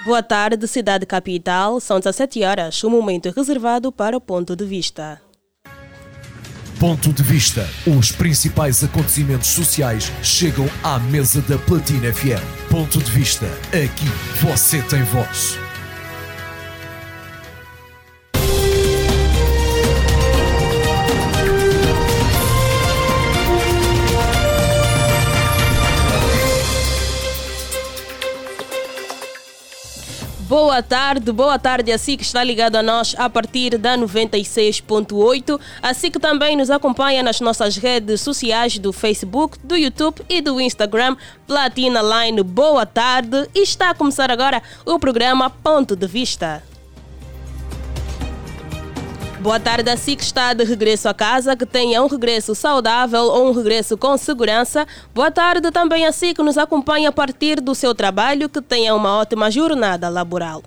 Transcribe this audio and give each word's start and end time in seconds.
Boa 0.08 0.22
tarde, 0.22 0.66
cidade 0.66 1.04
capital. 1.04 1.78
São 1.80 2.00
17 2.00 2.42
horas, 2.42 2.82
o 2.82 2.88
momento 2.88 3.28
reservado 3.28 3.92
para 3.92 4.16
o 4.16 4.20
ponto 4.22 4.56
de 4.56 4.64
vista. 4.64 5.20
Ponto 6.80 7.12
de 7.12 7.22
vista. 7.22 7.68
Os 7.86 8.10
principais 8.10 8.82
acontecimentos 8.82 9.48
sociais 9.48 10.10
chegam 10.22 10.64
à 10.82 10.98
mesa 10.98 11.42
da 11.42 11.58
Platina 11.58 12.10
FM. 12.10 12.70
Ponto 12.70 12.98
de 12.98 13.10
vista. 13.10 13.44
Aqui 13.68 14.06
você 14.40 14.80
tem 14.80 15.02
voz. 15.02 15.67
Boa 30.48 30.82
tarde, 30.82 31.30
boa 31.30 31.58
tarde 31.58 31.92
assim 31.92 32.16
que 32.16 32.22
está 32.22 32.42
ligado 32.42 32.76
a 32.76 32.82
nós 32.82 33.14
a 33.18 33.28
partir 33.28 33.76
da 33.76 33.98
96.8, 33.98 35.60
assim 35.82 36.10
que 36.10 36.18
também 36.18 36.56
nos 36.56 36.70
acompanha 36.70 37.22
nas 37.22 37.38
nossas 37.38 37.76
redes 37.76 38.22
sociais 38.22 38.78
do 38.78 38.90
Facebook, 38.90 39.58
do 39.62 39.76
YouTube 39.76 40.22
e 40.26 40.40
do 40.40 40.58
Instagram, 40.58 41.18
Platina 41.46 42.00
Line. 42.00 42.42
Boa 42.42 42.86
tarde 42.86 43.46
está 43.54 43.90
a 43.90 43.94
começar 43.94 44.30
agora 44.30 44.62
o 44.86 44.98
programa 44.98 45.50
Ponto 45.50 45.94
de 45.94 46.06
Vista. 46.06 46.62
Boa 49.40 49.60
tarde 49.60 49.88
a 49.88 49.96
si 49.96 50.16
que 50.16 50.24
está 50.24 50.52
de 50.52 50.64
regresso 50.64 51.08
a 51.08 51.14
casa, 51.14 51.54
que 51.54 51.64
tenha 51.64 52.02
um 52.02 52.08
regresso 52.08 52.56
saudável 52.56 53.22
ou 53.22 53.48
um 53.48 53.52
regresso 53.52 53.96
com 53.96 54.16
segurança. 54.16 54.84
Boa 55.14 55.30
tarde 55.30 55.70
também 55.70 56.06
a 56.06 56.12
si 56.12 56.34
que 56.34 56.42
nos 56.42 56.58
acompanha 56.58 57.10
a 57.10 57.12
partir 57.12 57.60
do 57.60 57.72
seu 57.72 57.94
trabalho, 57.94 58.48
que 58.48 58.60
tenha 58.60 58.92
uma 58.96 59.16
ótima 59.16 59.48
jornada 59.48 60.08
laboral. 60.08 60.62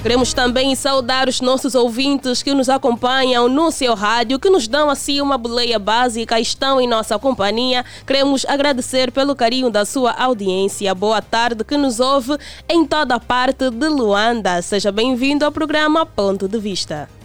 Queremos 0.00 0.32
também 0.32 0.76
saudar 0.76 1.28
os 1.28 1.40
nossos 1.40 1.74
ouvintes 1.74 2.40
que 2.40 2.54
nos 2.54 2.68
acompanham 2.68 3.48
no 3.48 3.72
seu 3.72 3.94
rádio, 3.94 4.38
que 4.38 4.48
nos 4.48 4.68
dão 4.68 4.88
assim 4.88 5.20
uma 5.20 5.36
boleia 5.36 5.76
básica, 5.76 6.38
estão 6.38 6.80
em 6.80 6.86
nossa 6.86 7.18
companhia. 7.18 7.84
Queremos 8.06 8.46
agradecer 8.46 9.10
pelo 9.10 9.34
carinho 9.34 9.70
da 9.70 9.84
sua 9.84 10.12
audiência. 10.12 10.94
Boa 10.94 11.20
tarde, 11.20 11.64
que 11.64 11.76
nos 11.76 11.98
ouve 11.98 12.38
em 12.68 12.86
toda 12.86 13.18
parte 13.18 13.70
de 13.70 13.88
Luanda. 13.88 14.62
Seja 14.62 14.92
bem-vindo 14.92 15.44
ao 15.44 15.50
programa 15.50 16.06
Ponto 16.06 16.46
de 16.46 16.58
Vista. 16.58 17.17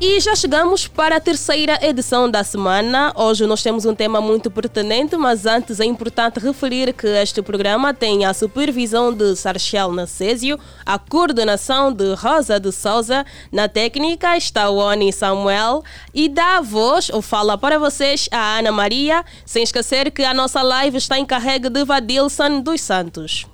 E 0.00 0.18
já 0.20 0.34
chegamos 0.34 0.88
para 0.88 1.16
a 1.16 1.20
terceira 1.20 1.78
edição 1.80 2.28
da 2.28 2.42
semana. 2.42 3.12
Hoje 3.14 3.46
nós 3.46 3.62
temos 3.62 3.84
um 3.84 3.94
tema 3.94 4.20
muito 4.20 4.50
pertinente, 4.50 5.16
mas 5.16 5.46
antes 5.46 5.78
é 5.78 5.84
importante 5.84 6.40
referir 6.40 6.92
que 6.92 7.06
este 7.06 7.40
programa 7.40 7.94
tem 7.94 8.24
a 8.24 8.34
supervisão 8.34 9.12
de 9.12 9.36
Sarchel 9.36 9.92
Nacésio, 9.92 10.58
a 10.84 10.98
coordenação 10.98 11.92
de 11.92 12.12
Rosa 12.14 12.58
de 12.58 12.72
Souza, 12.72 13.24
na 13.52 13.68
técnica 13.68 14.36
está 14.36 14.68
o 14.68 14.76
Oni 14.78 15.12
Samuel 15.12 15.84
e 16.12 16.28
dá 16.28 16.58
a 16.58 16.60
voz 16.60 17.08
ou 17.10 17.22
fala 17.22 17.56
para 17.56 17.78
vocês 17.78 18.28
a 18.32 18.58
Ana 18.58 18.72
Maria, 18.72 19.24
sem 19.46 19.62
esquecer 19.62 20.10
que 20.10 20.24
a 20.24 20.34
nossa 20.34 20.60
live 20.60 20.98
está 20.98 21.18
em 21.18 21.24
carrega 21.24 21.70
de 21.70 21.84
Vadilson 21.84 22.60
dos 22.60 22.80
Santos. 22.80 23.53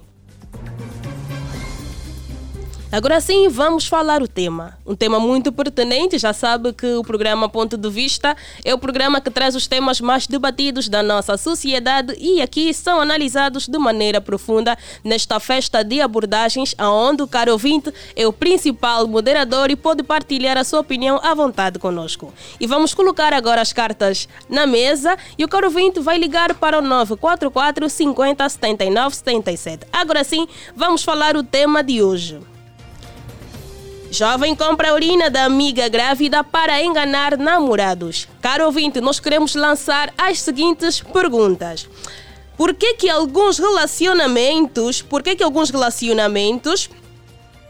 Agora 2.93 3.21
sim, 3.21 3.49
vamos 3.49 3.87
falar 3.87 4.21
o 4.21 4.27
tema. 4.27 4.77
Um 4.85 4.97
tema 4.97 5.21
muito 5.21 5.53
pertinente, 5.53 6.19
já 6.19 6.33
sabe 6.33 6.73
que 6.73 6.95
o 6.95 7.05
programa 7.05 7.49
Ponto 7.49 7.77
de 7.77 7.89
Vista 7.89 8.37
é 8.65 8.75
o 8.75 8.79
programa 8.79 9.21
que 9.21 9.31
traz 9.31 9.55
os 9.55 9.69
temas 9.69 10.01
mais 10.01 10.27
debatidos 10.27 10.89
da 10.89 11.01
nossa 11.01 11.37
sociedade 11.37 12.17
e 12.19 12.43
aqui 12.43 12.75
são 12.75 13.01
analisados 13.01 13.69
de 13.69 13.79
maneira 13.79 14.21
profunda 14.21 14.77
nesta 15.05 15.39
festa 15.39 15.85
de 15.85 16.01
abordagens, 16.01 16.75
onde 16.81 17.23
o 17.23 17.29
caro 17.29 17.53
ouvinte 17.53 17.95
é 18.17 18.27
o 18.27 18.33
principal 18.33 19.07
moderador 19.07 19.71
e 19.71 19.77
pode 19.77 20.03
partilhar 20.03 20.59
a 20.59 20.65
sua 20.65 20.81
opinião 20.81 21.21
à 21.23 21.33
vontade 21.33 21.79
conosco. 21.79 22.35
E 22.59 22.67
vamos 22.67 22.93
colocar 22.93 23.33
agora 23.33 23.61
as 23.61 23.73
cartas 23.73 24.29
na 24.49 24.67
mesa 24.67 25.17
e 25.39 25.45
o 25.45 25.49
caro 25.49 25.69
ouvinte 25.69 26.01
vai 26.01 26.19
ligar 26.19 26.55
para 26.55 26.81
o 26.81 26.83
944 26.83 27.89
50 27.89 28.49
79 28.49 29.15
77. 29.15 29.87
Agora 29.93 30.25
sim, 30.25 30.49
vamos 30.75 31.05
falar 31.05 31.37
o 31.37 31.45
tema 31.45 31.85
de 31.85 32.03
hoje. 32.03 32.50
Jovem 34.11 34.57
compra 34.57 34.93
urina 34.93 35.31
da 35.31 35.45
amiga 35.45 35.89
grávida 35.89 36.43
para 36.43 36.83
enganar 36.83 37.39
namorados. 37.39 38.27
Caro 38.41 38.67
ouvinte, 38.67 39.01
nós 39.01 39.21
queremos 39.21 39.55
lançar 39.55 40.13
as 40.19 40.41
seguintes 40.41 41.01
perguntas. 41.01 41.89
Por 42.57 42.75
que 42.75 42.95
que 42.95 43.09
alguns 43.09 43.59
relacionamentos, 43.59 45.01
por 45.01 45.23
que 45.23 45.37
que 45.37 45.45
alguns 45.45 45.71
relacionamentos 45.71 46.91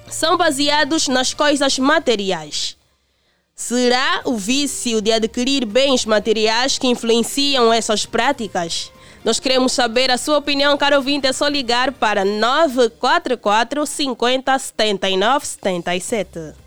são 0.09 0.39
baseados 0.39 1.09
nas 1.09 1.35
coisas 1.35 1.79
materiais? 1.79 2.75
Será 3.55 4.23
o 4.25 4.35
vício 4.35 5.03
de 5.03 5.13
adquirir 5.13 5.67
bens 5.67 6.07
materiais 6.07 6.79
que 6.79 6.87
influenciam 6.87 7.71
essas 7.71 8.07
práticas? 8.07 8.91
Nós 9.23 9.39
queremos 9.39 9.73
saber 9.73 10.11
a 10.11 10.17
sua 10.17 10.39
opinião, 10.39 10.77
caro 10.79 10.97
ouvinte. 10.97 11.27
É 11.27 11.33
só 11.33 11.47
ligar 11.47 11.93
para 11.93 12.25
944 12.25 13.85
50 13.85 14.59
79 14.59 15.47
77. 15.47 16.60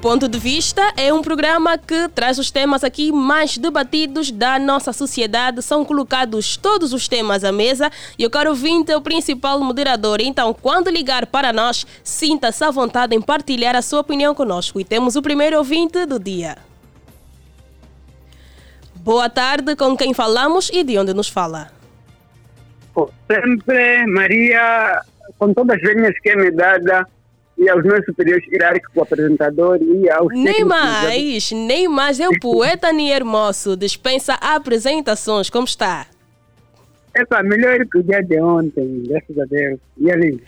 Ponto 0.00 0.30
de 0.30 0.38
Vista 0.38 0.94
é 0.96 1.12
um 1.12 1.20
programa 1.20 1.76
que 1.76 2.08
traz 2.08 2.38
os 2.38 2.50
temas 2.50 2.82
aqui 2.82 3.12
mais 3.12 3.58
debatidos 3.58 4.30
da 4.30 4.58
nossa 4.58 4.94
sociedade. 4.94 5.60
São 5.60 5.84
colocados 5.84 6.56
todos 6.56 6.94
os 6.94 7.06
temas 7.06 7.44
à 7.44 7.52
mesa 7.52 7.90
e 8.18 8.24
o 8.24 8.30
caro 8.30 8.48
ouvinte 8.48 8.90
é 8.90 8.96
o 8.96 9.02
principal 9.02 9.60
moderador. 9.60 10.22
Então, 10.22 10.54
quando 10.54 10.88
ligar 10.88 11.26
para 11.26 11.52
nós, 11.52 11.86
sinta-se 12.02 12.64
à 12.64 12.70
vontade 12.70 13.14
em 13.14 13.20
partilhar 13.20 13.76
a 13.76 13.82
sua 13.82 14.00
opinião 14.00 14.34
conosco. 14.34 14.80
E 14.80 14.84
temos 14.86 15.16
o 15.16 15.22
primeiro 15.22 15.58
ouvinte 15.58 16.06
do 16.06 16.18
dia. 16.18 16.56
Boa 18.94 19.28
tarde, 19.28 19.76
com 19.76 19.94
quem 19.94 20.14
falamos 20.14 20.70
e 20.72 20.82
de 20.82 20.96
onde 20.96 21.12
nos 21.12 21.28
fala? 21.28 21.70
Sempre, 23.30 24.06
Maria, 24.06 25.02
com 25.38 25.52
todas 25.52 25.76
as 25.76 25.82
venhas 25.82 26.18
que 26.22 26.30
é 26.30 26.36
me 26.36 26.50
dada 26.50 27.06
e 27.60 27.68
aos 27.68 27.82
meus 27.84 28.02
superiores 28.06 28.42
hierárquicos, 28.50 28.96
o 28.96 29.02
apresentador 29.02 29.78
e 29.82 30.08
aos 30.08 30.32
Nem 30.32 30.64
mais, 30.64 31.52
nem 31.52 31.86
mais. 31.86 32.18
É 32.18 32.26
o 32.26 32.40
poeta 32.40 32.90
Nier 32.90 33.22
Moço, 33.22 33.76
dispensa 33.76 34.32
apresentações. 34.34 35.50
Como 35.50 35.66
está? 35.66 36.06
Epá, 37.14 37.42
melhor 37.42 37.84
que 37.86 37.98
o 37.98 38.02
dia 38.02 38.22
de 38.22 38.40
ontem, 38.40 39.02
graças 39.06 39.38
a 39.38 39.44
Deus. 39.44 39.78
E 39.98 40.10
ali? 40.10 40.42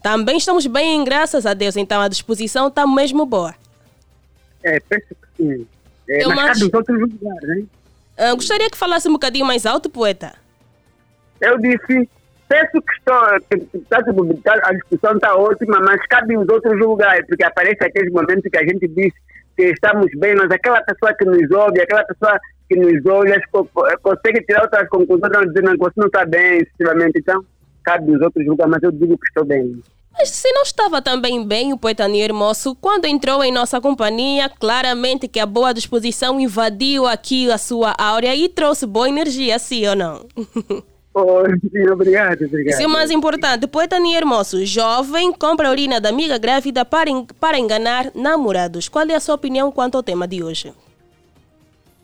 Também 0.00 0.36
estamos 0.36 0.64
bem, 0.68 1.02
graças 1.02 1.44
a 1.44 1.54
Deus. 1.54 1.76
Então 1.76 2.00
a 2.00 2.06
disposição 2.06 2.68
está 2.68 2.86
mesmo 2.86 3.26
boa. 3.26 3.52
É, 4.62 4.78
penso 4.78 5.06
que 5.08 5.42
sim. 5.42 5.66
É, 6.08 6.22
Eu 6.22 6.36
mas 6.36 6.60
dos 6.60 6.72
outros 6.72 7.00
lugares, 7.00 7.48
né? 7.48 7.64
Ah, 8.16 8.34
gostaria 8.34 8.70
que 8.70 8.78
falasse 8.78 9.08
um 9.08 9.12
bocadinho 9.12 9.44
mais 9.44 9.66
alto, 9.66 9.90
poeta. 9.90 10.34
Eu 11.40 11.58
disse, 11.58 12.08
penso 12.48 12.82
que 12.82 12.92
estou, 12.98 13.14
a 13.14 14.72
discussão 14.72 15.12
está 15.14 15.34
ótima, 15.36 15.80
mas 15.80 16.00
cabe 16.06 16.36
os 16.36 16.48
outros 16.48 16.78
lugares, 16.78 17.26
porque 17.26 17.44
aparece 17.44 17.84
aqueles 17.84 18.12
momentos 18.12 18.44
que 18.50 18.58
a 18.58 18.62
gente 18.66 18.88
diz 18.88 19.12
que 19.56 19.64
estamos 19.64 20.06
bem, 20.16 20.34
mas 20.36 20.50
aquela 20.50 20.80
pessoa 20.82 21.12
que 21.14 21.24
nos 21.24 21.50
ouve, 21.50 21.80
aquela 21.80 22.04
pessoa 22.04 22.38
que 22.68 22.76
nos 22.76 23.04
olha, 23.06 23.40
co- 23.50 23.64
co- 23.74 23.86
consegue 24.02 24.40
tirar 24.44 24.62
outras 24.62 24.88
conclusões, 24.88 25.32
não 25.32 25.46
dizer, 25.46 25.62
não, 25.62 25.76
você 25.76 25.94
não 25.96 26.06
está 26.06 26.24
bem, 26.24 26.58
excessivamente, 26.58 27.18
então 27.18 27.44
cabe 27.84 28.12
os 28.14 28.20
outros 28.20 28.46
lugares, 28.46 28.70
mas 28.72 28.82
eu 28.82 28.92
digo 28.92 29.16
que 29.18 29.26
estou 29.28 29.44
bem. 29.44 29.82
Mas 30.16 30.30
se 30.30 30.50
não 30.52 30.62
estava 30.62 31.00
também 31.00 31.46
bem 31.46 31.72
o 31.72 31.78
poeta 31.78 32.06
Nier 32.08 32.34
Moço, 32.34 32.74
quando 32.74 33.04
entrou 33.06 33.42
em 33.44 33.52
nossa 33.52 33.80
companhia, 33.80 34.48
claramente 34.48 35.28
que 35.28 35.38
a 35.38 35.46
boa 35.46 35.72
disposição 35.72 36.40
invadiu 36.40 37.06
aqui 37.06 37.50
a 37.50 37.56
sua 37.56 37.94
áurea 37.96 38.34
e 38.34 38.48
trouxe 38.48 38.84
boa 38.86 39.08
energia, 39.08 39.58
sim 39.58 39.86
ou 39.86 39.94
não? 39.96 40.26
Sim, 41.72 41.88
obrigado, 41.90 42.44
obrigado. 42.44 42.74
Isso 42.74 42.82
é 42.82 42.86
o 42.86 42.90
mais 42.90 43.10
importante. 43.10 43.66
Poeta 43.66 43.98
Ni 43.98 44.14
Hermoso, 44.14 44.64
jovem, 44.64 45.32
compra 45.32 45.68
a 45.68 45.70
urina 45.70 46.00
da 46.00 46.08
amiga 46.08 46.38
grávida 46.38 46.84
para, 46.84 47.10
en- 47.10 47.26
para 47.40 47.58
enganar 47.58 48.10
namorados. 48.14 48.88
Qual 48.88 49.06
é 49.08 49.14
a 49.14 49.20
sua 49.20 49.34
opinião 49.34 49.70
quanto 49.72 49.96
ao 49.96 50.02
tema 50.02 50.26
de 50.28 50.42
hoje? 50.42 50.72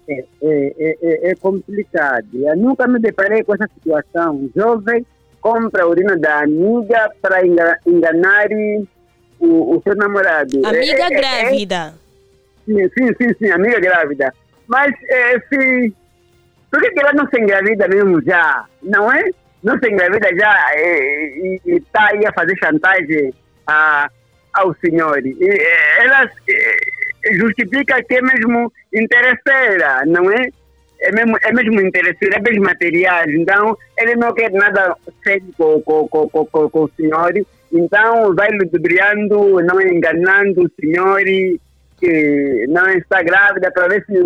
É, 0.08 0.12
é, 0.20 0.24
é, 0.42 0.98
é- 1.02 1.30
é 1.30 1.34
complicado. 1.34 2.26
Eu 2.34 2.56
nunca 2.56 2.86
me 2.86 2.98
deparei 2.98 3.42
com 3.42 3.54
essa 3.54 3.68
situação. 3.74 4.50
Jovem 4.54 5.04
compra 5.40 5.84
a 5.84 5.88
urina 5.88 6.16
da 6.16 6.40
amiga 6.42 7.10
para 7.22 7.46
enga- 7.46 7.78
enganar 7.86 8.48
o, 9.40 9.76
o 9.76 9.82
seu 9.82 9.94
namorado. 9.96 10.58
Amiga 10.66 11.02
é- 11.02 11.06
é- 11.06 11.10
grávida. 11.10 11.94
Sim, 12.66 12.88
sim, 12.96 13.08
sim, 13.20 13.34
sim, 13.38 13.50
amiga 13.50 13.78
grávida. 13.80 14.32
Mas 14.66 14.94
é, 15.10 15.38
se. 15.40 15.94
Por 16.74 16.82
que, 16.82 16.90
que 16.90 17.00
ela 17.00 17.12
não 17.12 17.28
se 17.28 17.40
engravida 17.40 17.86
mesmo 17.86 18.20
já? 18.24 18.64
Não 18.82 19.12
é? 19.12 19.22
Não 19.62 19.78
se 19.78 19.88
engravida 19.88 20.28
já 20.36 20.56
e 20.74 21.60
está 21.66 22.08
aí 22.08 22.26
a 22.26 22.32
fazer 22.32 22.58
chantagem 22.58 23.32
a, 23.64 24.10
ao 24.52 24.74
senhor. 24.84 25.24
E, 25.24 25.36
ela 26.00 26.28
justifica 27.34 28.02
que 28.02 28.16
é 28.16 28.22
mesmo 28.22 28.72
interesseira, 28.92 30.02
não 30.04 30.28
é? 30.32 30.48
É 30.98 31.12
mesmo, 31.12 31.36
é 31.44 31.52
mesmo 31.52 31.80
interesseira, 31.80 32.38
é 32.38 32.40
mesmo 32.40 32.64
materiais. 32.64 33.32
Então, 33.32 33.78
ele 33.96 34.16
não 34.16 34.34
quer 34.34 34.50
nada 34.50 34.96
sério 35.22 35.46
com, 35.56 35.80
com, 35.80 36.08
com, 36.08 36.28
com, 36.28 36.46
com, 36.46 36.70
com 36.70 36.80
o 36.80 36.90
senhor. 36.96 37.32
Então, 37.70 38.34
vai 38.34 38.48
ludibriando, 38.48 39.62
não 39.62 39.80
é 39.80 39.86
enganando 39.86 40.64
o 40.64 40.70
senhor 40.80 41.22
que 42.00 42.66
não 42.68 42.88
está 42.90 43.22
grávida 43.22 43.70
para 43.70 43.86
ver 43.86 44.04
se 44.06 44.18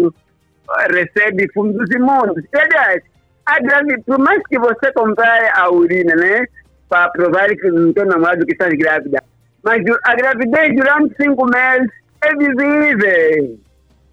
recebe 0.90 1.50
fundos 1.52 1.90
imundos. 1.90 2.44
Aliás, 2.54 3.02
a 3.46 3.58
grávida, 3.60 4.02
por 4.06 4.18
mais 4.18 4.40
que 4.48 4.58
você 4.58 4.92
comprar 4.92 5.52
a 5.54 5.70
urina, 5.70 6.14
né, 6.14 6.44
para 6.88 7.10
provar 7.10 7.48
que 7.48 7.70
não 7.70 7.92
tem 7.92 8.04
namorado 8.04 8.44
que 8.46 8.52
está 8.52 8.68
grávida, 8.68 9.22
mas 9.64 9.82
a 10.04 10.14
gravidez 10.14 10.76
durante 10.76 11.14
cinco 11.20 11.46
meses 11.46 11.90
é 12.22 12.34
visível. 12.34 13.58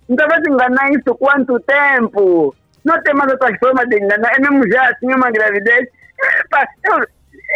Então 0.09 0.27
vai 0.27 0.41
se 0.41 0.49
enganar 0.49 0.91
isso 0.91 1.15
quanto 1.15 1.59
tempo? 1.61 2.55
Não 2.83 3.01
tem 3.01 3.15
mais 3.15 3.31
outras 3.31 3.57
formas 3.59 3.87
de 3.89 3.97
enganar. 3.97 4.31
É 4.35 4.39
mesmo 4.39 4.71
já 4.71 4.89
assim 4.89 5.13
uma 5.13 5.31
gravidez. 5.31 5.87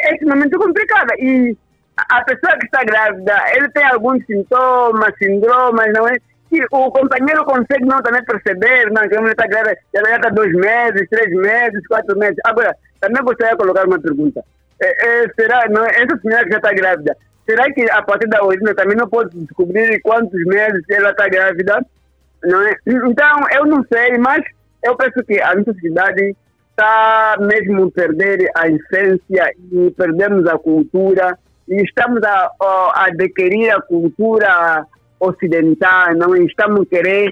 É, 0.05 0.25
momento 0.25 0.55
é 0.55 0.57
complicado. 0.57 1.11
E 1.19 1.55
a 1.97 2.17
a 2.17 2.23
pessoa 2.23 2.57
que 2.57 2.65
está 2.65 2.83
grávida, 2.83 3.35
ele 3.55 3.69
tem 3.69 3.83
alguns 3.85 4.25
sintomas, 4.25 5.13
síndromes, 5.21 5.93
não 5.93 6.07
é? 6.07 6.15
E 6.51 6.63
o 6.71 6.91
companheiro 6.91 7.45
consegue 7.45 7.85
não 7.85 8.01
também 8.01 8.23
perceber, 8.23 8.91
não, 8.91 9.07
que 9.07 9.15
a 9.15 9.19
mulher 9.21 9.33
está 9.33 9.47
grávida, 9.47 9.77
já 9.93 10.15
está 10.15 10.29
dois 10.29 10.51
meses, 10.53 11.07
três 11.09 11.31
meses, 11.31 11.87
quatro 11.87 12.17
meses. 12.17 12.37
Agora, 12.45 12.75
também 12.99 13.23
gostaria 13.23 13.53
de 13.53 13.59
colocar 13.59 13.85
uma 13.85 13.99
pergunta. 13.99 14.43
É, 14.81 15.23
é, 15.23 15.27
será, 15.39 15.67
não, 15.69 15.85
essa 15.85 16.17
senhora 16.21 16.43
que 16.45 16.51
já 16.51 16.57
está 16.57 16.73
grávida, 16.73 17.15
será 17.45 17.71
que 17.71 17.89
a 17.91 18.01
partir 18.01 18.27
da 18.29 18.43
urina 18.43 18.73
também 18.73 18.97
não 18.97 19.07
pode 19.07 19.37
descobrir 19.37 20.01
quantos 20.01 20.43
meses 20.45 20.83
ela 20.89 21.11
está 21.11 21.27
grávida? 21.27 21.85
Não 22.43 22.61
é? 22.61 22.73
Então, 22.87 23.39
eu 23.53 23.65
não 23.65 23.83
sei, 23.91 24.17
mas 24.17 24.41
eu 24.83 24.95
penso 24.95 25.23
que 25.25 25.39
a 25.41 25.53
nossa 25.55 25.73
sociedade 25.73 26.35
está 26.71 27.35
mesmo 27.39 27.91
perder 27.91 28.49
a 28.55 28.67
essência 28.69 29.53
e 29.71 29.91
perdemos 29.91 30.47
a 30.47 30.57
cultura 30.57 31.37
e 31.67 31.83
estamos 31.83 32.23
a, 32.23 32.49
a 32.61 33.05
adquirir 33.07 33.69
a 33.71 33.81
cultura 33.81 34.85
ocidental, 35.19 36.15
não 36.15 36.35
é? 36.35 36.39
estamos 36.39 36.81
a 36.81 36.85
querer 36.85 37.29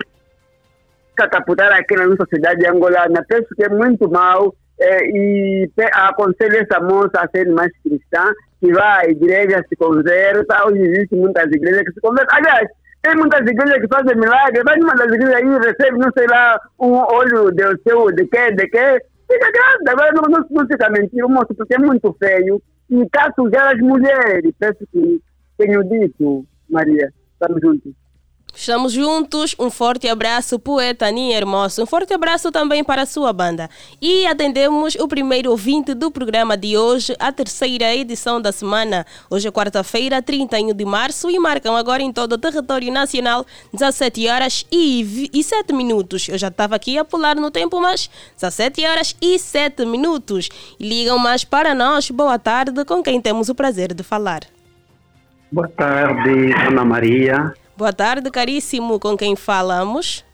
catapultar 1.15 1.71
aqui 1.73 1.95
na 1.95 2.05
nossa 2.07 2.23
sociedade 2.23 2.65
angolana. 2.67 3.23
Penso 3.27 3.47
que 3.55 3.63
é 3.63 3.69
muito 3.69 4.09
mal 4.09 4.53
eh, 4.79 5.05
e 5.07 5.69
pe- 5.75 5.89
aconselho 5.93 6.57
essa 6.57 6.79
moça 6.79 7.11
a 7.15 7.27
ser 7.29 7.49
mais 7.49 7.71
cristã, 7.81 8.31
que 8.59 8.71
vai 8.71 9.07
à 9.07 9.09
igreja, 9.09 9.63
se 9.67 9.75
converta. 9.75 10.67
Hoje 10.67 10.81
existem 10.81 11.19
muitas 11.19 11.51
igrejas 11.51 11.83
que 11.83 11.93
se 11.93 12.01
convertem. 12.01 12.37
Aliás, 12.37 12.67
tem 13.01 13.15
muitas 13.15 13.41
igrejas 13.47 13.79
que 13.81 13.87
fazem 13.87 14.15
milagres. 14.15 14.63
Vai 14.63 14.77
numa 14.77 14.93
das 14.93 15.07
igrejas 15.07 15.35
aí 15.35 15.43
recebe, 15.43 15.97
não 15.97 16.11
sei 16.15 16.27
lá, 16.27 16.59
um 16.79 16.93
olho 16.93 17.51
de 17.51 17.63
seu, 17.83 18.11
de 18.11 18.25
quê, 18.27 18.51
de 18.51 18.67
quê. 18.67 19.01
Fica 19.31 19.51
grávida. 19.51 19.91
Agora 19.91 20.11
não, 20.13 20.37
não, 20.39 20.45
não 20.49 20.67
fica 20.67 20.89
mentindo, 20.89 21.29
moço, 21.29 21.53
porque 21.55 21.75
é 21.75 21.79
muito 21.79 22.15
feio. 22.19 22.61
E 22.89 23.07
a 23.17 23.33
sujar 23.33 23.73
as 23.75 23.79
mulheres. 23.79 24.53
Penso 24.59 24.87
que 24.91 25.21
tenho 25.57 25.83
dito, 25.83 26.45
Maria. 26.69 27.11
Estamos 27.39 27.61
juntos. 27.61 27.93
Estamos 28.55 28.91
juntos. 28.93 29.55
Um 29.59 29.69
forte 29.69 30.07
abraço, 30.07 30.57
poeta 30.57 31.11
Ni 31.11 31.31
Hermoso. 31.31 31.83
Um 31.83 31.85
forte 31.85 32.11
abraço 32.15 32.51
também 32.51 32.83
para 32.83 33.03
a 33.03 33.05
sua 33.05 33.31
banda. 33.31 33.69
E 34.01 34.25
atendemos 34.25 34.95
o 34.95 35.07
primeiro 35.07 35.51
ouvinte 35.51 35.93
do 35.93 36.09
programa 36.09 36.57
de 36.57 36.75
hoje, 36.75 37.15
a 37.19 37.31
terceira 37.31 37.95
edição 37.95 38.41
da 38.41 38.51
semana. 38.51 39.05
Hoje 39.29 39.47
é 39.47 39.51
quarta-feira, 39.51 40.19
31 40.23 40.73
de 40.73 40.85
março, 40.85 41.29
e 41.29 41.37
marcam 41.37 41.75
agora 41.75 42.01
em 42.01 42.11
todo 42.11 42.33
o 42.33 42.37
território 42.39 42.91
nacional 42.91 43.45
17 43.71 44.27
horas 44.27 44.65
e, 44.71 45.29
e 45.31 45.43
7 45.43 45.71
minutos. 45.73 46.27
Eu 46.27 46.39
já 46.39 46.47
estava 46.47 46.75
aqui 46.75 46.97
a 46.97 47.05
pular 47.05 47.35
no 47.35 47.51
tempo, 47.51 47.79
mas 47.79 48.09
17 48.41 48.83
horas 48.87 49.15
e 49.21 49.37
7 49.37 49.85
minutos. 49.85 50.49
Ligam 50.79 51.19
mais 51.19 51.43
para 51.43 51.75
nós. 51.75 52.09
Boa 52.09 52.39
tarde, 52.39 52.83
com 52.85 53.03
quem 53.03 53.21
temos 53.21 53.49
o 53.49 53.55
prazer 53.55 53.93
de 53.93 54.01
falar. 54.01 54.56
Boa 55.51 55.67
tarde, 55.69 56.53
Ana 56.67 56.83
Maria, 56.83 57.53
Boa 57.77 57.93
tarde, 57.93 58.31
caríssimo, 58.31 58.99
com 58.99 59.15
quem 59.15 59.35
falamos? 59.35 60.25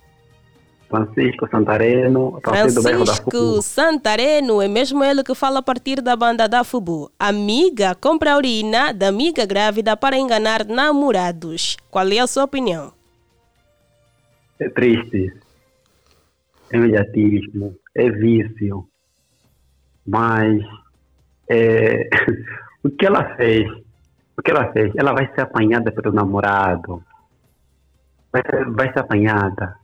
Francisco 0.87 1.45
Santareno, 1.49 2.37
a 2.37 2.41
partir 2.41 2.73
do 2.73 2.81
bairro 2.81 3.03
da 3.03 3.13
Francisco. 3.15 3.61
Santareno, 3.61 4.61
é 4.61 4.67
mesmo 4.69 5.03
ele 5.03 5.23
que 5.23 5.35
fala 5.35 5.59
a 5.59 5.61
partir 5.61 6.01
da 6.01 6.15
banda 6.15 6.47
da 6.47 6.63
Fubu. 6.63 7.11
Amiga 7.19 7.95
compra 7.95 8.31
a 8.31 8.37
urina 8.37 8.93
da 8.93 9.09
amiga 9.09 9.45
grávida 9.45 9.97
para 9.97 10.17
enganar 10.17 10.65
namorados. 10.65 11.75
Qual 11.91 12.07
é 12.07 12.19
a 12.19 12.27
sua 12.27 12.45
opinião? 12.45 12.93
É 14.57 14.69
triste, 14.69 15.33
é 16.71 16.77
imediatismo, 16.77 17.75
é 17.93 18.09
vício, 18.09 18.87
mas 20.07 20.63
é, 21.49 22.07
o 22.81 22.89
que 22.89 23.05
ela 23.05 23.35
fez, 23.35 23.67
o 24.37 24.41
que 24.41 24.51
ela 24.51 24.71
fez, 24.71 24.91
ela 24.95 25.13
vai 25.13 25.29
ser 25.33 25.41
apanhada 25.41 25.91
pelo 25.91 26.13
namorado, 26.13 27.03
vai 28.31 28.41
vai 28.71 28.91
ser 28.91 28.99
apanhada, 28.99 29.75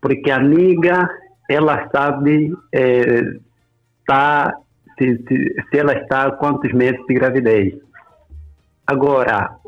porque 0.00 0.30
a 0.30 0.36
amiga, 0.36 1.08
ela 1.48 1.88
sabe 1.90 2.54
é, 2.72 3.38
tá, 4.06 4.54
se, 4.98 5.16
se, 5.28 5.54
se 5.70 5.78
ela 5.78 5.92
está 5.94 6.30
quantos 6.32 6.72
meses 6.72 7.00
de 7.06 7.14
gravidez. 7.14 7.74
Agora, 8.86 9.58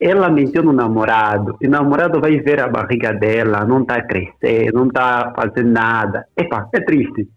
ela 0.00 0.30
mentiu 0.30 0.62
no 0.62 0.72
namorado, 0.72 1.56
e 1.60 1.66
o 1.66 1.70
namorado 1.70 2.20
vai 2.20 2.38
ver 2.38 2.60
a 2.60 2.68
barriga 2.68 3.12
dela, 3.12 3.64
não 3.64 3.82
está 3.82 3.96
a 3.96 4.02
crescer, 4.02 4.72
não 4.72 4.86
está 4.86 5.32
fazendo 5.34 5.70
nada. 5.72 6.26
Epa, 6.36 6.68
é 6.72 6.80
triste. 6.80 7.28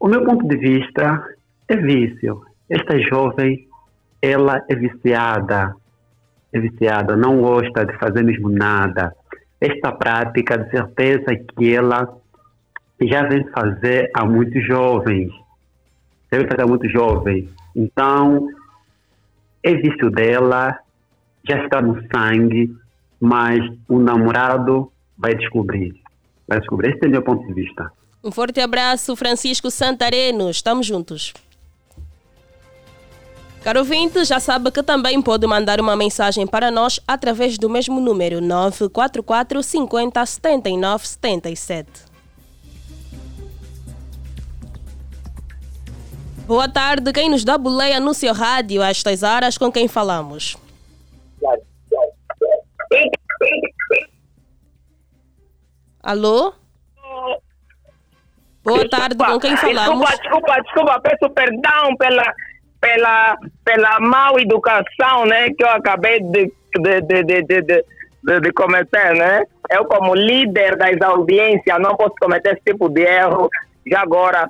O 0.00 0.08
meu 0.08 0.24
ponto 0.24 0.46
de 0.48 0.56
vista 0.56 1.24
é 1.68 1.76
vício. 1.76 2.42
Esta 2.68 2.98
jovem, 2.98 3.65
ela 4.26 4.62
é 4.68 4.74
viciada, 4.74 5.74
é 6.52 6.60
viciada, 6.60 7.16
não 7.16 7.40
gosta 7.40 7.84
de 7.84 7.96
fazer 7.98 8.24
mesmo 8.24 8.48
nada. 8.48 9.14
Esta 9.60 9.92
prática, 9.92 10.58
de 10.58 10.70
certeza 10.70 11.36
que 11.36 11.74
ela 11.74 12.08
já 13.00 13.26
vem 13.28 13.44
fazer 13.48 14.10
há 14.14 14.24
muito 14.24 14.60
jovens. 14.60 15.30
Já 16.32 16.38
vem 16.38 16.48
fazer 16.48 16.62
há 16.62 16.66
muito 16.66 16.88
jovem. 16.88 17.48
Então, 17.74 18.48
é 19.62 19.74
vício 19.74 20.10
dela, 20.10 20.76
já 21.48 21.62
está 21.64 21.80
no 21.80 22.02
sangue, 22.12 22.74
mas 23.20 23.60
o 23.88 23.98
namorado 23.98 24.90
vai 25.16 25.34
descobrir. 25.34 25.94
Vai 26.48 26.58
descobrir. 26.58 26.90
Esse 26.90 27.04
é 27.04 27.08
o 27.08 27.10
meu 27.10 27.22
ponto 27.22 27.46
de 27.46 27.54
vista. 27.54 27.90
Um 28.24 28.32
forte 28.32 28.60
abraço, 28.60 29.14
Francisco 29.14 29.70
Santareno. 29.70 30.50
Estamos 30.50 30.86
juntos. 30.86 31.32
Caro 33.66 33.80
ouvinte, 33.80 34.24
já 34.24 34.38
sabe 34.38 34.70
que 34.70 34.80
também 34.80 35.20
pode 35.20 35.44
mandar 35.44 35.80
uma 35.80 35.96
mensagem 35.96 36.46
para 36.46 36.70
nós 36.70 37.00
através 37.04 37.58
do 37.58 37.68
mesmo 37.68 38.00
número 38.00 38.40
944 38.40 39.60
50 39.60 40.24
79 40.24 41.04
77. 41.04 41.90
Boa 46.46 46.68
tarde, 46.68 47.12
quem 47.12 47.28
nos 47.28 47.42
dá 47.42 47.58
boleia 47.58 47.98
no 47.98 48.14
seu 48.14 48.32
rádio 48.32 48.80
a 48.82 48.90
estas 48.90 49.24
horas, 49.24 49.58
com 49.58 49.72
quem 49.72 49.88
falamos? 49.88 50.56
Alô? 56.04 56.54
Boa 58.62 58.88
tarde, 58.88 59.16
com 59.16 59.40
quem 59.40 59.56
falamos? 59.56 60.08
Desculpa, 60.08 60.22
desculpa, 60.22 60.62
desculpa, 60.62 61.00
peço 61.00 61.34
perdão 61.34 61.96
pela, 61.96 62.22
pela, 62.86 63.36
pela 63.64 64.00
mal 64.00 64.38
educação 64.38 65.26
né, 65.26 65.50
que 65.50 65.64
eu 65.64 65.70
acabei 65.70 66.20
de, 66.20 66.52
de, 66.78 67.00
de, 67.00 67.42
de, 67.42 68.40
de, 68.40 68.52
cometer, 68.52 69.14
né? 69.14 69.42
Eu, 69.70 69.84
como 69.86 70.14
líder 70.14 70.76
das 70.76 71.00
audiências, 71.00 71.80
não 71.80 71.96
posso 71.96 72.14
cometer 72.20 72.52
esse 72.52 72.62
tipo 72.64 72.88
de 72.88 73.02
erro. 73.02 73.48
Já 73.84 74.02
agora, 74.02 74.48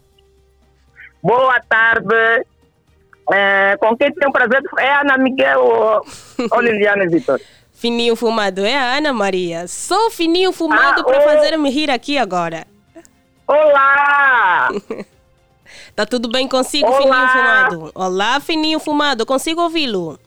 Boa 1.22 1.60
tarde. 1.68 2.46
É, 3.32 3.76
com 3.78 3.96
quem 3.96 4.12
tem 4.12 4.28
o 4.28 4.32
prazer? 4.32 4.62
É 4.78 4.92
Ana 5.00 5.18
Miguel 5.18 6.02
Liliane 6.60 7.08
Vitor? 7.08 7.40
Fininho 7.74 8.14
fumado 8.14 8.64
é 8.64 8.76
a 8.76 8.96
Ana 8.96 9.12
Maria. 9.12 9.66
Sou 9.66 10.10
fininho 10.10 10.52
fumado 10.52 11.00
Ah, 11.00 11.04
para 11.04 11.18
ô. 11.18 11.22
fazer-me 11.22 11.68
rir 11.68 11.90
aqui 11.90 12.16
agora. 12.16 12.64
Olá! 13.46 14.68
Tá 15.96 16.04
tudo 16.04 16.28
bem 16.30 16.46
consigo, 16.46 16.86
Olá. 16.86 16.98
fininho 16.98 17.28
fumado? 17.28 17.92
Olá, 17.94 18.38
fininho 18.40 18.78
fumado. 18.78 19.24
Consigo 19.24 19.62
ouvi-lo? 19.62 20.18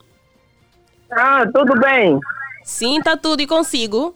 Ah, 1.11 1.43
tudo 1.53 1.79
bem? 1.79 2.19
Sim, 2.63 2.99
tá 3.01 3.15
tudo 3.15 3.41
e 3.41 3.47
consigo. 3.47 4.15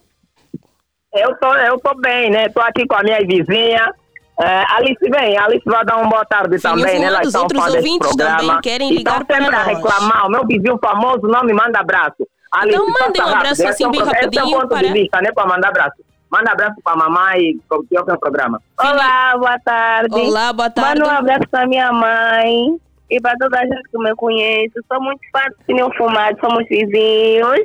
Eu 1.14 1.36
tô, 1.38 1.54
eu 1.56 1.80
tô 1.80 1.94
bem, 2.02 2.32
né? 2.32 2.50
Tô 2.50 2.60
aqui 2.60 2.88
com 2.88 2.96
a 2.96 3.04
minha 3.04 3.20
vizinha. 3.20 3.94
É, 4.42 4.64
Alice 4.74 4.98
vem, 5.12 5.38
Alice 5.38 5.62
vai 5.64 5.86
dar 5.86 5.98
uma 5.98 6.10
boa 6.10 6.26
tarde 6.26 6.58
Fininho 6.58 6.80
também, 6.88 7.00
né? 7.00 7.22
os 7.24 7.36
outros 7.36 7.68
ouvintes 7.68 8.08
programa. 8.08 8.38
também 8.40 8.62
querem 8.62 8.92
ligar 8.92 9.20
sempre 9.20 9.36
para 9.38 9.48
a 9.48 9.52
nós. 9.52 9.68
reclamar. 9.78 10.26
O 10.26 10.30
meu 10.32 10.48
vizinho 10.48 10.80
famoso 10.84 11.22
não 11.28 11.44
me 11.44 11.54
manda 11.54 11.80
abraço. 11.80 12.28
Alice, 12.52 12.76
Então 12.80 12.88
um 12.88 13.28
abraço 13.36 13.62
rápido. 13.62 13.68
assim 13.68 13.86
um 13.86 13.92
bem 13.92 14.02
pro- 14.02 14.10
Esse 14.10 14.18
é 14.18 14.24
rapidinho 14.24 14.58
o 14.58 14.62
ponto 14.62 14.70
para- 14.70 14.88
de 14.88 14.94
vista, 14.94 15.22
né? 15.22 15.32
Para 15.32 15.46
mandar 15.48 15.68
abraço. 15.70 15.94
Manda 16.34 16.52
abraço 16.52 16.82
para 16.84 16.94
a 16.94 16.98
mamãe 16.98 17.40
e 17.42 17.54
que 17.54 17.96
ouve 18.00 18.12
o 18.12 18.18
programa. 18.18 18.60
Olá, 18.80 19.38
boa 19.38 19.60
tarde. 19.60 20.16
Olá, 20.16 20.52
boa 20.52 20.68
tarde. 20.68 21.00
Manda 21.00 21.14
um 21.14 21.18
abraço 21.18 21.48
pra 21.52 21.68
minha 21.68 21.94
mãe 21.94 22.76
e 23.08 23.22
pra 23.22 23.36
toda 23.40 23.60
a 23.60 23.62
gente 23.62 23.84
que 23.84 23.98
me 24.00 24.16
conhece. 24.16 24.72
Sou 24.92 25.00
muito 25.00 25.22
fã 25.32 25.48
do 25.48 25.64
Pneu 25.68 25.94
Fumado, 25.96 26.40
somos 26.40 26.68
vizinhos. 26.68 27.60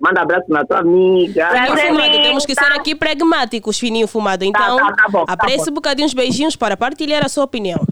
Manda 0.00 0.22
abraço 0.22 0.44
na 0.48 0.64
tua 0.64 0.78
amiga. 0.78 1.48
Prazer. 1.48 1.88
Fumado, 1.88 2.12
temos 2.22 2.46
que 2.46 2.54
ser 2.54 2.72
aqui 2.72 2.94
pragmáticos, 2.94 3.80
fininho 3.80 4.06
fumado. 4.06 4.44
Então, 4.44 4.76
tá, 4.76 4.92
tá 4.92 5.08
bom, 5.10 5.24
tá 5.24 5.32
apresse 5.32 5.64
bom. 5.64 5.72
um 5.72 5.74
bocadinho 5.74 6.06
os 6.06 6.14
beijinhos 6.14 6.54
para 6.54 6.76
partilhar 6.76 7.24
a 7.24 7.28
sua 7.28 7.42
opinião. 7.42 7.84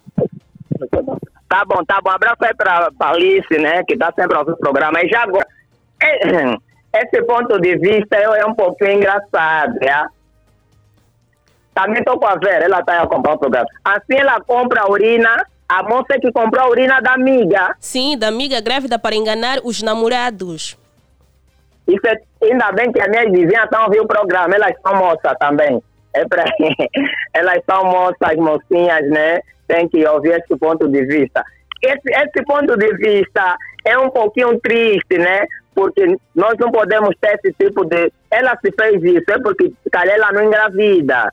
Tá 1.48 1.64
bom, 1.64 1.84
tá 1.84 2.00
bom. 2.00 2.10
Abraço 2.10 2.44
aí 2.44 2.54
pra, 2.54 2.92
pra 2.96 3.08
Alice, 3.08 3.58
né? 3.58 3.82
Que 3.82 3.96
tá 3.96 4.12
sempre 4.14 4.38
ouvindo 4.38 4.54
o 4.54 4.58
programa. 4.58 5.00
E 5.02 5.08
já 5.08 5.24
agora, 5.24 5.46
é, 6.00 6.54
esse 6.92 7.22
ponto 7.22 7.60
de 7.60 7.76
vista 7.76 8.16
é, 8.16 8.44
um 8.44 8.54
pouquinho 8.54 8.92
engraçado, 8.92 9.74
né? 9.80 10.06
Também 11.74 12.02
tô 12.02 12.18
com 12.18 12.26
a 12.26 12.34
Vera, 12.34 12.64
ela 12.64 12.82
tá 12.82 12.94
aí 12.94 12.98
a 12.98 13.06
comprar 13.06 13.34
o 13.34 13.38
programa. 13.38 13.66
Assim 13.84 14.18
ela 14.18 14.40
compra 14.40 14.82
a 14.82 14.90
urina, 14.90 15.46
a 15.68 15.82
moça 15.84 16.18
que 16.20 16.32
comprou 16.32 16.64
a 16.64 16.68
urina 16.68 17.00
da 17.00 17.14
amiga. 17.14 17.76
Sim, 17.78 18.18
da 18.18 18.28
amiga 18.28 18.60
grávida 18.60 18.98
para 18.98 19.14
enganar 19.14 19.60
os 19.62 19.80
namorados. 19.82 20.76
Isso 21.86 22.06
é, 22.06 22.20
ainda 22.44 22.72
bem 22.72 22.92
que 22.92 23.00
as 23.00 23.08
minhas 23.08 23.30
vizinhas 23.30 23.64
estão 23.64 23.84
ouvindo 23.84 24.04
o 24.04 24.08
programa, 24.08 24.54
elas 24.54 24.74
são 24.84 24.96
moças 24.96 25.32
também. 25.38 25.82
É 26.12 26.24
pra, 26.26 26.44
elas 27.32 27.62
são 27.68 27.84
moças, 27.84 28.36
mocinhas, 28.36 29.08
né? 29.08 29.40
Tem 29.68 29.88
que 29.88 30.04
ouvir 30.06 30.32
esse 30.40 30.56
ponto 30.58 30.88
de 30.88 31.04
vista. 31.04 31.44
Esse, 31.82 32.10
esse 32.10 32.44
ponto 32.44 32.76
de 32.76 32.96
vista 32.96 33.56
é 33.84 33.96
um 33.96 34.10
pouquinho 34.10 34.58
triste, 34.60 35.18
né? 35.18 35.46
Porque 35.74 36.16
nós 36.34 36.54
não 36.58 36.70
podemos 36.70 37.14
ter 37.20 37.38
esse 37.42 37.54
tipo 37.54 37.84
de. 37.84 38.12
Ela 38.30 38.56
se 38.64 38.72
fez 38.72 39.02
isso, 39.02 39.24
é 39.30 39.38
porque 39.40 39.72
calhar 39.90 40.16
ela 40.16 40.32
não 40.32 40.44
engravida. 40.44 41.32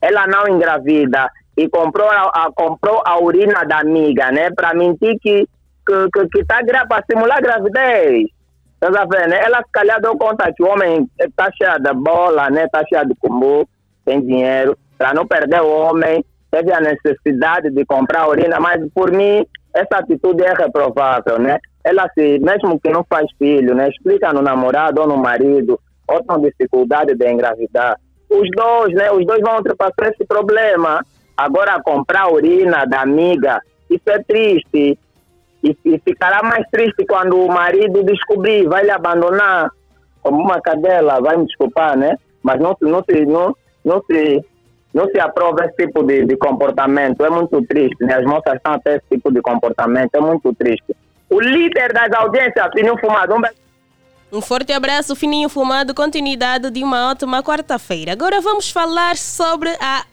Ela 0.00 0.26
não 0.26 0.46
engravida 0.48 1.28
e 1.56 1.68
comprou 1.68 2.08
a, 2.08 2.22
a- 2.22 2.52
comprou 2.54 3.02
a 3.04 3.18
urina 3.20 3.64
da 3.64 3.80
amiga, 3.80 4.30
né? 4.30 4.50
Para 4.50 4.74
mentir 4.74 5.16
que 5.20 5.46
que, 5.86 6.08
que, 6.12 6.28
que 6.28 6.44
tá 6.44 6.60
para 6.86 7.02
simular 7.10 7.40
gravidez. 7.40 8.28
A 8.80 9.04
ver, 9.06 9.28
né? 9.28 9.40
Ela 9.42 9.58
se 9.58 9.72
calhar 9.72 10.00
deu 10.00 10.16
conta 10.16 10.52
que 10.54 10.62
o 10.62 10.68
homem 10.68 11.08
está 11.18 11.50
cheio 11.56 11.78
de 11.80 11.92
bola, 11.94 12.50
né? 12.50 12.64
Está 12.64 12.84
cheio 12.86 13.06
de 13.08 13.14
combo, 13.16 13.68
tem 14.04 14.20
dinheiro. 14.20 14.76
Para 14.96 15.14
não 15.14 15.26
perder 15.26 15.62
o 15.62 15.68
homem, 15.68 16.24
teve 16.50 16.72
a 16.72 16.80
necessidade 16.80 17.70
de 17.70 17.84
comprar 17.86 18.22
a 18.22 18.28
urina, 18.28 18.60
mas 18.60 18.80
por 18.94 19.10
mim, 19.10 19.44
essa 19.74 19.96
atitude 19.98 20.44
é 20.44 20.52
reprovável, 20.52 21.38
né? 21.40 21.58
Ela 21.84 22.08
se, 22.12 22.38
mesmo 22.38 22.78
que 22.80 22.90
não 22.90 23.04
faz 23.04 23.26
filho, 23.38 23.74
né? 23.74 23.88
Explica 23.88 24.32
no 24.32 24.42
namorado 24.42 25.00
ou 25.00 25.06
no 25.06 25.16
marido, 25.16 25.80
ou 26.08 26.22
tem 26.22 26.50
dificuldade 26.50 27.14
de 27.14 27.30
engravidar. 27.30 27.98
Os 28.28 28.48
dois, 28.54 28.94
né? 28.94 29.10
Os 29.10 29.24
dois 29.26 29.40
vão 29.40 29.56
ultrapassar 29.56 30.12
esse 30.12 30.24
problema. 30.26 31.04
Agora, 31.36 31.80
comprar 31.82 32.22
a 32.22 32.32
urina 32.32 32.84
da 32.84 33.02
amiga, 33.02 33.60
isso 33.88 34.08
é 34.08 34.18
triste. 34.22 34.98
E, 35.62 35.76
e 35.84 35.98
ficará 36.04 36.42
mais 36.42 36.64
triste 36.70 37.04
quando 37.06 37.36
o 37.36 37.48
marido 37.48 38.02
descobrir, 38.04 38.66
vai 38.68 38.84
lhe 38.84 38.90
abandonar 38.90 39.70
como 40.22 40.42
uma 40.42 40.60
cadela, 40.60 41.20
vai 41.20 41.36
me 41.36 41.46
desculpar, 41.46 41.96
né? 41.96 42.16
Mas 42.42 42.60
não 42.60 42.76
não 42.80 43.02
se, 43.02 43.24
não, 43.24 43.56
não 43.84 44.02
se, 44.04 44.44
não 44.92 45.06
se 45.08 45.18
aprova 45.18 45.64
esse 45.64 45.86
tipo 45.86 46.02
de, 46.02 46.24
de 46.24 46.36
comportamento. 46.36 47.24
É 47.24 47.30
muito 47.30 47.60
triste, 47.66 48.04
né? 48.04 48.14
As 48.14 48.24
moças 48.24 48.54
estão 48.54 48.74
a 48.74 48.78
ter 48.78 48.98
esse 48.98 49.06
tipo 49.10 49.32
de 49.32 49.40
comportamento, 49.40 50.14
é 50.14 50.20
muito 50.20 50.54
triste. 50.54 50.94
O 51.30 51.40
líder 51.40 51.92
das 51.92 52.12
audiências, 52.12 52.68
Fininho 52.74 52.98
Fumado, 52.98 53.34
um. 53.34 53.42
Um 54.30 54.42
forte 54.42 54.72
abraço, 54.72 55.16
fininho 55.16 55.48
fumado, 55.48 55.94
continuidade 55.94 56.70
de 56.70 56.84
uma 56.84 57.10
ótima 57.10 57.42
quarta-feira. 57.42 58.12
Agora 58.12 58.42
vamos 58.42 58.70
falar 58.70 59.16
sobre 59.16 59.70
a. 59.80 60.04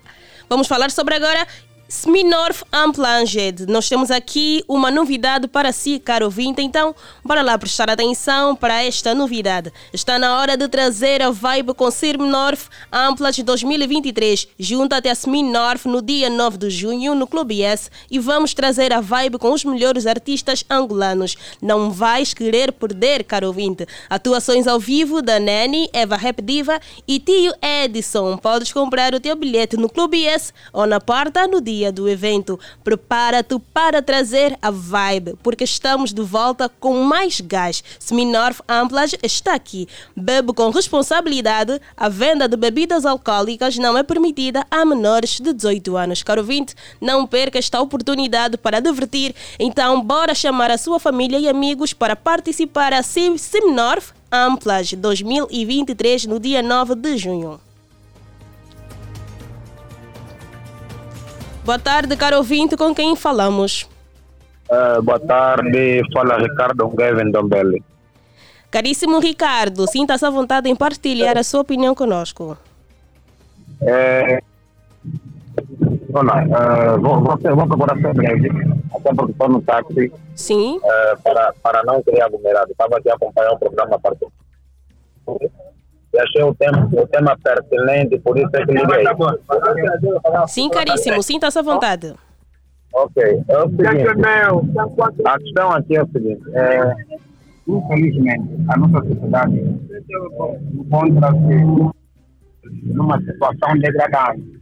Vamos 0.47 0.67
falar 0.67 0.89
sobre 0.89 1.15
agora 1.15 1.45
Smirnoff 1.87 2.63
Unplunged. 2.73 3.67
Nós 3.67 3.87
temos 3.87 4.09
aqui 4.09 4.63
uma 4.67 4.89
novidade 4.89 5.47
para 5.47 5.71
si, 5.71 5.99
caro 5.99 6.25
ouvinte, 6.25 6.59
então 6.59 6.95
bora 7.23 7.43
lá 7.43 7.55
prestar 7.59 7.91
atenção 7.91 8.55
para 8.55 8.83
esta 8.83 9.13
novidade. 9.13 9.71
Está 9.93 10.17
na 10.17 10.39
hora 10.39 10.57
de 10.57 10.67
trazer 10.67 11.21
a 11.21 11.29
vibe 11.29 11.75
com 11.75 11.87
Smirnoff 11.89 12.69
Unplugged 12.91 13.43
2023. 13.43 14.47
Junta-te 14.57 15.09
a 15.09 15.11
Smirnoff 15.13 15.87
no 15.87 16.01
dia 16.01 16.27
9 16.27 16.57
de 16.57 16.69
junho 16.71 17.13
no 17.13 17.27
Clube 17.27 17.61
S 17.61 17.91
e 18.09 18.17
vamos 18.17 18.55
trazer 18.55 18.91
a 18.91 18.99
vibe 18.99 19.37
com 19.37 19.51
os 19.51 19.63
melhores 19.63 20.07
artistas 20.07 20.65
angolanos. 20.67 21.35
Não 21.61 21.91
vais 21.91 22.33
querer 22.33 22.71
perder, 22.71 23.23
caro 23.23 23.45
ouvinte. 23.47 23.85
Atuações 24.09 24.65
ao 24.65 24.79
vivo 24.79 25.21
da 25.21 25.39
Nani, 25.39 25.87
Eva 25.93 26.15
Rap 26.15 26.41
Diva 26.41 26.79
e 27.07 27.19
Tio 27.19 27.53
Edison. 27.61 28.37
Podes 28.37 28.73
comprar 28.73 29.13
o 29.13 29.19
teu 29.19 29.35
bilhete 29.35 29.77
no 29.77 29.87
Clube 29.87 30.25
S 30.25 30.51
ou 30.73 30.87
na 30.87 30.99
porta 30.99 31.47
no 31.47 31.61
dia 31.61 31.74
do 31.91 32.07
evento. 32.07 32.59
Prepara-te 32.83 33.59
para 33.73 34.01
trazer 34.01 34.57
a 34.61 34.71
vibe, 34.71 35.35
porque 35.43 35.63
estamos 35.63 36.13
de 36.13 36.21
volta 36.21 36.69
com 36.69 37.03
mais 37.03 37.41
gás. 37.41 37.83
Smirnoff 37.99 38.61
Amplas 38.67 39.15
está 39.21 39.53
aqui. 39.53 39.87
Bebe 40.15 40.53
com 40.53 40.69
responsabilidade. 40.69 41.79
A 41.97 42.07
venda 42.07 42.47
de 42.47 42.55
bebidas 42.55 43.05
alcoólicas 43.05 43.77
não 43.77 43.97
é 43.97 44.03
permitida 44.03 44.65
a 44.71 44.85
menores 44.85 45.39
de 45.39 45.53
18 45.53 45.97
anos. 45.97 46.23
Caro 46.23 46.41
ouvinte, 46.41 46.75
não 47.01 47.27
perca 47.27 47.59
esta 47.59 47.81
oportunidade 47.81 48.57
para 48.57 48.79
divertir. 48.79 49.35
Então, 49.59 50.01
bora 50.01 50.33
chamar 50.33 50.71
a 50.71 50.77
sua 50.77 50.99
família 50.99 51.37
e 51.37 51.49
amigos 51.49 51.91
para 51.91 52.15
participar 52.15 52.93
a 52.93 53.01
Smirnoff 53.01 54.13
Amplas 54.31 54.93
2023 54.93 56.25
no 56.25 56.39
dia 56.39 56.61
9 56.61 56.95
de 56.95 57.17
junho. 57.17 57.64
Boa 61.65 61.79
tarde, 61.79 62.15
caro 62.15 62.37
ouvinte, 62.37 62.77
com 62.77 62.93
quem 62.93 63.15
falamos? 63.15 63.89
Eh, 64.69 65.01
boa 65.01 65.19
tarde, 65.19 66.01
fala 66.13 66.37
Ricardo 66.37 66.87
Gavin 66.89 67.31
Dombelli. 67.31 67.83
Caríssimo 68.69 69.19
Ricardo, 69.19 69.87
sinta-se 69.87 70.25
à 70.25 70.29
vontade 70.29 70.69
em 70.69 70.75
partilhar 70.75 71.37
a 71.37 71.43
sua 71.43 71.61
opinião 71.61 71.95
conosco. 71.95 72.57
Eh, 73.81 74.39
olá, 76.13 76.43
eh, 76.43 76.97
vou, 76.97 77.21
vou, 77.21 77.39
ser- 77.41 77.55
vou 77.55 77.67
procurar 77.67 77.95
ser 77.99 78.13
breve, 78.13 78.49
até 78.93 79.13
porque 79.13 79.31
estou 79.31 79.49
no 79.49 79.61
táxi, 79.61 80.11
Sim? 80.35 80.79
eh, 80.83 81.15
para, 81.23 81.53
para 81.63 81.83
não 81.83 82.01
criar 82.03 82.25
aglomerado. 82.25 82.71
Estava 82.71 82.97
aqui 82.97 83.09
a 83.09 83.15
acompanhar 83.15 83.51
o 83.53 83.57
programa 83.59 83.95
a 83.95 83.99
partir. 83.99 84.27
E 85.41 85.49
achei 86.19 86.43
o 86.43 86.53
tema, 86.55 86.89
o 86.91 87.07
tema 87.07 87.37
pertinente, 87.43 88.19
por 88.19 88.37
isso 88.37 88.49
é 88.53 88.65
que 88.65 88.71
liguei. 88.71 89.05
Sim, 90.47 90.69
caríssimo, 90.69 91.21
sinta-se 91.23 91.59
à 91.59 91.61
vontade. 91.61 92.13
Ok, 92.93 93.43
é 93.47 93.57
o 93.57 93.69
seguinte. 93.69 94.07
A 95.25 95.39
questão 95.39 95.71
aqui 95.71 95.97
é 95.97 96.03
o 96.03 96.07
seguinte. 96.07 96.43
É, 96.53 96.93
infelizmente, 97.67 98.47
a 98.69 98.77
nossa 98.77 99.05
sociedade 99.05 99.59
encontra-se 100.73 101.55
numa 102.83 103.19
situação 103.19 103.77
degradante. 103.79 104.59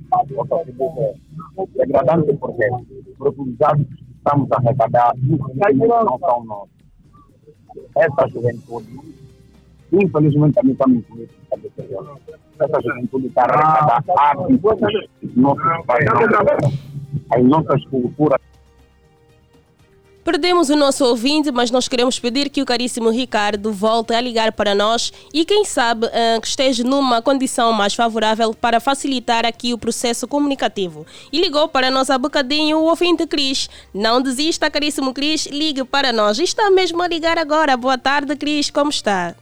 Degradante 1.76 2.34
por 2.38 2.56
quê? 2.56 2.70
Porque 3.18 3.42
os 3.42 3.58
dados 3.58 3.86
que 3.88 4.04
estamos 4.18 4.52
a 4.52 4.56
arrecadar 4.58 5.14
não 5.18 6.20
são 6.20 6.44
nossos. 6.46 6.74
Essa 7.96 8.28
juventude, 8.28 8.88
infelizmente 9.94 10.54
também 10.56 10.72
estamos 10.72 11.04
nessa 11.16 11.62
decisão. 11.62 12.18
Essa 12.60 12.82
juventude 12.82 13.28
está 13.28 13.44
a 13.44 13.46
arrecadar 13.46 14.04
hábitos 14.18 15.36
nossos 15.36 15.86
pais. 15.86 16.06
As 17.32 17.44
nossas 17.44 17.86
culturas 17.86 18.42
Perdemos 20.24 20.70
o 20.70 20.76
nosso 20.78 21.04
ouvinte, 21.04 21.52
mas 21.52 21.70
nós 21.70 21.90
queremos 21.90 22.18
pedir 22.18 22.50
que 22.50 22.62
o 22.62 22.66
caríssimo 22.66 23.10
Ricardo 23.10 23.74
volte 23.74 24.14
a 24.14 24.22
ligar 24.22 24.54
para 24.54 24.74
nós 24.74 25.12
e, 25.34 25.44
quem 25.44 25.66
sabe, 25.66 26.08
uh, 26.08 26.40
que 26.40 26.48
esteja 26.48 26.82
numa 26.82 27.22
condição 27.22 27.74
mais 27.74 27.94
favorável 27.94 28.54
para 28.54 28.80
facilitar 28.80 29.46
aqui 29.46 29.74
o 29.74 29.78
processo 29.78 30.26
comunicativo. 30.26 31.06
E 31.30 31.42
ligou 31.42 31.68
para 31.68 31.92
nós 31.92 32.10
há 32.10 32.18
bocadinho 32.18 32.78
o 32.78 32.86
ouvinte 32.86 33.28
Cris. 33.28 33.70
Não 33.94 34.22
desista, 34.22 34.72
caríssimo 34.72 35.14
Cris, 35.14 35.46
ligue 35.48 35.84
para 35.84 36.14
nós. 36.14 36.40
Está 36.40 36.72
mesmo 36.72 37.02
a 37.02 37.08
ligar 37.08 37.38
agora. 37.38 37.76
Boa 37.76 37.98
tarde, 37.98 38.34
Cris, 38.38 38.70
como 38.70 38.90
está? 38.90 39.36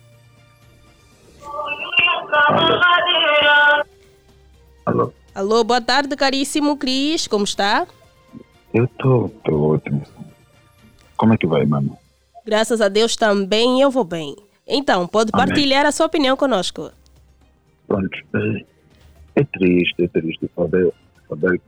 Alô? 4.85 5.13
Alô, 5.35 5.63
boa 5.63 5.81
tarde, 5.81 6.15
caríssimo 6.15 6.77
Cris, 6.77 7.27
como 7.27 7.43
está? 7.43 7.85
Eu 8.73 8.85
estou 8.85 9.31
ótimo. 9.47 10.03
Como 11.17 11.33
é 11.33 11.37
que 11.37 11.45
vai, 11.45 11.65
mano? 11.65 11.97
Graças 12.45 12.79
a 12.81 12.87
Deus 12.87 13.15
também 13.15 13.81
eu 13.81 13.91
vou 13.91 14.03
bem. 14.03 14.35
Então, 14.65 15.07
pode 15.07 15.31
Amém. 15.33 15.45
partilhar 15.45 15.85
a 15.85 15.91
sua 15.91 16.05
opinião 16.05 16.37
conosco. 16.37 16.91
Pronto, 17.87 18.17
é, 18.35 18.65
é 19.35 19.43
triste, 19.43 20.03
é 20.03 20.07
triste 20.07 20.49
saber, 20.55 20.93
saber 21.27 21.61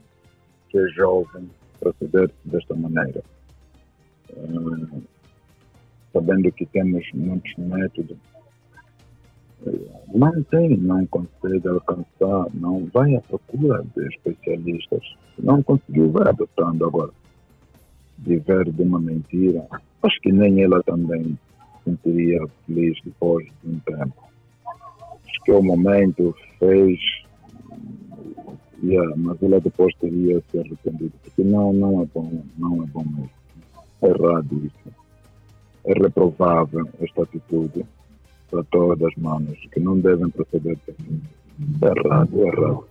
que 0.70 0.78
é 0.78 0.86
jovem 0.88 1.50
proceder 1.78 2.30
desta 2.44 2.74
maneira. 2.74 3.22
Hum, 4.34 5.02
sabendo 6.12 6.50
que 6.52 6.64
temos 6.66 7.04
muitos 7.12 7.52
métodos. 7.58 8.16
Não 10.14 10.42
tem, 10.44 10.76
não 10.76 11.06
consegue 11.06 11.66
alcançar, 11.68 12.46
não 12.54 12.86
vai 12.92 13.16
à 13.16 13.20
procura 13.20 13.84
de 13.96 14.06
especialistas. 14.08 15.02
Não 15.38 15.62
conseguiu, 15.62 16.10
vai 16.12 16.28
adotando 16.28 16.86
agora. 16.86 17.10
Viver 18.18 18.70
de 18.70 18.82
uma 18.82 19.00
mentira. 19.00 19.66
Acho 20.02 20.20
que 20.20 20.30
nem 20.30 20.62
ela 20.62 20.82
também 20.82 21.36
sentiria 21.84 22.40
feliz 22.66 22.98
depois 23.04 23.46
de 23.62 23.70
um 23.70 23.78
tempo. 23.80 24.22
Acho 25.26 25.44
que 25.44 25.50
o 25.50 25.62
momento, 25.62 26.34
fez, 26.58 27.00
yeah, 28.82 29.14
mas 29.16 29.42
ela 29.42 29.60
depois 29.60 29.94
teria 29.96 30.40
se 30.50 30.58
arrependido. 30.60 31.12
Porque 31.22 31.42
não, 31.42 31.72
não 31.72 32.02
é 32.02 32.06
bom, 32.14 32.42
não 32.56 32.82
é 32.82 32.86
bom 32.86 33.04
mesmo. 33.04 33.30
É 34.02 34.08
errado 34.08 34.62
isso. 34.64 34.94
É 35.86 35.92
reprovável 35.92 36.88
esta 37.00 37.22
atitude 37.22 37.84
para 38.50 38.62
todas 38.64 39.02
as 39.02 39.14
manos, 39.16 39.58
que 39.72 39.80
não 39.80 39.98
devem 39.98 40.28
proceder 40.30 40.76
assim. 40.88 41.20
É 41.82 41.86
errado, 41.86 42.30
é 42.34 42.46
errado. 42.46 42.84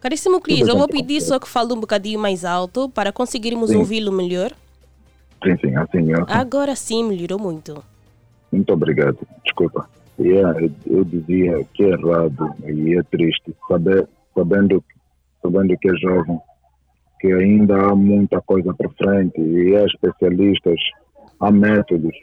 Caríssimo 0.00 0.40
Cris, 0.40 0.68
eu 0.68 0.76
vou 0.76 0.88
pedir 0.88 1.20
só 1.20 1.38
que 1.38 1.48
fale 1.48 1.72
um 1.72 1.80
bocadinho 1.80 2.20
mais 2.20 2.44
alto 2.44 2.88
para 2.88 3.12
conseguirmos 3.12 3.70
ouvi-lo 3.70 4.12
melhor. 4.12 4.52
Sim, 5.42 5.56
sim, 5.60 5.76
assim 5.76 6.12
é. 6.12 6.16
Agora 6.28 6.74
sim, 6.76 7.04
melhorou 7.04 7.38
muito. 7.38 7.82
Muito 8.50 8.72
obrigado. 8.72 9.18
Desculpa. 9.44 9.88
Yeah, 10.18 10.58
eu, 10.60 10.70
eu 10.86 11.04
dizia 11.04 11.64
que 11.74 11.84
é 11.84 11.88
errado 11.88 12.54
e 12.66 12.96
é 12.96 13.02
triste 13.02 13.54
saber, 13.68 14.08
sabendo, 14.34 14.82
sabendo 15.42 15.76
que 15.76 15.90
é 15.90 15.96
jovem, 15.96 16.38
que 17.20 17.32
ainda 17.32 17.76
há 17.76 17.94
muita 17.94 18.40
coisa 18.40 18.72
para 18.72 18.88
frente 18.90 19.38
e 19.40 19.76
há 19.76 19.84
especialistas, 19.84 20.78
há 21.38 21.50
métodos. 21.50 22.16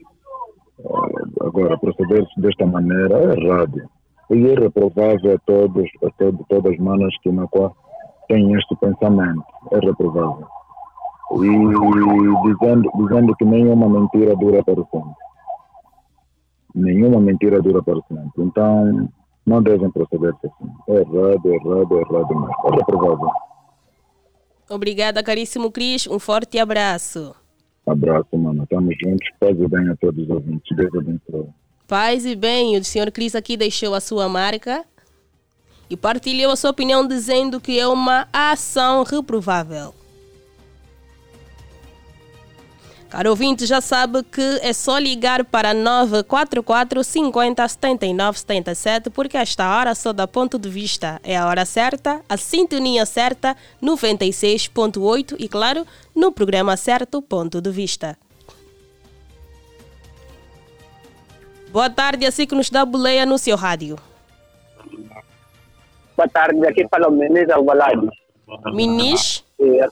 Agora, 1.42 1.78
proceder-se 1.78 2.42
desta 2.42 2.66
maneira 2.66 3.18
é 3.18 3.40
errado. 3.40 3.82
E 4.32 4.48
é 4.48 4.56
reprovável 4.56 5.36
a 5.36 5.40
todos, 5.46 5.90
a 6.04 6.10
todo, 6.18 6.46
todas 6.50 6.74
as 6.74 6.80
manas 6.80 7.13
que 7.22 7.32
na 7.32 7.48
qual 7.48 7.75
têm 8.28 8.54
este 8.56 8.75
pensamento. 8.78 9.44
É 9.72 9.80
reprovável. 9.80 10.48
E 11.34 12.54
dizendo, 12.54 12.90
dizendo 12.96 13.36
que 13.36 13.46
nenhuma 13.46 13.90
mentira 13.90 14.36
dura 14.36 14.63
para 14.63 14.75
sempre 14.75 15.24
nenhuma 16.74 17.20
mentira 17.20 17.62
dura 17.62 17.82
para 17.84 18.02
sempre. 18.08 18.44
Então, 18.44 19.10
não 19.46 19.62
devem 19.62 19.92
proceder 19.92 20.34
assim. 20.44 20.72
É 20.90 20.96
errado, 20.96 21.42
é 21.46 21.56
errado, 21.56 21.98
é 21.98 22.02
errado 22.02 22.30
mesmo. 22.30 22.56
É 22.66 22.75
reprovável. 22.75 23.30
Obrigada, 24.70 25.22
caríssimo 25.22 25.72
Cris. 25.72 26.08
Um 26.08 26.20
forte 26.20 26.58
abraço. 26.58 27.36
Abraço, 27.86 28.38
mano. 28.38 28.63
Estamos 28.63 28.96
juntos. 29.04 29.28
Paz 29.40 29.60
e 29.60 29.68
bem 29.68 29.90
a 29.90 29.96
todos 29.96 30.24
os 30.24 30.30
ouvintes. 30.30 30.75
Deus 30.75 30.96
abençoe. 30.96 31.50
Paz 31.88 32.25
e 32.25 32.36
bem, 32.36 32.78
o 32.78 32.84
senhor 32.84 33.12
Cris 33.12 33.36
aqui 33.36 33.58
deixou 33.58 33.94
a 33.94 34.00
sua 34.00 34.30
marca 34.30 34.86
e 35.89 35.98
partilhou 35.98 36.52
a 36.52 36.56
sua 36.56 36.72
opinião 36.72 37.06
dizendo 37.06 37.60
que 37.60 37.78
é 37.78 37.88
uma 37.88 38.28
ação 38.32 39.04
reprovável. 39.04 39.93
Caro 43.13 43.30
ouvinte, 43.30 43.67
já 43.67 43.80
sabe 43.80 44.23
que 44.23 44.41
é 44.63 44.73
só 44.73 44.97
ligar 44.97 45.45
para 45.45 45.71
944 45.71 47.04
50 47.04 47.67
79 47.67 48.39
77 48.39 49.10
porque 49.12 49.38
esta 49.38 49.78
hora 49.78 49.93
só 49.93 50.12
dá 50.12 50.28
ponto 50.28 50.58
de 50.58 50.67
vista. 50.67 51.21
É 51.23 51.38
a 51.38 51.45
hora 51.45 51.63
certa, 51.63 52.21
a 52.28 52.38
sintonia 52.38 53.06
certa, 53.06 53.56
96.8 53.84 55.36
e 55.38 55.47
claro, 55.47 55.86
no 56.15 56.32
programa 56.32 56.76
certo, 56.76 57.21
ponto 57.21 57.62
de 57.62 57.69
vista. 57.69 58.17
Boa 61.69 61.91
tarde, 61.91 62.26
assim 62.26 62.47
que 62.47 62.56
nos 62.56 62.71
dá 62.71 62.84
boleia 62.84 63.28
no 63.28 63.38
seu 63.38 63.56
rádio. 63.56 63.95
Boa 66.17 66.28
tarde, 66.28 66.65
aqui 66.65 66.88
fala 66.89 67.10
o 67.10 67.12
Menezes 67.12 67.52
Alvalade. 67.52 68.10
Minis 68.73 69.43
É, 69.60 69.88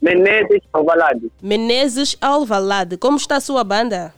Menezes 0.00 0.60
Alvalade. 0.72 1.30
Menezes 1.42 2.16
Alvalade, 2.20 2.96
como 2.96 3.16
está 3.16 3.36
a 3.36 3.40
sua 3.40 3.62
banda? 3.62 4.14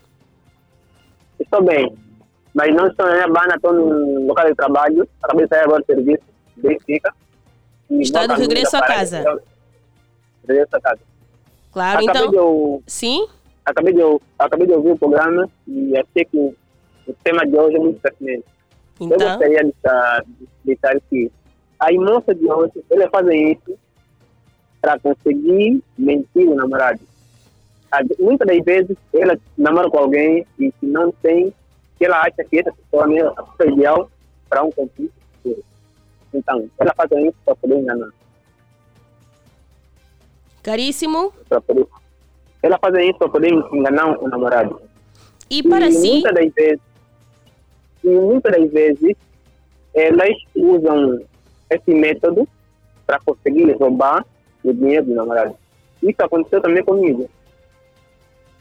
Estou 1.40 1.62
bem, 1.62 1.92
mas 2.54 2.74
não 2.74 2.86
estou 2.86 3.06
na 3.06 3.12
minha 3.14 3.28
banda, 3.28 3.54
estou 3.56 3.72
no 3.72 4.26
local 4.26 4.46
de 4.46 4.54
trabalho. 4.54 5.08
Acabei 5.22 5.44
de 5.46 5.48
sair 5.54 5.64
agora 5.64 5.80
do 5.82 5.86
serviço, 5.86 6.22
bem 6.56 6.78
fica. 6.86 7.12
Está 7.90 8.26
de 8.26 8.34
regresso 8.40 8.76
à 8.76 8.82
casa? 8.86 9.40
Regresso 10.46 10.76
à 10.76 10.80
casa. 10.80 11.00
Claro, 11.72 11.98
acabei 12.04 12.20
então. 12.20 12.30
De, 12.30 12.36
eu- 12.36 12.82
Sim? 12.86 13.26
acabei, 13.64 13.92
de, 13.92 14.00
eu- 14.00 14.20
acabei 14.38 14.66
de 14.66 14.72
ouvir 14.72 14.90
o 14.92 14.98
programa 14.98 15.48
e 15.66 15.96
achei 15.96 16.24
que 16.24 16.36
o, 16.36 16.54
o 17.08 17.14
tema 17.24 17.44
de 17.46 17.56
hoje 17.56 17.76
é 17.76 17.78
muito 17.80 18.00
pertinente. 18.00 18.44
Eu 19.00 19.06
Então, 19.06 19.18
gostaria 19.18 19.64
de 19.64 19.70
estar, 19.70 20.24
de 20.64 20.72
estar 20.72 20.92
aqui. 20.96 21.32
As 21.80 21.96
moças 21.96 22.38
de 22.38 22.46
hoje, 22.50 22.72
elas 22.90 23.10
fazem 23.10 23.52
isso 23.52 23.76
para 24.82 24.98
conseguir 24.98 25.80
mentir 25.96 26.48
o 26.48 26.56
namorado. 26.56 27.00
Muitas 28.18 28.48
das 28.48 28.64
vezes, 28.64 28.96
ela 29.14 29.38
namora 29.56 29.88
com 29.88 29.98
alguém 29.98 30.44
e 30.58 30.72
que 30.72 30.86
não 30.86 31.12
tem, 31.12 31.54
que 31.96 32.04
ela 32.04 32.20
acha 32.20 32.42
que 32.50 32.58
essa 32.58 32.72
pessoa 32.72 33.14
é 33.14 33.20
a 33.20 33.42
pessoa 33.42 33.72
ideal 33.72 34.10
para 34.48 34.64
um 34.64 34.72
conflito 34.72 35.12
futuro. 35.34 35.64
Então, 36.34 36.68
ela 36.80 36.92
faz 36.96 37.10
isso 37.12 37.36
para 37.44 37.54
poder 37.54 37.78
enganar. 37.78 38.10
caríssimo. 40.62 41.32
Poder, 41.48 41.86
ela 42.62 42.78
faz 42.78 42.94
isso 42.94 43.18
para 43.18 43.28
poder 43.28 43.52
enganar 43.52 44.18
o 44.18 44.28
namorado. 44.28 44.80
E 45.48 45.62
para 45.62 45.88
e 45.88 45.92
si, 45.92 46.10
muitas 46.10 46.34
das 46.34 46.54
vezes, 46.54 46.80
e 48.02 48.08
muitas 48.08 48.52
das 48.52 48.72
vezes, 48.72 49.16
elas 49.94 50.34
usam 50.56 51.20
esse 51.70 51.94
método 51.94 52.48
para 53.06 53.20
conseguir 53.20 53.70
roubar 53.72 54.24
o 54.64 54.72
dinheiro 54.72 55.06
do 55.06 55.14
namorado. 55.14 55.56
Isso 56.02 56.22
aconteceu 56.22 56.60
também 56.60 56.84
comigo. 56.84 57.28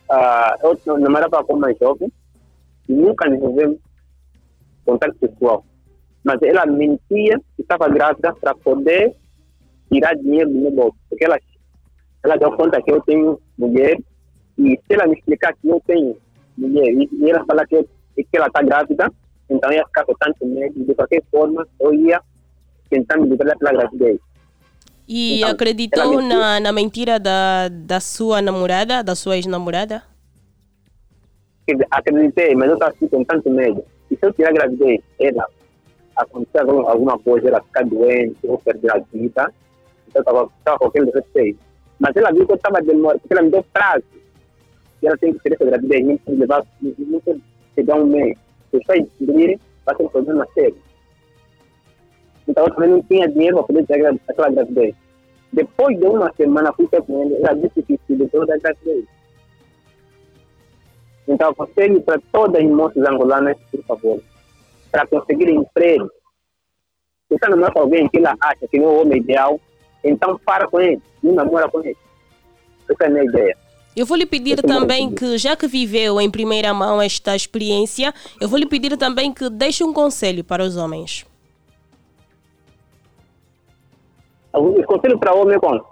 Ah, 0.10 0.58
eu 0.62 0.98
namorava 1.00 1.44
com 1.44 1.54
uma 1.54 1.74
jovem 1.74 2.12
e 2.88 2.94
nunca 2.94 3.30
desenvolvemos 3.30 3.80
contato 4.86 5.18
sexual. 5.20 5.66
Mas 6.24 6.42
ela 6.42 6.66
mentia 6.66 7.40
que 7.56 7.62
estava 7.62 7.90
grávida 7.90 8.34
para 8.36 8.54
poder 8.56 9.16
tirar 9.92 10.16
dinheiro 10.16 10.50
do 10.50 10.60
meu 10.60 10.72
bolso. 10.72 10.98
Porque 11.10 11.26
ela, 11.26 11.40
ela 12.24 12.38
deu 12.38 12.52
conta 12.56 12.82
que 12.82 12.92
eu 12.92 13.02
tenho 13.02 13.40
mulher 13.58 13.98
e 14.58 14.78
se 14.86 14.94
ela 14.94 15.08
me 15.08 15.18
explicar 15.18 15.54
que 15.54 15.68
eu 15.68 15.82
tenho 15.88 16.18
mulher 16.58 16.94
e, 16.94 17.10
e 17.12 17.30
ela 17.30 17.46
falar 17.46 17.66
que, 17.66 17.84
que 18.16 18.38
ela 18.38 18.48
está 18.48 18.62
grávida, 18.62 19.12
então 19.50 19.72
eu 19.72 19.78
ia 19.78 19.86
ficar 19.86 20.06
com 20.06 20.14
tanto 20.16 20.46
medo. 20.46 20.86
De 20.86 20.94
qualquer 20.94 21.24
forma, 21.32 21.68
eu 21.80 21.94
ia 21.94 22.22
tentar 22.90 23.18
me 23.18 23.30
livrar 23.30 23.50
daquela 23.50 23.72
gravidez. 23.72 24.20
E 25.14 25.40
Então, 25.40 25.50
acreditou 25.50 26.22
na, 26.22 26.60
na 26.62 26.72
mentira 26.72 27.20
da, 27.20 27.68
da 27.68 28.00
sua 28.00 28.42
namorada, 28.42 29.04
da 29.04 29.14
sua 29.14 29.36
ex-namorada? 29.36 30.02
Acreditei, 31.92 32.56
mas 32.56 32.70
eu 32.70 32.74
estava 32.76 32.92
assim, 32.94 33.08
com 33.08 33.24
tanto 33.26 33.50
medo. 33.50 33.84
E 34.10 34.16
se 34.16 34.26
eu 34.26 34.34
tirar 34.34 34.50
a 34.50 34.54
gravidez, 34.54 35.02
ela 35.20 35.46
acontecer 36.16 36.60
algum- 36.60 36.88
alguma 36.88 37.18
coisa, 37.20 37.48
ela 37.50 37.62
ficar 37.62 37.84
doente 37.86 38.38
ou 38.44 38.58
perder 38.58 38.92
a 38.92 39.00
vida, 39.14 39.54
então 40.08 40.24
eu 40.28 40.52
estava 40.60 40.80
com 40.80 40.86
aquele 40.88 41.12
receio. 41.12 41.58
Mas 42.00 42.16
ela 42.16 42.32
viu 42.32 42.46
que 42.46 42.52
eu 42.54 42.56
estava 42.56 42.82
demorando, 42.82 43.20
porque 43.22 43.34
ela 43.34 43.44
me 43.44 43.52
deu 43.52 43.64
prazo. 43.74 44.04
E 45.02 45.08
ela 45.08 45.18
tem 45.18 45.34
que 45.34 45.40
ter 45.40 45.54
essa 45.54 45.66
gravidez, 45.66 46.06
não 46.06 46.18
pode 46.18 46.38
levar, 46.38 46.66
não 46.82 47.20
pode 47.20 47.42
chegar 47.76 47.96
um 47.96 48.06
mês. 48.06 48.38
Se 48.70 48.78
os 48.78 48.84
pais 48.86 49.04
descobrirem, 49.06 49.60
vai 49.86 49.96
ser 49.96 50.04
um 50.04 50.08
problema 50.10 50.48
sério. 50.54 50.78
Então 52.48 52.66
eu 52.66 52.74
também 52.74 52.90
não 52.90 53.04
tinha 53.04 53.28
dinheiro 53.30 53.58
para 53.58 53.66
poder 53.68 53.86
ter 53.86 54.06
aquela 54.28 54.50
gravidez. 54.50 54.96
Depois 55.54 56.00
de 56.00 56.06
uma 56.06 56.32
semana, 56.34 56.72
fui 56.74 56.88
com 56.88 57.24
ele, 57.24 57.36
ela 57.36 57.54
disse 57.56 57.82
que 57.84 58.00
se 58.08 58.14
libertou 58.14 58.46
da 58.46 58.58
gravidez. 58.58 59.06
Então, 61.28 61.50
aconselho 61.50 62.02
para 62.02 62.20
todas 62.32 62.64
as 62.64 62.70
moças 62.70 63.04
angolanas, 63.06 63.58
por 63.72 63.84
favor, 63.84 64.22
para 64.92 65.06
conseguirem 65.08 65.58
emprego. 65.58 66.10
Se 67.28 67.38
você 67.38 67.50
namora 67.50 67.72
com 67.72 67.80
alguém 67.80 68.10
que 68.10 68.18
ela 68.18 68.36
acha 68.42 68.68
que 68.68 68.80
não 68.80 68.86
é 68.86 68.90
o 68.90 69.02
homem 69.02 69.20
ideal, 69.20 69.60
então 70.04 70.40
para 70.46 70.68
com 70.68 70.80
ele, 70.80 71.02
não 71.24 71.34
namora 71.34 71.70
com 71.70 71.80
ele. 71.80 71.98
Essa 72.90 73.04
é 73.04 73.08
a 73.08 73.10
minha 73.10 73.24
ideia. 73.24 73.58
Eu 73.96 74.06
vou 74.06 74.18
lhe 74.18 74.26
pedir 74.26 74.54
Esse 74.54 74.66
é 74.66 74.68
também 74.68 75.14
que, 75.14 75.38
já 75.38 75.56
que 75.56 75.68
viveu 75.68 76.20
em 76.20 76.32
primeira 76.32 76.74
mão 76.74 77.02
esta 77.02 77.36
experiência, 77.36 78.14
eu 78.40 78.48
vou 78.48 78.58
lhe 78.58 78.66
pedir 78.66 78.98
também 78.98 79.34
que 79.34 79.50
deixe 79.50 79.84
um 79.84 79.94
conselho 79.94 80.44
para 80.44 80.64
os 80.64 80.78
homens. 80.78 81.26
O 84.54 84.84
conselho 84.84 85.18
para 85.18 85.36
o 85.36 85.42
homem 85.42 85.56
é 85.56 85.60
como? 85.60 85.86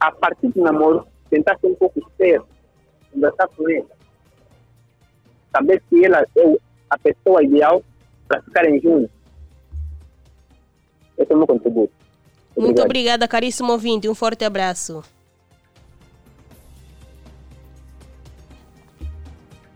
A 0.00 0.10
partir 0.12 0.48
do 0.48 0.62
namoro, 0.62 1.06
tentar 1.30 1.58
ser 1.58 1.66
um 1.66 1.74
pouco 1.74 1.98
esperto, 1.98 2.46
conversar 3.12 3.48
com 3.48 3.68
ele. 3.68 3.86
Saber 5.54 5.82
se 5.88 6.04
ela 6.04 6.20
é 6.20 6.56
a 6.90 6.98
pessoa 6.98 7.42
ideal 7.42 7.82
para 8.26 8.42
ficarem 8.42 8.80
juntos. 8.80 9.10
Esse 11.18 11.32
é 11.32 11.34
o 11.34 11.38
meu 11.38 11.46
contributo. 11.46 11.92
Muito 12.56 12.70
Obrigado. 12.70 12.84
obrigada, 12.84 13.28
caríssimo 13.28 13.72
ouvinte. 13.72 14.08
Um 14.08 14.14
forte 14.14 14.44
abraço. 14.44 15.02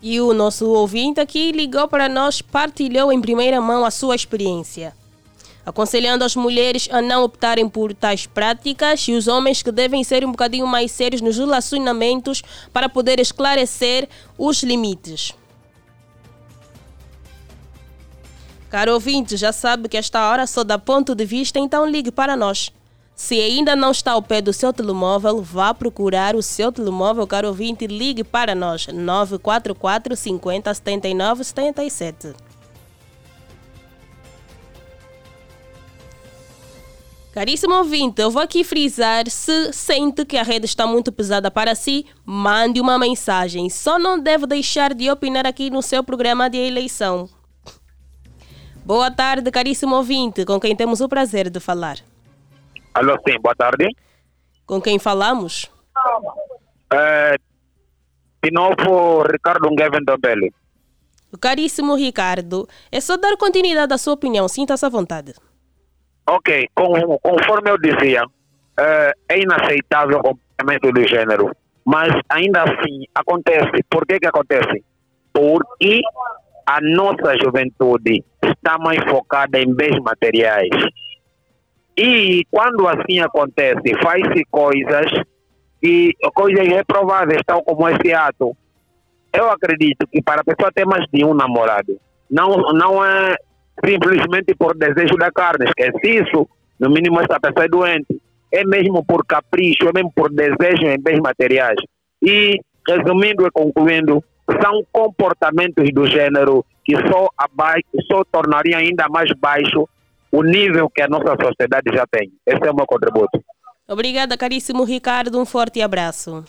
E 0.01 0.21
o 0.21 0.33
nosso 0.33 0.69
ouvinte 0.71 1.21
aqui 1.21 1.51
ligou 1.51 1.89
para 1.89 2.09
nós, 2.09 2.41
partilhou 2.41 3.13
em 3.13 3.21
primeira 3.21 3.61
mão 3.61 3.85
a 3.85 3.91
sua 3.91 4.15
experiência. 4.15 4.95
Aconselhando 5.69 6.25
as 6.25 6.35
mulheres 6.35 6.89
a 6.91 7.03
não 7.03 7.23
optarem 7.25 7.69
por 7.69 7.93
tais 7.93 8.27
práticas 8.27 9.07
e 9.07 9.13
os 9.13 9.29
homens 9.29 9.63
que 9.63 9.71
devem 9.71 10.03
ser 10.03 10.25
um 10.25 10.31
bocadinho 10.31 10.67
mais 10.67 10.91
sérios 10.91 11.21
nos 11.21 11.37
relacionamentos 11.37 12.43
para 12.73 12.89
poder 12.89 13.21
esclarecer 13.21 14.09
os 14.39 14.63
limites. 14.63 15.35
Caro 18.71 18.95
ouvinte, 18.95 19.37
já 19.37 19.53
sabe 19.53 19.91
que 19.91 19.99
esta 19.99 20.31
hora 20.31 20.47
só 20.47 20.65
dá 20.65 20.79
ponto 20.79 21.15
de 21.15 21.27
vista, 21.27 21.59
então 21.59 21.85
ligue 21.85 22.11
para 22.11 22.35
nós. 22.35 22.73
Se 23.15 23.39
ainda 23.39 23.77
não 23.77 23.91
está 23.91 24.13
ao 24.13 24.23
pé 24.23 24.41
do 24.41 24.55
seu 24.55 24.73
telemóvel, 24.73 25.43
vá 25.43 25.75
procurar 25.75 26.35
o 26.35 26.43
seu 26.43 26.73
telemóvel, 26.73 27.27
caro 27.27 27.49
ouvinte, 27.49 27.87
ligue 27.87 28.25
para 28.25 28.55
nós. 28.55 28.87
944 28.87 30.17
50 30.17 30.73
79 30.73 31.45
77. 31.45 32.48
Caríssimo 37.39 37.73
ouvinte, 37.77 38.21
eu 38.21 38.33
vou 38.33 38.43
aqui 38.43 38.65
frisar: 38.65 39.31
se 39.31 39.73
sente 39.73 40.25
que 40.25 40.37
a 40.37 40.43
rede 40.43 40.67
está 40.67 40.89
muito 40.89 41.13
pesada 41.13 41.53
para 41.53 41.73
si, 41.77 42.05
mande 42.25 42.81
uma 42.81 42.99
mensagem. 42.99 43.71
Só 43.71 43.97
não 43.97 44.19
deve 44.19 44.45
deixar 44.45 44.93
de 44.93 45.09
opinar 45.09 45.47
aqui 45.47 45.71
no 45.71 45.81
seu 45.81 46.03
programa 46.03 46.51
de 46.51 46.59
eleição. 46.59 47.31
Boa 48.85 49.09
tarde, 49.09 49.53
caríssimo 49.53 49.95
ouvinte, 49.95 50.45
com 50.45 50.59
quem 50.59 50.75
temos 50.75 51.01
o 51.01 51.09
prazer 51.09 51.49
de 51.49 51.61
falar. 51.61 51.99
Alô, 52.93 53.17
sim, 53.25 53.39
boa 53.41 53.55
tarde. 53.55 53.87
Com 54.67 54.81
quem 54.81 54.99
falamos? 54.99 55.71
É, 56.93 57.37
de 58.43 58.51
novo, 58.51 59.23
Ricardo 59.23 59.71
Ngevin 59.71 60.05
Dobelli. 60.05 60.53
Caríssimo 61.41 61.95
Ricardo, 61.95 62.69
é 62.91 63.01
só 63.01 63.17
dar 63.17 63.37
continuidade 63.37 63.95
à 63.95 63.99
sua 63.99 64.15
opinião, 64.15 64.49
sinta-se 64.49 64.85
à 64.85 64.89
vontade. 64.89 65.35
Ok, 66.29 66.69
com- 66.75 67.19
conforme 67.23 67.71
eu 67.71 67.79
dizia, 67.79 68.23
é, 68.79 69.13
é 69.31 69.39
inaceitável 69.41 70.19
o 70.19 70.23
comportamento 70.23 70.93
do 70.93 71.09
gênero, 71.09 71.51
mas 71.85 72.11
ainda 72.29 72.65
assim 72.65 73.05
acontece. 73.15 73.83
Por 73.89 74.07
que 74.07 74.19
que 74.21 74.27
acontece? 74.27 74.85
Porque 75.33 76.01
a 76.67 76.79
nossa 76.83 77.35
juventude 77.39 78.23
está 78.43 78.77
mais 78.79 79.03
focada 79.11 79.59
em 79.59 79.75
bens 79.75 79.99
materiais. 80.03 80.69
E 81.97 82.45
quando 82.51 82.87
assim 82.87 83.21
acontece, 83.21 83.95
faz-se 84.03 84.45
coisas 84.51 85.11
e 85.83 86.13
coisas 86.35 86.69
reprováveis, 86.69 87.41
tal 87.47 87.63
como 87.63 87.89
esse 87.89 88.13
ato. 88.13 88.55
Eu 89.33 89.51
acredito 89.51 90.07
que 90.07 90.21
para 90.23 90.43
a 90.43 90.45
pessoa 90.45 90.71
ter 90.73 90.85
mais 90.87 91.07
de 91.11 91.25
um 91.25 91.33
namorado, 91.33 91.99
não, 92.31 92.51
não 92.75 93.03
é 93.05 93.35
simplesmente 93.85 94.55
por 94.55 94.77
desejo 94.77 95.17
da 95.17 95.31
carne, 95.31 95.67
esquece 95.67 96.23
isso, 96.23 96.49
no 96.79 96.91
mínimo 96.91 97.21
essa 97.21 97.41
pessoa 97.41 97.65
é 97.65 97.69
doente. 97.69 98.21
É 98.53 98.65
mesmo 98.65 99.05
por 99.05 99.27
capricho, 99.27 99.89
é 99.89 99.93
mesmo 99.93 100.13
por 100.15 100.31
desejo 100.31 100.87
em 100.87 101.01
bens 101.01 101.21
materiais. 101.21 101.77
E, 102.23 102.61
resumindo 102.87 103.47
e 103.47 103.51
concluindo, 103.51 104.25
são 104.63 104.83
comportamentos 104.91 105.93
do 105.93 106.07
gênero 106.07 106.65
que 106.85 106.97
só, 107.09 107.29
abai 107.37 107.81
só 108.11 108.25
tornariam 108.33 108.81
ainda 108.81 109.07
mais 109.11 109.31
baixo 109.39 109.87
o 110.33 110.43
nível 110.43 110.89
que 110.89 111.03
a 111.03 111.09
nossa 111.09 111.37
sociedade 111.43 111.95
já 111.95 112.05
tem. 112.11 112.31
Esse 112.47 112.67
é 112.67 112.71
o 112.71 112.75
meu 112.75 112.87
contributo. 112.87 113.43
Obrigada, 113.87 114.37
caríssimo 114.37 114.85
Ricardo, 114.85 115.39
um 115.41 115.45
forte 115.45 115.81
abraço. 115.81 116.45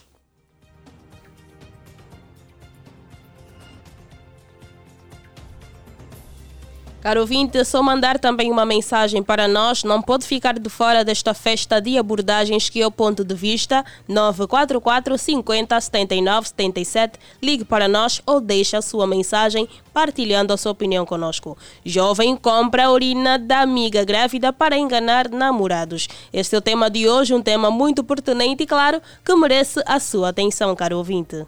Caro 7.01 7.21
ouvinte, 7.21 7.63
só 7.63 7.81
mandar 7.81 8.19
também 8.19 8.51
uma 8.51 8.65
mensagem 8.65 9.23
para 9.23 9.47
nós. 9.47 9.85
Não 9.85 10.01
pode 10.01 10.25
ficar 10.25 10.59
de 10.59 10.69
fora 10.69 11.05
desta 11.05 11.33
festa 11.33 11.79
de 11.79 11.97
abordagens 11.97 12.69
que 12.69 12.81
é 12.81 12.85
o 12.85 12.91
ponto 12.91 13.23
de 13.23 13.33
vista 13.33 13.85
944 14.05 15.17
50 15.17 15.79
79 15.79 16.47
77. 16.49 17.17
Ligue 17.41 17.63
para 17.63 17.87
nós 17.87 18.21
ou 18.25 18.41
deixe 18.41 18.75
a 18.75 18.81
sua 18.81 19.07
mensagem 19.07 19.65
partilhando 19.93 20.51
a 20.51 20.57
sua 20.57 20.73
opinião 20.73 21.05
conosco. 21.05 21.57
Jovem 21.85 22.35
compra 22.35 22.87
a 22.87 22.91
urina 22.91 23.39
da 23.39 23.61
amiga 23.61 24.03
grávida 24.03 24.51
para 24.51 24.77
enganar 24.77 25.29
namorados. 25.29 26.09
Este 26.33 26.55
é 26.55 26.57
o 26.57 26.61
tema 26.61 26.89
de 26.89 27.07
hoje, 27.07 27.33
um 27.33 27.41
tema 27.41 27.71
muito 27.71 28.03
pertinente 28.03 28.63
e 28.63 28.67
claro 28.67 29.01
que 29.23 29.33
merece 29.35 29.81
a 29.85 30.01
sua 30.01 30.29
atenção, 30.29 30.75
caro 30.75 30.97
ouvinte. 30.97 31.47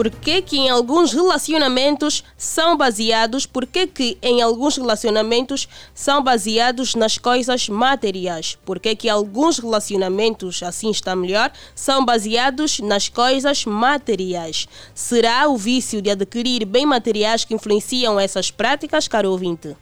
Por 0.00 0.08
que, 0.08 0.40
que 0.40 0.56
em 0.56 0.70
alguns 0.70 1.12
relacionamentos 1.12 2.24
são 2.34 2.74
baseados, 2.74 3.44
por 3.44 3.66
que, 3.66 3.86
que 3.86 4.16
em 4.22 4.40
alguns 4.40 4.78
relacionamentos 4.78 5.68
são 5.92 6.22
baseados 6.22 6.94
nas 6.94 7.18
coisas 7.18 7.68
materiais? 7.68 8.56
Por 8.64 8.80
que, 8.80 8.96
que 8.96 9.10
alguns 9.10 9.58
relacionamentos, 9.58 10.62
assim 10.62 10.90
está 10.90 11.14
melhor, 11.14 11.52
são 11.74 12.02
baseados 12.02 12.80
nas 12.80 13.10
coisas 13.10 13.66
materiais? 13.66 14.66
Será 14.94 15.46
o 15.46 15.58
vício 15.58 16.00
de 16.00 16.08
adquirir 16.08 16.64
bem 16.64 16.86
materiais 16.86 17.44
que 17.44 17.52
influenciam 17.52 18.18
essas 18.18 18.50
práticas, 18.50 19.06
caro 19.06 19.30
ouvinte? 19.30 19.76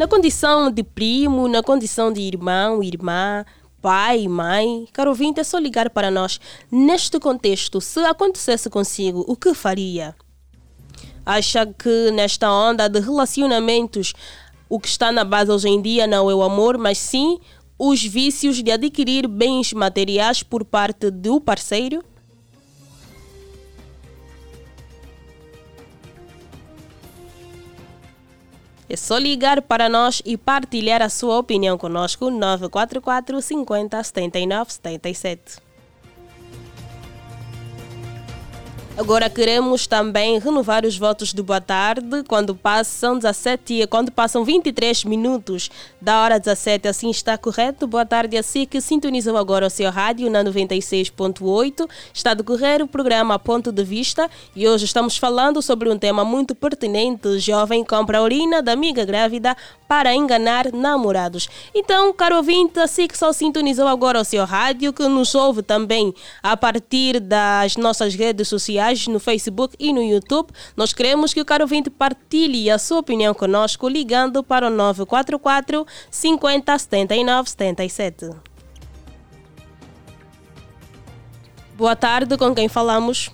Na 0.00 0.08
condição 0.08 0.70
de 0.70 0.82
primo, 0.82 1.46
na 1.46 1.62
condição 1.62 2.10
de 2.10 2.22
irmão, 2.22 2.82
irmã, 2.82 3.44
pai, 3.82 4.26
mãe, 4.28 4.88
caro 4.94 5.10
ouvinte, 5.10 5.40
é 5.40 5.44
só 5.44 5.58
ligar 5.58 5.90
para 5.90 6.10
nós. 6.10 6.40
Neste 6.72 7.20
contexto, 7.20 7.82
se 7.82 8.00
acontecesse 8.00 8.70
consigo, 8.70 9.22
o 9.28 9.36
que 9.36 9.52
faria? 9.52 10.16
Acha 11.26 11.66
que 11.66 12.10
nesta 12.12 12.50
onda 12.50 12.88
de 12.88 12.98
relacionamentos, 12.98 14.14
o 14.70 14.80
que 14.80 14.88
está 14.88 15.12
na 15.12 15.22
base 15.22 15.50
hoje 15.50 15.68
em 15.68 15.82
dia 15.82 16.06
não 16.06 16.30
é 16.30 16.34
o 16.34 16.42
amor, 16.42 16.78
mas 16.78 16.96
sim 16.96 17.38
os 17.78 18.02
vícios 18.02 18.62
de 18.62 18.70
adquirir 18.70 19.28
bens 19.28 19.74
materiais 19.74 20.42
por 20.42 20.64
parte 20.64 21.10
do 21.10 21.38
parceiro? 21.42 22.02
É 28.92 28.96
só 28.96 29.18
ligar 29.18 29.62
para 29.62 29.88
nós 29.88 30.20
e 30.26 30.36
partilhar 30.36 31.00
a 31.00 31.08
sua 31.08 31.38
opinião 31.38 31.78
conosco 31.78 32.28
944 32.28 33.40
50 33.40 34.02
79 34.02 34.72
77. 34.72 35.69
Agora 39.00 39.30
queremos 39.30 39.86
também 39.86 40.38
renovar 40.38 40.84
os 40.84 40.98
votos 40.98 41.32
de 41.32 41.42
boa 41.42 41.58
tarde 41.58 42.22
quando 42.28 42.54
passam 42.54 43.16
17, 43.16 43.86
quando 43.86 44.12
passam 44.12 44.44
23 44.44 45.04
minutos 45.04 45.70
da 45.98 46.20
hora 46.20 46.38
17, 46.38 46.86
assim 46.86 47.08
está 47.08 47.38
correto. 47.38 47.86
Boa 47.86 48.04
tarde 48.04 48.36
assim 48.36 48.66
que 48.66 48.78
sintonizou 48.78 49.38
agora 49.38 49.68
o 49.68 49.70
seu 49.70 49.90
rádio 49.90 50.28
na 50.28 50.44
96.8. 50.44 51.88
Está 52.12 52.32
a 52.32 52.34
decorrer 52.34 52.82
o 52.82 52.86
programa 52.86 53.38
Ponto 53.38 53.72
de 53.72 53.82
Vista 53.82 54.30
e 54.54 54.68
hoje 54.68 54.84
estamos 54.84 55.16
falando 55.16 55.62
sobre 55.62 55.88
um 55.88 55.98
tema 55.98 56.22
muito 56.22 56.54
pertinente. 56.54 57.38
Jovem 57.38 57.82
compra 57.82 58.20
urina 58.20 58.60
da 58.60 58.72
amiga 58.72 59.06
grávida 59.06 59.56
para 59.88 60.14
enganar 60.14 60.72
namorados. 60.72 61.48
Então, 61.74 62.12
caro 62.12 62.36
ouvinte, 62.36 62.78
assim 62.78 63.08
que 63.08 63.18
só 63.18 63.32
sintonizou 63.32 63.88
agora 63.88 64.20
o 64.20 64.24
seu 64.24 64.44
rádio, 64.44 64.92
que 64.92 65.02
nos 65.08 65.34
ouve 65.34 65.62
também 65.62 66.14
a 66.42 66.56
partir 66.56 67.18
das 67.18 67.76
nossas 67.76 68.14
redes 68.14 68.46
sociais, 68.46 68.89
no 69.06 69.20
Facebook 69.20 69.76
e 69.78 69.92
no 69.92 70.02
YouTube, 70.02 70.52
nós 70.76 70.92
queremos 70.92 71.32
que 71.32 71.40
o 71.40 71.44
caro 71.44 71.64
ouvinte 71.64 71.90
partilhe 71.90 72.70
a 72.70 72.78
sua 72.78 72.98
opinião 72.98 73.32
conosco 73.32 73.88
ligando 73.88 74.42
para 74.42 74.66
o 74.66 74.70
944 74.70 75.86
50 76.10 76.78
79 76.78 77.50
77. 77.50 78.30
Boa 81.74 81.96
tarde, 81.96 82.36
com 82.36 82.54
quem 82.54 82.68
falamos? 82.68 83.30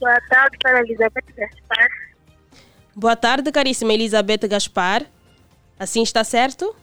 Boa 0.00 0.20
tarde 0.28 0.56
para 0.62 0.80
Elizabeth 0.80 1.24
Gaspar. 1.36 1.88
Boa 2.96 3.16
tarde, 3.16 3.52
caríssima 3.52 3.92
Elizabeth 3.92 4.48
Gaspar. 4.48 5.04
Assim 5.78 6.02
está 6.02 6.24
certo? 6.24 6.74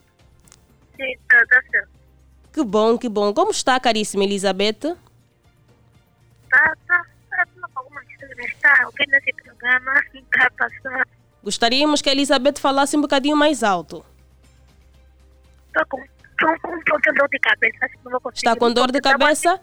Sim, 0.96 1.12
está 1.12 1.46
tá 1.48 1.62
certo. 1.70 1.90
Que 2.54 2.64
bom, 2.64 2.98
que 2.98 3.10
bom. 3.10 3.34
Como 3.34 3.52
está, 3.52 3.80
caríssima 3.80 4.24
Elizabeth? 4.24 4.96
Tá, 6.58 7.46
com 7.46 7.80
alguma 7.80 8.02
coisa, 8.02 8.42
está 8.42 8.84
alguém 8.84 9.08
nesse 9.08 9.34
programa, 9.44 9.94
está 10.14 10.50
passando. 10.58 11.06
Gostaríamos 11.44 12.02
que 12.02 12.10
a 12.10 12.14
Elizabeth 12.14 12.60
falasse 12.60 12.98
um 12.98 13.02
bocadinho 13.02 13.38
mais 13.38 13.64
alto. 13.64 14.04
Estou 15.68 15.86
com, 15.88 15.98
com 15.98 16.52
um 16.52 16.84
pouco 16.84 17.02
de 17.02 17.14
dor 17.14 17.30
de 17.30 17.40
cabeça, 17.40 17.88
não 18.04 18.12
vou 18.12 18.22
conseguir. 18.22 18.48
Está 18.48 18.56
com 18.56 18.72
dor 18.72 18.92
de 18.92 19.00
cabeça? 19.00 19.62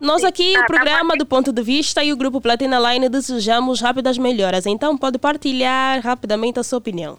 Nós 0.00 0.22
aqui, 0.24 0.52
tá, 0.52 0.58
o 0.58 0.62
tá 0.62 0.66
programa 0.66 1.16
do 1.16 1.24
ponto 1.24 1.52
de 1.52 1.62
vista 1.62 2.04
e 2.04 2.12
o 2.12 2.16
grupo 2.16 2.40
Platina 2.40 2.78
Line 2.78 3.08
desejamos 3.08 3.80
rápidas 3.80 4.18
melhoras. 4.18 4.66
Então 4.66 4.98
pode 4.98 5.18
partilhar 5.18 6.00
rapidamente 6.00 6.58
a 6.58 6.62
sua 6.62 6.78
opinião. 6.78 7.18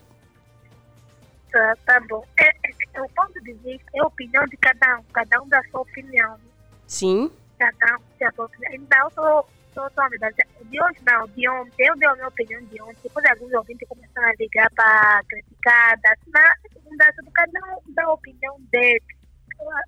Tá, 1.51 1.75
tá 1.85 1.99
bom. 2.01 2.23
É, 2.37 2.49
é, 2.49 2.71
é 2.93 3.01
o 3.01 3.09
ponto 3.09 3.41
de 3.41 3.53
vista, 3.53 3.85
é 3.95 3.99
a 3.99 4.05
opinião 4.05 4.45
de 4.45 4.57
cada 4.57 4.99
um, 4.99 5.03
cada 5.11 5.41
um 5.41 5.47
dá 5.47 5.59
a 5.59 5.63
sua 5.69 5.81
opinião. 5.81 6.37
Sim. 6.85 7.31
Cada 7.65 7.97
um 7.97 8.01
tem 8.17 8.27
a 8.27 8.31
sua 8.33 8.45
opinião. 8.45 8.73
Então, 8.73 8.99
eu 8.99 9.11
tô, 9.11 9.43
tô, 9.73 9.89
tô, 9.89 10.01
tô, 10.09 10.65
de 10.65 10.81
hoje 10.81 10.99
não, 11.05 11.27
de 11.27 11.49
ontem, 11.49 11.87
eu 11.87 11.95
dei 11.97 12.07
a 12.07 12.15
minha 12.15 12.27
opinião 12.27 12.61
de 12.63 12.81
ontem, 12.81 12.97
depois 13.03 13.25
alguns 13.25 13.53
ouvintes 13.53 13.87
começaram 13.87 14.27
a 14.27 14.33
ligar 14.39 14.69
para 14.71 15.21
criticar, 15.29 15.99
dá 16.01 16.15
tudo, 16.23 17.31
cada 17.33 17.77
um 17.77 17.93
dá 17.93 18.03
a 18.03 18.13
opinião 18.13 18.59
dele. 18.71 19.03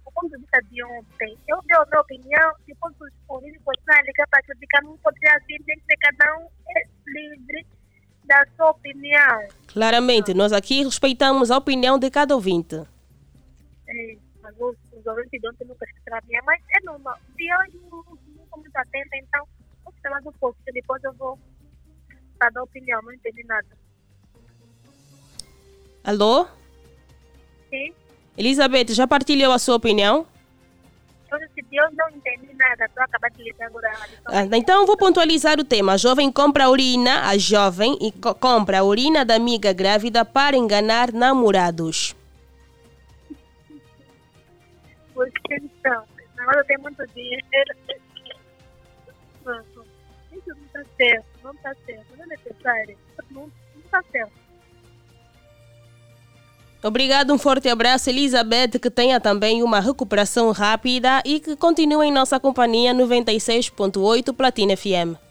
O 0.06 0.12
ponto 0.12 0.30
de 0.30 0.38
vista 0.38 0.62
de 0.72 0.84
ontem, 0.84 1.38
eu 1.48 1.62
dei 1.64 1.78
a 1.78 1.86
minha 1.86 2.02
opinião, 2.02 2.54
depois 2.66 2.96
os 3.02 3.10
ouvintes 3.28 3.62
começaram 3.64 4.00
a 4.00 4.04
ligar 4.04 4.28
para 4.28 4.44
criticar, 4.44 4.84
não 4.84 4.98
poderia 4.98 5.36
assim, 5.36 5.64
tem 5.66 5.78
que 5.78 5.98
cada 5.98 6.38
um 6.38 6.48
é 6.70 6.84
livre 7.08 7.66
da 8.26 8.46
sua 8.56 8.72
opinião. 8.72 9.48
Claramente, 9.68 10.34
nós 10.34 10.54
aqui 10.54 10.84
respeitamos 10.84 11.52
a 11.52 11.58
opinião 11.58 12.00
de 12.00 12.10
cada 12.10 12.36
ouvinte. 12.36 12.76
É, 13.88 14.18
mas 14.42 14.56
ouvintes 15.08 15.40
de 15.42 15.48
ontem 15.48 15.66
nunca 15.68 15.86
a 16.12 16.22
minha, 16.28 16.42
mas 16.46 16.62
é 16.76 16.84
normal. 16.86 17.18
De 17.36 17.44
hoje 17.56 17.78
não 17.90 18.02
estou 18.44 18.60
muito 18.60 18.76
atenta, 18.76 19.18
então 19.18 19.46
vou 19.84 19.94
mais 20.12 20.26
um 20.26 20.32
pouco, 20.34 20.58
que 20.66 20.72
depois 20.72 21.04
eu 21.04 21.14
vou 21.14 21.40
dar 22.40 22.62
opinião, 22.64 23.02
não 23.02 23.14
entendi 23.14 23.44
nada. 23.46 23.68
Alô? 26.04 26.48
Sim? 27.70 27.94
Elizabeth, 28.38 28.94
já 28.94 29.08
partilhou 29.08 29.52
a 29.52 29.60
sua 29.60 29.76
opinião? 29.76 30.26
Eu 31.30 31.40
disse 31.40 31.62
de 31.70 31.82
hoje 31.82 31.96
não 31.98 32.10
entendi 32.10 32.54
nada, 32.54 32.86
estou 32.86 33.04
acabando 33.04 33.36
de 33.36 33.44
ligar 33.44 33.68
agora. 33.68 33.90
a. 34.28 34.40
Ah, 34.40 34.58
então 34.58 34.86
vou 34.86 34.96
pontualizar 34.96 35.60
o 35.60 35.66
tema. 35.66 35.94
A 35.94 35.98
jovem 35.98 36.32
compra 36.32 36.66
a 36.66 36.70
urina, 36.70 37.28
a 37.28 37.38
jovem, 37.38 37.98
e 38.00 38.12
co- 38.14 38.34
compra 38.36 38.80
a 38.80 38.84
urina 38.84 39.26
da 39.26 39.36
amiga 39.36 39.74
grávida 39.74 40.24
para 40.24 40.56
enganar 40.56 41.12
namorados. 41.12 42.16
Porque 45.18 45.56
então, 45.56 46.04
agora 46.38 46.64
tenho 46.66 46.80
muito 46.82 47.04
dinheiro. 47.08 47.44
Não. 49.44 49.64
Isso 50.32 50.50
não 50.50 50.66
está 50.66 50.84
certo, 50.96 51.26
não 51.44 51.52
está 51.54 51.76
certo, 51.88 52.06
não 52.16 52.24
é 52.24 52.28
necessário. 52.28 52.98
Não 53.32 53.52
está 53.84 54.04
certo. 54.12 54.34
Obrigado, 56.84 57.34
um 57.34 57.40
forte 57.40 57.68
abraço, 57.68 58.12
Elizabeth, 58.12 58.78
que 58.80 58.92
tenha 58.92 59.20
também 59.20 59.64
uma 59.64 59.80
recuperação 59.80 60.52
rápida 60.52 61.24
e 61.26 61.40
que 61.40 61.56
continue 61.56 62.10
em 62.10 62.12
nossa 62.12 62.40
companhia 62.40 62.94
96.8 62.94 64.32
Platina 64.36 64.78
FM. 64.78 65.27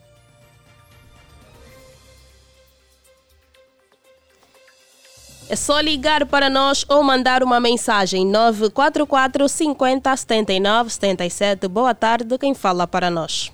É 5.48 5.54
só 5.54 5.78
ligar 5.80 6.26
para 6.26 6.50
nós 6.50 6.85
ou 6.88 7.04
mandar 7.04 7.40
uma 7.44 7.61
mensagem 7.61 8.26
944 8.26 9.48
50 9.48 10.16
79 10.16 10.90
77. 10.90 11.68
Boa 11.68 11.94
tarde, 11.94 12.37
quem 12.37 12.52
fala 12.52 12.85
para 12.85 13.09
nós? 13.11 13.52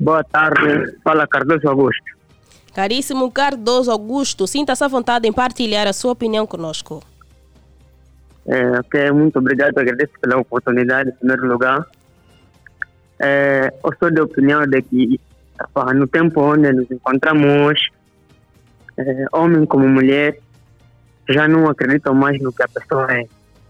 Boa 0.00 0.24
tarde, 0.24 0.96
fala 1.04 1.26
Cardoso 1.26 1.68
Augusto. 1.68 2.02
Caríssimo 2.74 3.30
Cardoso 3.30 3.90
Augusto, 3.90 4.46
sinta-se 4.46 4.82
à 4.82 4.88
vontade 4.88 5.28
em 5.28 5.32
partilhar 5.32 5.86
a 5.86 5.92
sua 5.92 6.12
opinião 6.12 6.46
conosco. 6.46 7.02
É, 8.46 8.80
ok, 8.80 9.10
muito 9.12 9.38
obrigado, 9.38 9.76
agradeço 9.76 10.12
pela 10.22 10.38
oportunidade 10.38 11.10
em 11.10 11.12
primeiro 11.12 11.46
lugar. 11.46 11.86
É, 13.20 13.74
eu 13.84 13.92
sou 13.98 14.10
da 14.10 14.24
opinião 14.24 14.66
de 14.66 14.80
que 14.80 15.20
no 15.94 16.06
tempo 16.06 16.40
onde 16.40 16.72
nos 16.72 16.90
encontramos, 16.90 17.78
é, 18.96 19.26
homem 19.32 19.66
como 19.66 19.86
mulher, 19.86 20.38
já 21.28 21.46
não 21.48 21.68
acreditam 21.68 22.14
mais 22.14 22.40
no 22.40 22.52
que 22.52 22.62
a 22.62 22.68
pessoa 22.68 23.06
é. 23.12 23.26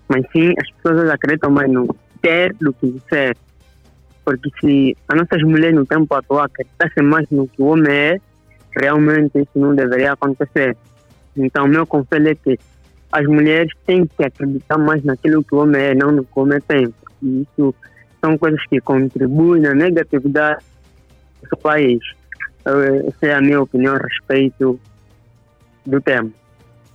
Mas 0.08 0.24
sim, 0.32 0.52
as 0.58 0.70
pessoas 0.72 1.10
acreditam 1.10 1.50
mais 1.50 1.70
no 1.70 1.94
ter 2.20 2.54
do 2.54 2.72
que 2.72 2.86
no 2.86 3.00
ser. 3.08 3.36
Porque 4.24 4.50
se 4.60 4.96
as 5.08 5.18
nossas 5.18 5.42
mulheres 5.42 5.74
no 5.74 5.86
tempo 5.86 6.14
atual 6.14 6.44
acreditassem 6.44 7.02
mais 7.02 7.28
no 7.30 7.48
que 7.48 7.60
o 7.60 7.66
homem 7.66 7.92
é, 7.92 8.20
realmente 8.76 9.38
isso 9.38 9.50
não 9.56 9.74
deveria 9.74 10.12
acontecer. 10.12 10.76
Então, 11.36 11.66
meu 11.66 11.86
conselho 11.86 12.28
é 12.28 12.34
que 12.34 12.58
as 13.10 13.26
mulheres 13.26 13.72
têm 13.86 14.06
que 14.06 14.24
acreditar 14.24 14.78
mais 14.78 15.02
naquilo 15.04 15.42
que 15.42 15.54
o 15.54 15.58
homem 15.58 15.80
é, 15.80 15.94
não 15.94 16.12
no 16.12 16.24
que 16.24 16.30
o 16.34 16.42
homem 16.42 16.60
tem. 16.60 16.88
Porque 16.90 17.26
isso 17.26 17.74
são 18.20 18.38
coisas 18.38 18.64
que 18.66 18.80
contribuem 18.80 19.62
na 19.62 19.74
negatividade 19.74 20.64
do 21.50 21.56
país. 21.56 22.00
Essa 22.64 23.26
é 23.26 23.34
a 23.34 23.40
minha 23.40 23.60
opinião 23.60 23.94
a 23.94 23.98
respeito 23.98 24.78
do 25.84 26.00
tema. 26.00 26.30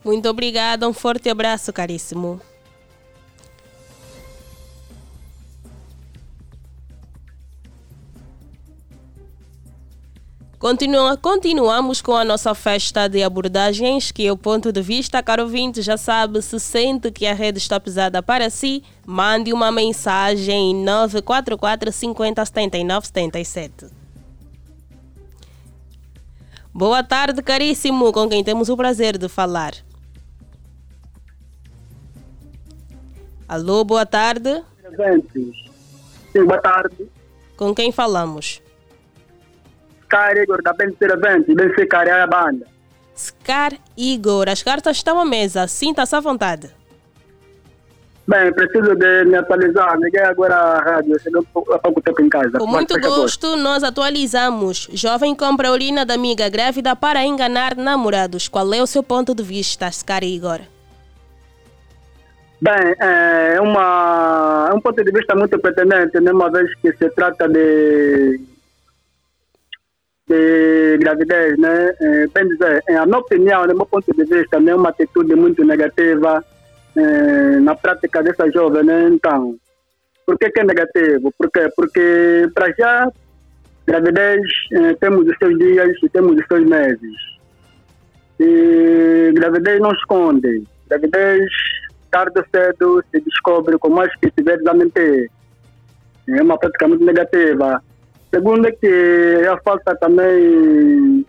Muito 0.07 0.29
obrigada, 0.29 0.87
um 0.87 0.93
forte 0.93 1.29
abraço, 1.29 1.73
caríssimo. 1.73 2.39
Continua, 10.57 11.17
continuamos 11.17 12.01
com 12.01 12.15
a 12.15 12.23
nossa 12.23 12.55
festa 12.55 13.09
de 13.09 13.21
abordagens, 13.21 14.09
que 14.09 14.25
é 14.25 14.31
o 14.31 14.37
ponto 14.37 14.71
de 14.71 14.81
vista. 14.81 15.21
Caro 15.21 15.43
ouvinte, 15.43 15.81
já 15.81 15.97
sabe, 15.97 16.41
se 16.41 16.57
sente 16.57 17.11
que 17.11 17.25
a 17.25 17.33
rede 17.33 17.57
está 17.57 17.77
pesada 17.77 18.23
para 18.23 18.49
si, 18.49 18.81
mande 19.05 19.51
uma 19.51 19.73
mensagem 19.73 20.71
em 20.71 20.85
944 20.85 21.91
50 21.91 22.45
79 22.45 23.07
77. 23.07 23.87
Boa 26.73 27.03
tarde, 27.03 27.41
caríssimo, 27.41 28.13
com 28.13 28.29
quem 28.29 28.41
temos 28.41 28.69
o 28.69 28.77
prazer 28.77 29.17
de 29.17 29.27
falar. 29.27 29.73
Alô, 33.47 33.83
boa 33.83 34.05
tarde. 34.05 34.61
Sim, 36.31 36.45
boa 36.45 36.61
tarde. 36.61 37.07
Com 37.55 37.73
quem 37.73 37.91
falamos? 37.91 38.61
Cara, 40.09 40.41
Igor, 40.41 40.61
da 40.61 40.73
bem 40.73 40.93
ser 41.75 41.85
cara 41.87 42.09
é 42.09 42.21
a 42.21 42.27
banda. 42.27 42.65
Scar 43.15 43.73
Igor, 43.97 44.47
as 44.47 44.61
cartas 44.61 44.97
estão 44.97 45.19
à 45.19 45.25
mesa, 45.25 45.67
sinta-se 45.67 46.15
à 46.15 46.19
vontade. 46.19 46.69
Bem, 48.27 48.53
preciso 48.53 48.93
de 48.95 49.23
me 49.25 49.37
atualizar. 49.37 49.97
Liguei 49.97 50.21
agora 50.21 50.53
a 50.55 50.79
rádio, 50.81 51.17
cheguei 51.21 51.39
há 51.39 51.43
pouco- 51.79 52.01
tempo 52.01 52.21
em 52.21 52.29
casa. 52.29 52.51
Com 52.59 52.67
muito 52.67 52.93
favor. 52.99 53.21
gosto, 53.21 53.55
nós 53.55 53.83
atualizamos. 53.83 54.89
Jovem 54.91 55.33
compra 55.33 55.69
a 55.69 55.71
urina 55.71 56.05
da 56.05 56.13
amiga 56.13 56.49
grávida 56.49 56.95
para 56.95 57.25
enganar 57.25 57.75
namorados. 57.75 58.47
Qual 58.49 58.71
é 58.73 58.81
o 58.83 58.87
seu 58.87 59.01
ponto 59.01 59.33
de 59.33 59.41
vista, 59.43 59.89
Scar 59.89 60.23
Igor? 60.25 60.59
Bem, 62.59 62.95
é, 62.99 63.61
uma, 63.61 64.69
é 64.71 64.73
um 64.73 64.81
ponto 64.81 65.03
de 65.03 65.11
vista 65.11 65.35
muito 65.35 65.59
pertinente, 65.59 66.19
né? 66.19 66.31
uma 66.31 66.51
vez 66.51 66.73
que 66.81 66.91
se 66.93 67.07
trata 67.11 67.47
de, 67.47 68.41
de 70.27 70.97
gravidez, 70.97 71.55
né? 71.59 71.93
É, 72.01 72.27
bem 72.27 72.47
dizer, 72.47 72.83
é, 72.89 72.97
a 72.97 73.05
minha 73.05 73.19
opinião, 73.19 73.67
no 73.67 73.75
meu 73.75 73.85
ponto 73.85 74.11
de 74.11 74.23
vista, 74.23 74.59
né? 74.59 74.71
é 74.71 74.75
uma 74.75 74.89
atitude 74.89 75.35
muito 75.35 75.63
negativa 75.63 76.43
é, 76.95 77.59
na 77.59 77.75
prática 77.75 78.23
dessa 78.23 78.49
jovem, 78.51 78.83
né? 78.83 79.07
Então, 79.09 79.55
por 80.25 80.35
que, 80.39 80.49
que 80.49 80.59
é 80.59 80.63
negativo? 80.63 81.31
Por 81.37 81.51
quê? 81.51 81.69
Porque, 81.75 82.49
para 82.55 82.71
já, 82.71 83.11
gravidez 83.85 84.41
é, 84.73 84.95
temos 84.95 85.27
os 85.27 85.37
seus 85.37 85.59
dias 85.59 85.95
e 86.01 86.09
temos 86.09 86.35
os 86.35 86.45
seus 86.47 86.65
meses. 86.65 87.15
E 88.39 89.31
gravidez 89.35 89.79
não 89.79 89.91
esconde. 89.91 90.63
Gravidez 90.89 91.51
tarde 92.17 92.39
ou 92.39 92.45
cedo 92.51 93.03
se 93.11 93.21
descobre 93.21 93.77
com 93.77 93.89
mais 93.89 94.13
que 94.15 94.31
tiver 94.31 94.57
mentir. 94.73 95.29
É 96.27 96.41
uma 96.41 96.57
prática 96.57 96.87
muito 96.87 97.05
negativa. 97.05 97.81
Segundo 98.33 98.67
é 98.67 98.71
que 98.71 99.47
a 99.47 99.57
falta 99.61 99.95
também 99.95 101.25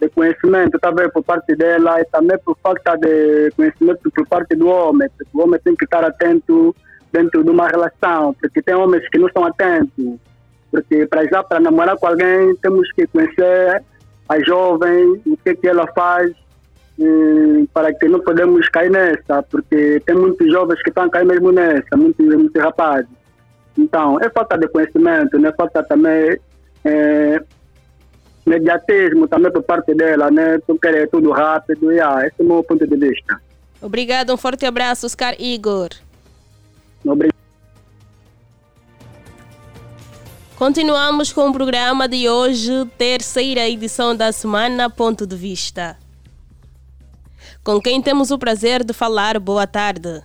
de 0.00 0.08
conhecimento 0.10 0.78
também 0.78 1.10
por 1.10 1.24
parte 1.24 1.56
dela 1.56 2.00
e 2.00 2.04
também 2.04 2.38
por 2.44 2.56
falta 2.62 2.96
de 2.96 3.50
conhecimento 3.56 4.10
por 4.14 4.28
parte 4.28 4.54
do 4.54 4.68
homem. 4.68 5.08
O 5.32 5.42
homem 5.42 5.58
tem 5.64 5.74
que 5.74 5.84
estar 5.84 6.04
atento 6.04 6.74
dentro 7.10 7.42
de 7.42 7.50
uma 7.50 7.66
relação, 7.66 8.34
porque 8.34 8.62
tem 8.62 8.74
homens 8.74 9.08
que 9.08 9.18
não 9.18 9.28
são 9.30 9.44
atentos. 9.44 10.20
Porque 10.70 11.06
para 11.06 11.24
já, 11.24 11.42
para 11.42 11.58
namorar 11.58 11.96
com 11.96 12.06
alguém, 12.06 12.54
temos 12.56 12.92
que 12.92 13.06
conhecer 13.06 13.82
a 14.28 14.40
jovem, 14.44 15.22
o 15.26 15.36
que, 15.42 15.54
que 15.54 15.66
ela 15.66 15.86
faz, 15.94 16.30
para 17.72 17.94
que 17.94 18.08
não 18.08 18.20
podemos 18.20 18.68
cair 18.68 18.90
nessa, 18.90 19.42
porque 19.44 20.00
tem 20.04 20.16
muitos 20.16 20.50
jovens 20.50 20.82
que 20.82 20.88
estão 20.88 21.08
cair 21.08 21.24
mesmo 21.24 21.52
nessa, 21.52 21.96
muitos, 21.96 22.26
muitos 22.26 22.60
rapazes. 22.60 23.08
Então, 23.76 24.18
é 24.20 24.28
falta 24.30 24.58
de 24.58 24.66
conhecimento, 24.68 25.38
né? 25.38 25.52
falta 25.56 25.82
também 25.84 26.36
é, 26.84 27.40
mediatismo 28.44 29.28
também 29.28 29.52
por 29.52 29.62
parte 29.62 29.94
dela, 29.94 30.30
né? 30.30 30.58
Tu 30.66 30.76
querer 30.78 31.08
tudo 31.08 31.30
rápido, 31.30 31.92
e 31.92 32.00
ah, 32.00 32.18
esse 32.26 32.34
é 32.40 32.42
o 32.42 32.46
meu 32.46 32.64
ponto 32.64 32.84
de 32.84 32.96
vista. 32.96 33.40
Obrigado, 33.80 34.32
um 34.32 34.36
forte 34.36 34.66
abraço, 34.66 35.06
Oscar 35.06 35.36
Igor. 35.38 35.90
Obrigado. 37.04 37.38
Continuamos 40.56 41.32
com 41.32 41.48
o 41.48 41.52
programa 41.52 42.08
de 42.08 42.28
hoje, 42.28 42.72
terceira 42.98 43.68
edição 43.68 44.16
da 44.16 44.32
semana 44.32 44.90
Ponto 44.90 45.24
de 45.24 45.36
Vista 45.36 45.96
com 47.68 47.78
quem 47.82 48.00
temos 48.00 48.30
o 48.30 48.38
prazer 48.38 48.82
de 48.82 48.94
falar. 48.94 49.38
Boa 49.38 49.66
tarde. 49.66 50.22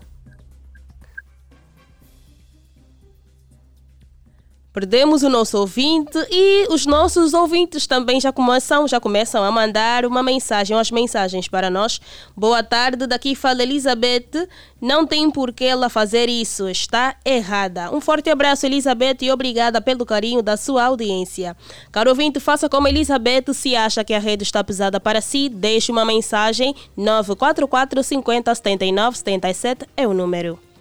Perdemos 4.74 5.22
o 5.22 5.30
nosso 5.30 5.60
ouvinte 5.60 6.18
e 6.32 6.66
os 6.68 6.88
nossos 6.88 7.36
ouvintes 7.36 7.86
também 7.86 8.20
já 8.20 8.32
começam, 8.32 8.88
já 8.88 9.00
começam 9.00 9.44
a 9.44 9.52
mandar 9.52 10.04
uma 10.04 10.24
mensagem, 10.24 10.76
as 10.76 10.90
mensagens 10.90 11.48
para 11.48 11.70
nós. 11.70 12.02
Boa 12.36 12.64
tarde, 12.64 13.06
daqui 13.06 13.36
fala 13.36 13.62
Elizabeth. 13.62 14.50
Não 14.82 15.06
tem 15.06 15.30
por 15.30 15.54
que 15.54 15.64
ela 15.64 15.90
fazer 15.90 16.28
isso, 16.28 16.68
está 16.68 17.16
errada. 17.24 17.96
Um 17.96 18.02
forte 18.02 18.32
abraço, 18.32 18.66
Elizabeth, 18.66 19.18
e 19.22 19.32
obrigada 19.32 19.80
pelo 19.80 20.08
carinho 20.08 20.42
da 20.42 20.58
sua 20.58 20.86
audiência. 20.86 21.56
Caro 21.92 22.10
ouvinte, 22.10 22.40
faça 22.40 22.68
como 22.68 22.88
Elizabeth, 22.88 23.54
se 23.54 23.76
acha 23.76 24.04
que 24.04 24.14
a 24.14 24.20
rede 24.20 24.42
está 24.42 24.64
pesada 24.64 25.00
para 25.00 25.22
si, 25.22 25.50
deixe 25.50 25.92
uma 25.92 26.04
mensagem 26.04 26.74
944 26.98 28.02
50 28.02 28.56
79 28.56 29.18
77 29.20 29.86
é 29.96 30.08
o 30.08 30.16
número. 30.16 30.73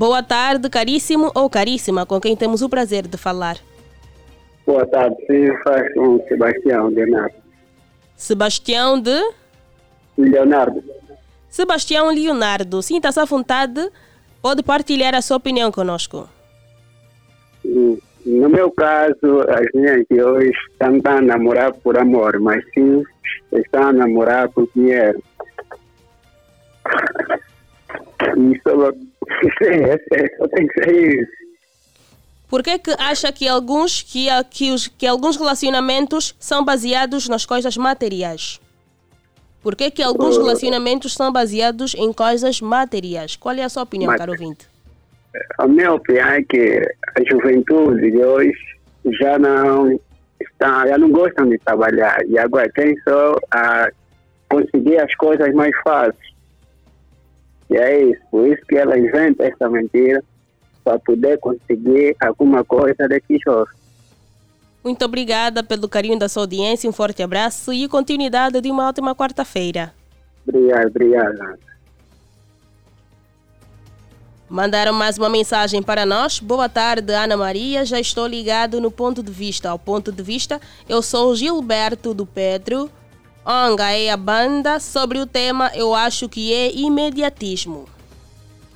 Boa 0.00 0.22
tarde, 0.22 0.70
caríssimo 0.70 1.30
ou 1.34 1.50
caríssima, 1.50 2.06
com 2.06 2.18
quem 2.18 2.34
temos 2.34 2.62
o 2.62 2.70
prazer 2.70 3.06
de 3.06 3.18
falar. 3.18 3.58
Boa 4.66 4.86
tarde, 4.86 5.14
sim, 5.26 5.46
faz 5.62 5.92
com 5.92 6.18
Sebastião 6.26 6.88
Leonardo. 6.88 7.34
Sebastião 8.16 8.98
de? 8.98 9.30
Leonardo. 10.16 10.82
Sebastião 11.50 12.08
Leonardo, 12.08 12.80
sinta-se 12.80 13.20
à 13.20 13.26
vontade, 13.26 13.90
pode 14.40 14.62
partilhar 14.62 15.14
a 15.14 15.20
sua 15.20 15.36
opinião 15.36 15.70
conosco. 15.70 16.26
No 17.62 18.48
meu 18.48 18.70
caso, 18.70 19.42
as 19.50 19.70
minhas 19.74 20.02
de 20.10 20.22
hoje 20.24 20.50
estão 20.70 20.98
a 21.04 21.20
namorar 21.20 21.74
por 21.74 21.98
amor, 21.98 22.40
mas 22.40 22.64
sim 22.72 23.02
estão 23.52 23.88
a 23.88 23.92
namorar 23.92 24.48
por 24.48 24.66
dinheiro. 24.74 25.22
E 28.38 28.60
sobre 28.66 29.10
Só 30.38 30.48
tem 30.48 30.66
que 30.66 30.84
ser 30.84 31.20
isso. 31.20 31.40
Por 32.48 32.64
que, 32.64 32.78
que 32.78 32.90
acha 32.98 33.32
que 33.32 33.46
alguns, 33.46 34.02
que, 34.02 34.26
que, 34.50 34.72
os, 34.72 34.88
que 34.88 35.06
alguns 35.06 35.36
relacionamentos 35.36 36.34
são 36.40 36.64
baseados 36.64 37.28
nas 37.28 37.46
coisas 37.46 37.76
materiais? 37.76 38.60
Por 39.62 39.76
que, 39.76 39.90
que 39.90 40.02
alguns 40.02 40.36
uh, 40.36 40.42
relacionamentos 40.42 41.14
são 41.14 41.30
baseados 41.30 41.94
em 41.94 42.12
coisas 42.12 42.60
materiais? 42.60 43.36
Qual 43.36 43.54
é 43.54 43.62
a 43.62 43.68
sua 43.68 43.84
opinião, 43.84 44.16
caro 44.16 44.32
ouvinte? 44.32 44.66
A 45.58 45.68
minha 45.68 45.92
opinião 45.92 46.28
é 46.28 46.42
que 46.42 46.80
a 47.16 47.30
juventude 47.30 48.10
de 48.10 48.18
hoje 48.18 48.58
já 49.20 49.38
não 49.38 50.00
está, 50.40 50.88
já 50.88 50.98
não 50.98 51.10
gostam 51.10 51.48
de 51.48 51.58
trabalhar 51.58 52.18
e 52.26 52.36
agora 52.36 52.68
tem 52.74 52.96
só 53.02 53.38
a 53.52 53.90
conseguir 54.48 54.98
as 54.98 55.14
coisas 55.14 55.54
mais 55.54 55.72
fáceis. 55.84 56.29
E 57.70 57.76
é 57.76 58.02
isso, 58.02 58.20
por 58.30 58.48
isso 58.48 58.62
que 58.66 58.76
ela 58.76 58.98
inventa 58.98 59.44
essa 59.44 59.68
mentira 59.68 60.22
para 60.82 60.98
poder 60.98 61.38
conseguir 61.38 62.16
alguma 62.20 62.64
coisa 62.64 63.06
daqui 63.08 63.38
jovem. 63.44 63.72
Muito 64.82 65.04
obrigada 65.04 65.62
pelo 65.62 65.88
carinho 65.88 66.18
da 66.18 66.28
sua 66.28 66.44
audiência, 66.44 66.88
um 66.88 66.92
forte 66.92 67.22
abraço 67.22 67.72
e 67.72 67.86
continuidade 67.86 68.60
de 68.60 68.70
uma 68.70 68.88
ótima 68.88 69.14
quarta-feira. 69.14 69.92
Obrigado, 70.46 70.88
obrigado. 70.88 71.58
Mandaram 74.48 74.92
mais 74.92 75.16
uma 75.16 75.28
mensagem 75.28 75.80
para 75.80 76.04
nós. 76.04 76.40
Boa 76.40 76.68
tarde, 76.68 77.12
Ana 77.12 77.36
Maria. 77.36 77.84
Já 77.84 78.00
estou 78.00 78.26
ligado 78.26 78.80
no 78.80 78.90
ponto 78.90 79.22
de 79.22 79.30
vista. 79.30 79.70
Ao 79.70 79.78
ponto 79.78 80.10
de 80.10 80.22
vista, 80.24 80.60
eu 80.88 81.00
sou 81.02 81.36
Gilberto 81.36 82.12
do 82.12 82.26
Pedro. 82.26 82.90
Onga 83.52 83.90
é 83.90 84.08
a 84.10 84.16
banda 84.16 84.78
sobre 84.78 85.18
o 85.18 85.26
tema 85.26 85.72
Eu 85.74 85.92
Acho 85.92 86.28
Que 86.28 86.54
É 86.54 86.70
Imediatismo. 86.70 87.88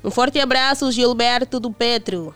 Um 0.02 0.10
forte 0.10 0.40
abraço, 0.40 0.90
Gilberto 0.90 1.60
do 1.60 1.70
Petro. 1.70 2.34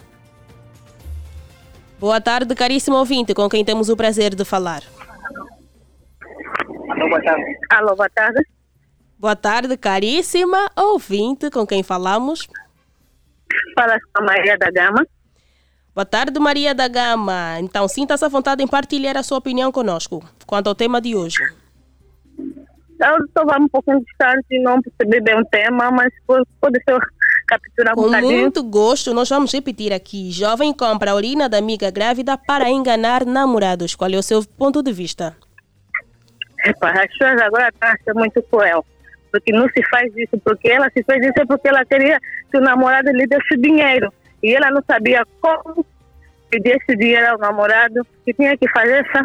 Boa 1.98 2.20
tarde, 2.20 2.54
caríssimo 2.54 2.96
ouvinte, 2.96 3.34
com 3.34 3.48
quem 3.48 3.64
temos 3.64 3.88
o 3.88 3.96
prazer 3.96 4.36
de 4.36 4.44
falar. 4.44 4.84
Alô, 6.88 7.08
boa 7.08 7.20
tarde. 7.24 7.58
Alô, 7.70 7.96
boa 7.96 8.08
tarde. 8.08 8.46
Boa 9.18 9.34
tarde, 9.34 9.76
caríssima 9.76 10.70
ouvinte, 10.76 11.50
com 11.50 11.66
quem 11.66 11.82
falamos. 11.82 12.46
Fala 13.74 13.98
com 14.14 14.22
a 14.22 14.26
Maria 14.26 14.56
da 14.56 14.70
Gama. 14.70 15.04
Boa 15.92 16.06
tarde, 16.06 16.38
Maria 16.38 16.72
da 16.72 16.86
Gama. 16.86 17.58
Então, 17.58 17.88
sinta-se 17.88 18.24
à 18.24 18.28
vontade 18.28 18.62
em 18.62 18.68
partilhar 18.68 19.16
a 19.16 19.24
sua 19.24 19.38
opinião 19.38 19.72
conosco 19.72 20.22
quanto 20.46 20.68
ao 20.68 20.74
tema 20.76 21.00
de 21.00 21.16
hoje. 21.16 21.42
Eu 23.00 23.24
estava 23.24 23.60
um 23.60 23.68
pouquinho 23.68 24.00
distante 24.00 24.46
e 24.50 24.60
não 24.62 24.80
percebi 24.82 25.20
bem 25.20 25.38
o 25.38 25.44
tema, 25.44 25.90
mas 25.90 26.12
pode 26.26 26.82
ser 26.82 26.98
capturar 27.46 27.92
um 27.94 27.96
Com 27.96 28.02
bocadinho. 28.02 28.40
muito 28.40 28.62
gosto, 28.64 29.14
nós 29.14 29.28
vamos 29.28 29.52
repetir 29.52 29.92
aqui. 29.92 30.30
Jovem 30.30 30.72
compra 30.74 31.12
a 31.12 31.14
urina 31.14 31.48
da 31.48 31.58
amiga 31.58 31.90
grávida 31.90 32.36
para 32.36 32.68
enganar 32.68 33.24
namorados. 33.24 33.94
Qual 33.94 34.10
é 34.10 34.16
o 34.16 34.22
seu 34.22 34.42
ponto 34.56 34.82
de 34.82 34.92
vista? 34.92 35.36
Epa, 36.64 36.90
as 36.90 37.06
pessoas 37.12 37.40
agora 37.40 37.72
ser 38.04 38.14
muito 38.14 38.42
cruel. 38.42 38.84
Porque 39.30 39.52
não 39.52 39.68
se 39.68 39.82
faz 39.88 40.12
isso. 40.16 40.38
Porque 40.44 40.68
ela 40.68 40.90
se 40.90 41.02
fez 41.04 41.24
isso 41.24 41.46
porque 41.46 41.68
ela 41.68 41.84
queria 41.84 42.18
que 42.50 42.58
o 42.58 42.60
namorado 42.60 43.10
lhe 43.10 43.26
desse 43.26 43.56
dinheiro. 43.58 44.12
E 44.42 44.54
ela 44.54 44.70
não 44.70 44.82
sabia 44.90 45.24
como 45.40 45.84
pedir 46.50 46.76
esse 46.76 46.96
dinheiro 46.96 47.32
ao 47.32 47.38
namorado. 47.38 48.06
E 48.26 48.32
tinha 48.34 48.56
que 48.56 48.68
fazer 48.70 49.06
essa, 49.06 49.24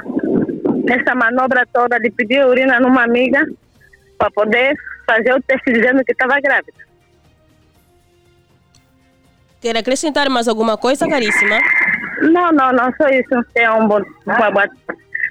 essa 0.87 1.15
manobra 1.15 1.65
toda 1.71 1.99
de 1.99 2.11
pedir 2.11 2.45
urina 2.45 2.79
numa 2.79 3.03
amiga 3.03 3.45
para 4.17 4.29
poder 4.31 4.75
fazer 5.05 5.33
o 5.33 5.41
teste 5.41 5.71
dizendo 5.71 6.03
que 6.03 6.11
estava 6.11 6.39
grávida. 6.39 6.83
Quer 9.61 9.77
acrescentar 9.77 10.29
mais 10.29 10.47
alguma 10.47 10.77
coisa, 10.77 11.07
caríssima? 11.07 11.57
Não, 12.21 12.51
não, 12.51 12.73
não, 12.73 12.93
só 12.97 13.07
isso. 13.07 13.45
É 13.55 13.71
um 13.71 13.87
bom. 13.87 14.01
Uma 14.25 14.51
boa. 14.51 14.69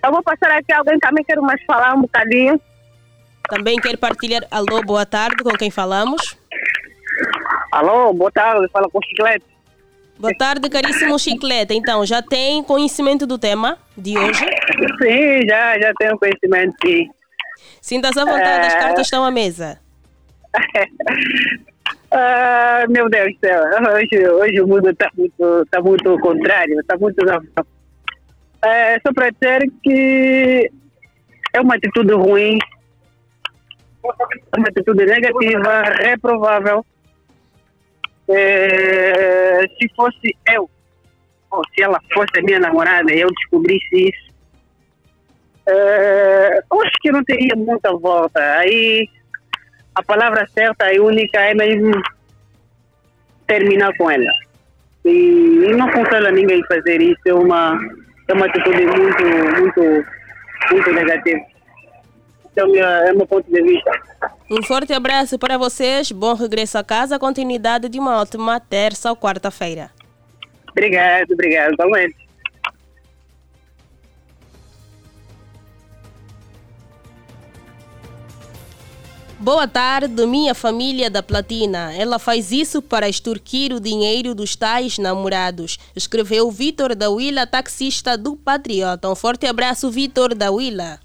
Eu 0.04 0.10
vou 0.10 0.22
passar 0.22 0.50
aqui, 0.52 0.72
alguém 0.72 0.98
também 0.98 1.22
quer 1.24 1.36
mais 1.36 1.62
falar 1.64 1.94
um 1.94 2.02
bocadinho. 2.02 2.60
Também 3.48 3.76
quer 3.76 3.96
partilhar. 3.98 4.42
Alô, 4.50 4.82
boa 4.82 5.04
tarde, 5.04 5.42
com 5.42 5.50
quem 5.50 5.70
falamos? 5.70 6.36
Alô, 7.70 8.12
boa 8.12 8.30
tarde, 8.30 8.68
fala 8.72 8.88
com 8.88 8.98
o 8.98 9.04
Chiclete. 9.04 9.51
Boa 10.22 10.32
tarde, 10.38 10.70
caríssimo 10.70 11.18
Chiclete. 11.18 11.74
Então, 11.74 12.06
já 12.06 12.22
tem 12.22 12.62
conhecimento 12.62 13.26
do 13.26 13.36
tema 13.36 13.76
de 13.98 14.16
hoje? 14.16 14.38
Sim, 15.02 15.48
já, 15.48 15.76
já 15.80 15.92
tenho 15.98 16.16
conhecimento, 16.16 16.76
sim. 16.86 17.10
Sinta-se 17.80 18.20
à 18.20 18.24
vontade, 18.24 18.66
as 18.68 18.74
É. 18.74 18.78
cartas 18.78 19.06
estão 19.06 19.24
à 19.24 19.32
mesa. 19.32 19.80
Ah, 22.14 22.84
meu 22.90 23.08
Deus 23.08 23.32
do 23.32 23.38
céu, 23.40 23.62
hoje, 23.94 24.28
hoje 24.28 24.60
o 24.60 24.66
mundo 24.66 24.90
está 24.90 25.08
muito, 25.16 25.66
tá 25.70 25.80
muito 25.80 26.18
contrário, 26.18 26.78
está 26.78 26.94
muito. 26.98 27.16
É, 28.62 29.00
só 29.00 29.14
para 29.14 29.30
dizer 29.30 29.66
que 29.82 30.70
é 31.54 31.60
uma 31.62 31.74
atitude 31.76 32.12
ruim, 32.12 32.58
é 34.04 34.58
uma 34.58 34.68
atitude 34.68 35.06
negativa, 35.06 35.82
reprovável. 36.02 36.80
É, 36.80 37.01
se 38.26 39.88
fosse 39.94 40.36
eu, 40.52 40.68
ou 41.50 41.62
se 41.74 41.82
ela 41.82 42.00
fosse 42.12 42.38
a 42.38 42.42
minha 42.42 42.58
namorada 42.58 43.12
e 43.12 43.20
eu 43.20 43.28
descobrisse 43.28 43.88
isso, 43.92 44.32
é, 45.66 46.62
acho 46.70 46.92
que 47.00 47.12
não 47.12 47.22
teria 47.24 47.54
muita 47.56 47.92
volta. 47.92 48.40
Aí 48.58 49.08
a 49.94 50.02
palavra 50.02 50.46
certa 50.48 50.92
e 50.92 50.98
única 50.98 51.40
é 51.40 51.54
mesmo 51.54 51.92
terminar 53.46 53.96
com 53.96 54.10
ela. 54.10 54.32
E 55.04 55.74
não 55.76 55.88
aconselho 55.88 56.28
a 56.28 56.32
ninguém 56.32 56.64
fazer 56.66 57.02
isso, 57.02 57.20
é 57.26 57.34
uma, 57.34 57.78
é 58.28 58.32
uma 58.32 58.46
atitude 58.46 58.86
muito, 58.86 59.24
muito, 59.60 60.06
muito 60.70 60.92
negativa. 60.92 61.51
Minha, 62.56 62.84
é 62.84 63.12
o 63.12 63.16
meu 63.16 63.26
ponto 63.26 63.50
de 63.50 63.62
vista. 63.62 63.90
Um 64.50 64.62
forte 64.62 64.92
abraço 64.92 65.38
para 65.38 65.56
vocês, 65.56 66.12
bom 66.12 66.34
regresso 66.34 66.76
a 66.76 66.84
casa, 66.84 67.18
continuidade 67.18 67.88
de 67.88 67.98
uma 67.98 68.20
ótima 68.20 68.60
terça 68.60 69.08
ou 69.08 69.16
quarta-feira. 69.16 69.90
Obrigado, 70.70 71.32
obrigado, 71.32 71.72
igualmente. 71.72 72.22
Boa 79.42 79.66
tarde, 79.66 80.24
minha 80.24 80.54
família 80.54 81.10
da 81.10 81.20
Platina. 81.20 81.92
Ela 81.94 82.20
faz 82.20 82.52
isso 82.52 82.80
para 82.80 83.08
extorquir 83.08 83.72
o 83.72 83.80
dinheiro 83.80 84.36
dos 84.36 84.54
tais 84.54 84.98
namorados. 84.98 85.78
Escreveu 85.96 86.48
Vitor 86.48 86.94
da 86.94 87.10
Willa, 87.10 87.44
taxista 87.44 88.16
do 88.16 88.36
Patriota. 88.36 89.10
Um 89.10 89.16
forte 89.16 89.44
abraço, 89.44 89.90
Vitor 89.90 90.32
da 90.36 90.52
Willa. 90.52 91.00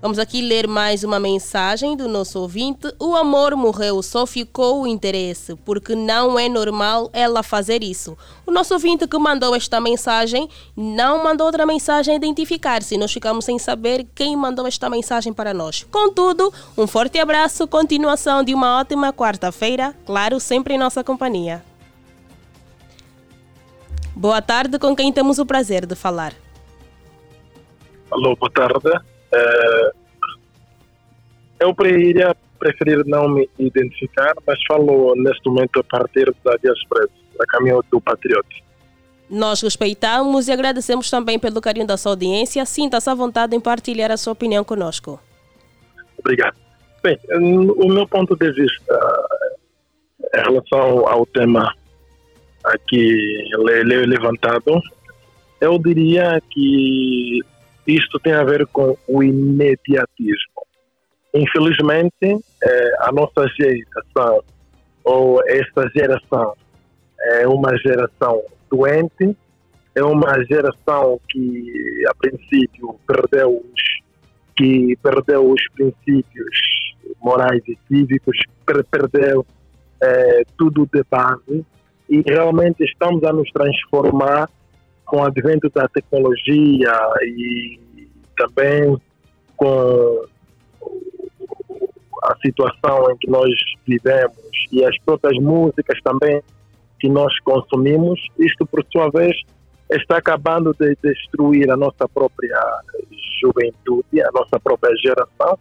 Vamos 0.00 0.20
aqui 0.20 0.40
ler 0.40 0.68
mais 0.68 1.02
uma 1.02 1.18
mensagem 1.18 1.96
do 1.96 2.06
nosso 2.06 2.38
ouvinte. 2.38 2.86
O 3.00 3.16
amor 3.16 3.56
morreu, 3.56 4.00
só 4.00 4.26
ficou 4.26 4.82
o 4.82 4.86
interesse, 4.86 5.56
porque 5.56 5.96
não 5.96 6.38
é 6.38 6.48
normal 6.48 7.10
ela 7.12 7.42
fazer 7.42 7.82
isso. 7.82 8.16
O 8.46 8.52
nosso 8.52 8.74
ouvinte 8.74 9.08
que 9.08 9.18
mandou 9.18 9.56
esta 9.56 9.80
mensagem 9.80 10.48
não 10.76 11.24
mandou 11.24 11.48
outra 11.48 11.66
mensagem 11.66 12.14
a 12.14 12.16
identificar-se. 12.16 12.96
Nós 12.96 13.12
ficamos 13.12 13.44
sem 13.44 13.58
saber 13.58 14.06
quem 14.14 14.36
mandou 14.36 14.68
esta 14.68 14.88
mensagem 14.88 15.32
para 15.32 15.52
nós. 15.52 15.84
Contudo, 15.90 16.54
um 16.76 16.86
forte 16.86 17.18
abraço, 17.18 17.66
continuação 17.66 18.44
de 18.44 18.54
uma 18.54 18.78
ótima 18.78 19.12
quarta-feira, 19.12 19.96
claro, 20.06 20.38
sempre 20.38 20.74
em 20.74 20.78
nossa 20.78 21.02
companhia. 21.02 21.64
Boa 24.14 24.40
tarde, 24.40 24.78
com 24.78 24.94
quem 24.94 25.12
temos 25.12 25.40
o 25.40 25.46
prazer 25.46 25.84
de 25.86 25.96
falar. 25.96 26.34
Alô, 28.12 28.36
boa 28.36 28.50
tarde. 28.50 29.17
Eh, 29.32 29.92
eu 31.60 31.74
iria 31.86 32.34
preferir 32.58 33.04
não 33.06 33.28
me 33.28 33.48
identificar, 33.58 34.32
mas 34.46 34.58
falo 34.66 35.14
neste 35.16 35.48
momento 35.48 35.80
a 35.80 35.84
partir 35.84 36.32
da 36.44 36.56
Via 36.62 36.72
Express, 36.72 37.10
a 37.40 37.46
caminho 37.46 37.82
do 37.90 38.00
Patriota. 38.00 38.48
Nós 39.30 39.60
respeitamos 39.60 40.48
e 40.48 40.52
agradecemos 40.52 41.10
também 41.10 41.38
pelo 41.38 41.60
carinho 41.60 41.86
da 41.86 41.96
sua 41.96 42.12
audiência. 42.12 42.64
Sinta-se 42.64 43.10
à 43.10 43.14
vontade 43.14 43.54
em 43.54 43.60
partilhar 43.60 44.10
a 44.10 44.16
sua 44.16 44.32
opinião 44.32 44.64
conosco. 44.64 45.20
Obrigado. 46.18 46.56
Bem, 47.02 47.18
o 47.30 47.88
meu 47.88 48.08
ponto 48.08 48.34
de 48.36 48.50
vista 48.52 48.98
eh, 50.34 50.40
em 50.40 50.42
relação 50.44 51.06
ao 51.06 51.24
tema 51.26 51.72
aqui 52.64 53.14
le- 53.58 53.84
le- 53.84 54.06
levantado, 54.06 54.80
eu 55.60 55.78
diria 55.78 56.40
que 56.50 57.40
isto 57.88 58.18
tem 58.20 58.34
a 58.34 58.44
ver 58.44 58.66
com 58.66 58.96
o 59.08 59.22
imediatismo. 59.22 60.62
Infelizmente, 61.34 62.38
eh, 62.62 62.96
a 63.00 63.10
nossa 63.12 63.46
geração, 63.48 64.42
ou 65.04 65.42
esta 65.46 65.88
geração, 65.94 66.54
é 67.20 67.46
uma 67.48 67.76
geração 67.78 68.42
doente, 68.70 69.36
é 69.94 70.02
uma 70.02 70.44
geração 70.44 71.18
que, 71.28 72.04
a 72.08 72.14
princípio, 72.14 72.98
perdeu 73.06 73.56
os, 73.56 73.82
que 74.56 74.96
perdeu 75.02 75.50
os 75.50 75.62
princípios 75.70 76.56
morais 77.20 77.62
e 77.66 77.76
cívicos, 77.88 78.36
per- 78.66 78.84
perdeu 78.84 79.46
eh, 80.02 80.42
tudo 80.56 80.88
de 80.92 81.02
base 81.10 81.64
e 82.08 82.22
realmente 82.26 82.84
estamos 82.84 83.22
a 83.24 83.32
nos 83.32 83.50
transformar 83.50 84.48
com 85.08 85.16
o 85.16 85.24
advento 85.24 85.68
da 85.70 85.88
tecnologia 85.88 86.92
e 87.22 87.80
também 88.36 88.96
com 89.56 90.24
a 92.22 92.36
situação 92.44 93.10
em 93.10 93.16
que 93.16 93.28
nós 93.28 93.50
vivemos 93.86 94.36
e 94.70 94.84
as 94.84 94.96
próprias 95.00 95.42
músicas 95.42 95.98
também 96.02 96.42
que 97.00 97.08
nós 97.08 97.32
consumimos, 97.40 98.20
isto 98.38 98.66
por 98.66 98.84
sua 98.92 99.08
vez 99.10 99.34
está 99.90 100.18
acabando 100.18 100.76
de 100.78 100.96
destruir 101.02 101.70
a 101.70 101.76
nossa 101.76 102.06
própria 102.08 102.60
juventude, 103.40 104.20
a 104.20 104.30
nossa 104.32 104.60
própria 104.60 104.94
geração 104.96 105.58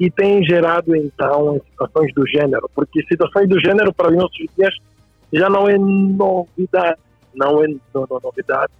e 0.00 0.10
tem 0.10 0.42
gerado 0.44 0.96
então 0.96 1.60
situações 1.70 2.12
do 2.14 2.26
gênero, 2.26 2.68
porque 2.74 3.04
situações 3.06 3.48
do 3.48 3.60
gênero 3.60 3.92
para 3.92 4.10
os 4.10 4.16
nossos 4.16 4.46
dias 4.58 4.74
já 5.32 5.48
não 5.48 5.68
é 5.68 5.78
novidade, 5.78 6.98
não 7.34 7.62
é 7.64 7.68
no- 7.68 7.80
no- 7.94 8.20
novidade, 8.22 8.72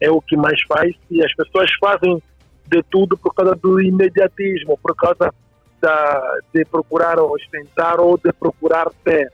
é 0.00 0.10
o 0.10 0.20
que 0.20 0.36
mais 0.36 0.60
faz 0.66 0.94
e 1.10 1.24
as 1.24 1.34
pessoas 1.34 1.70
fazem 1.80 2.22
de 2.66 2.82
tudo 2.84 3.16
por 3.18 3.34
causa 3.34 3.54
do 3.56 3.80
imediatismo, 3.80 4.78
por 4.82 4.94
causa 4.94 5.32
da, 5.80 6.38
de 6.54 6.64
procurar 6.64 7.18
ostentar 7.18 8.00
ou 8.00 8.16
de 8.16 8.32
procurar 8.32 8.88
ter. 9.04 9.30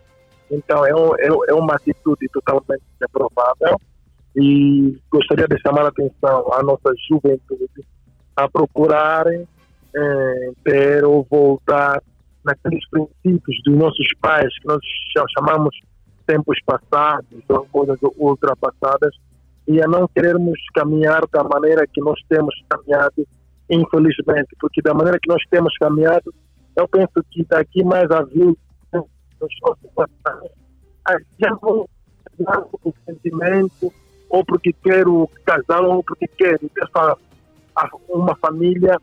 Então 0.50 0.86
é, 0.86 0.94
um, 0.94 1.14
é, 1.16 1.50
é 1.50 1.54
uma 1.54 1.74
atitude 1.74 2.28
totalmente 2.32 2.82
reprovável 3.00 3.80
e 4.36 4.96
gostaria 5.10 5.46
de 5.48 5.58
chamar 5.60 5.84
a 5.86 5.88
atenção 5.88 6.52
à 6.52 6.62
nossa 6.62 6.92
juventude 7.08 7.84
a 8.36 8.48
procurarem 8.48 9.46
eh, 9.96 10.50
ter 10.62 11.04
ou 11.04 11.26
voltar 11.30 12.02
naqueles 12.44 12.86
princípios 12.90 13.62
dos 13.64 13.76
nossos 13.76 14.06
pais 14.20 14.56
que 14.60 14.68
nós 14.68 14.78
cha- 15.12 15.24
chamamos 15.38 15.74
tempos 16.26 16.58
passados 16.64 17.42
ou 17.48 17.66
coisas 17.66 17.98
ultrapassadas 18.16 19.14
e 19.66 19.82
a 19.82 19.88
não 19.88 20.06
querermos 20.08 20.58
caminhar 20.74 21.22
da 21.32 21.42
maneira 21.42 21.86
que 21.86 22.00
nós 22.00 22.20
temos 22.28 22.54
caminhado, 22.68 23.26
infelizmente, 23.68 24.54
porque 24.60 24.80
da 24.80 24.94
maneira 24.94 25.18
que 25.20 25.28
nós 25.28 25.42
temos 25.50 25.76
caminhado, 25.78 26.32
eu 26.76 26.86
penso 26.88 27.24
que 27.30 27.44
daqui 27.44 27.82
mais 27.82 28.10
a 28.10 28.22
20, 28.22 28.56
nos 28.92 29.60
próximos 29.60 29.92
anos, 30.24 30.50
já 31.38 31.56
casar 31.56 32.62
com 32.62 32.92
sentimento, 33.04 33.92
ou 34.28 34.44
porque 34.44 34.72
quero 34.72 35.28
casar, 35.44 35.82
ou 35.82 36.02
porque 36.02 36.26
quero 36.28 36.68
ter 36.68 36.88
uma 38.08 38.34
família, 38.36 38.98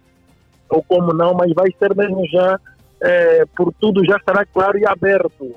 ou 0.70 0.84
como 0.84 1.14
não, 1.14 1.34
mas 1.34 1.52
vai 1.54 1.70
ser 1.78 1.96
mesmo 1.96 2.26
já, 2.28 2.60
eh, 3.04 3.46
por 3.56 3.74
tudo 3.74 4.04
já 4.06 4.16
estará 4.16 4.46
claro 4.46 4.78
e 4.78 4.86
aberto, 4.86 5.54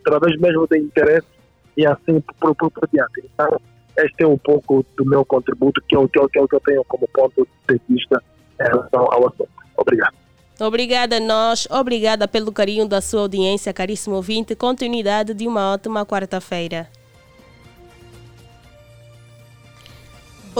através 0.00 0.38
mesmo 0.40 0.66
de 0.66 0.78
interesse 0.78 1.26
e 1.76 1.86
assim 1.86 2.20
por, 2.40 2.54
por, 2.54 2.72
diante. 2.90 3.22
Então, 3.24 3.60
este 3.98 4.22
é 4.22 4.26
um 4.26 4.38
pouco 4.38 4.84
do 4.96 5.04
meu 5.04 5.24
contributo 5.24 5.82
que 5.86 5.94
eu, 5.94 6.08
que, 6.08 6.18
eu, 6.18 6.28
que 6.28 6.38
eu 6.38 6.48
que 6.48 6.56
eu 6.56 6.60
tenho 6.60 6.84
como 6.84 7.06
ponto 7.12 7.46
de 7.68 7.80
vista 7.88 8.22
em 8.60 8.64
relação 8.64 9.02
ao 9.12 9.28
assunto. 9.28 9.50
Obrigado. 9.76 10.14
Obrigada 10.60 11.18
a 11.18 11.20
nós, 11.20 11.68
obrigada 11.70 12.26
pelo 12.26 12.50
carinho 12.50 12.88
da 12.88 13.00
sua 13.00 13.20
audiência, 13.20 13.72
caríssimo 13.72 14.16
ouvinte. 14.16 14.56
Continuidade 14.56 15.32
de 15.32 15.46
uma 15.46 15.72
ótima 15.72 16.04
quarta-feira. 16.04 16.88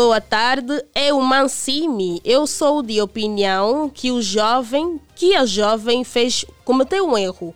Boa 0.01 0.21
tarde, 0.21 0.81
é 0.95 1.13
o 1.13 1.21
Mancini. 1.21 2.21
Eu 2.25 2.47
sou 2.47 2.85
de 2.85 3.01
opinião 3.01 3.91
que 3.91 4.13
o 4.13 4.23
jovem, 4.23 5.01
que 5.17 5.35
a 5.35 5.45
jovem 5.45 6.05
fez, 6.05 6.45
cometeu 6.65 7.05
um 7.05 7.19
erro. 7.19 7.53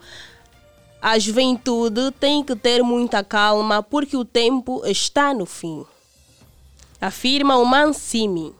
A 1.01 1.21
juventude 1.21 2.11
tem 2.19 2.43
que 2.43 2.57
ter 2.57 2.83
muita 2.83 3.23
calma 3.23 3.81
porque 3.81 4.17
o 4.17 4.25
tempo 4.25 4.83
está 4.85 5.33
no 5.33 5.47
fim. 5.47 5.87
Afirma 7.01 7.59
o 7.59 7.65
Mancini. 7.65 8.53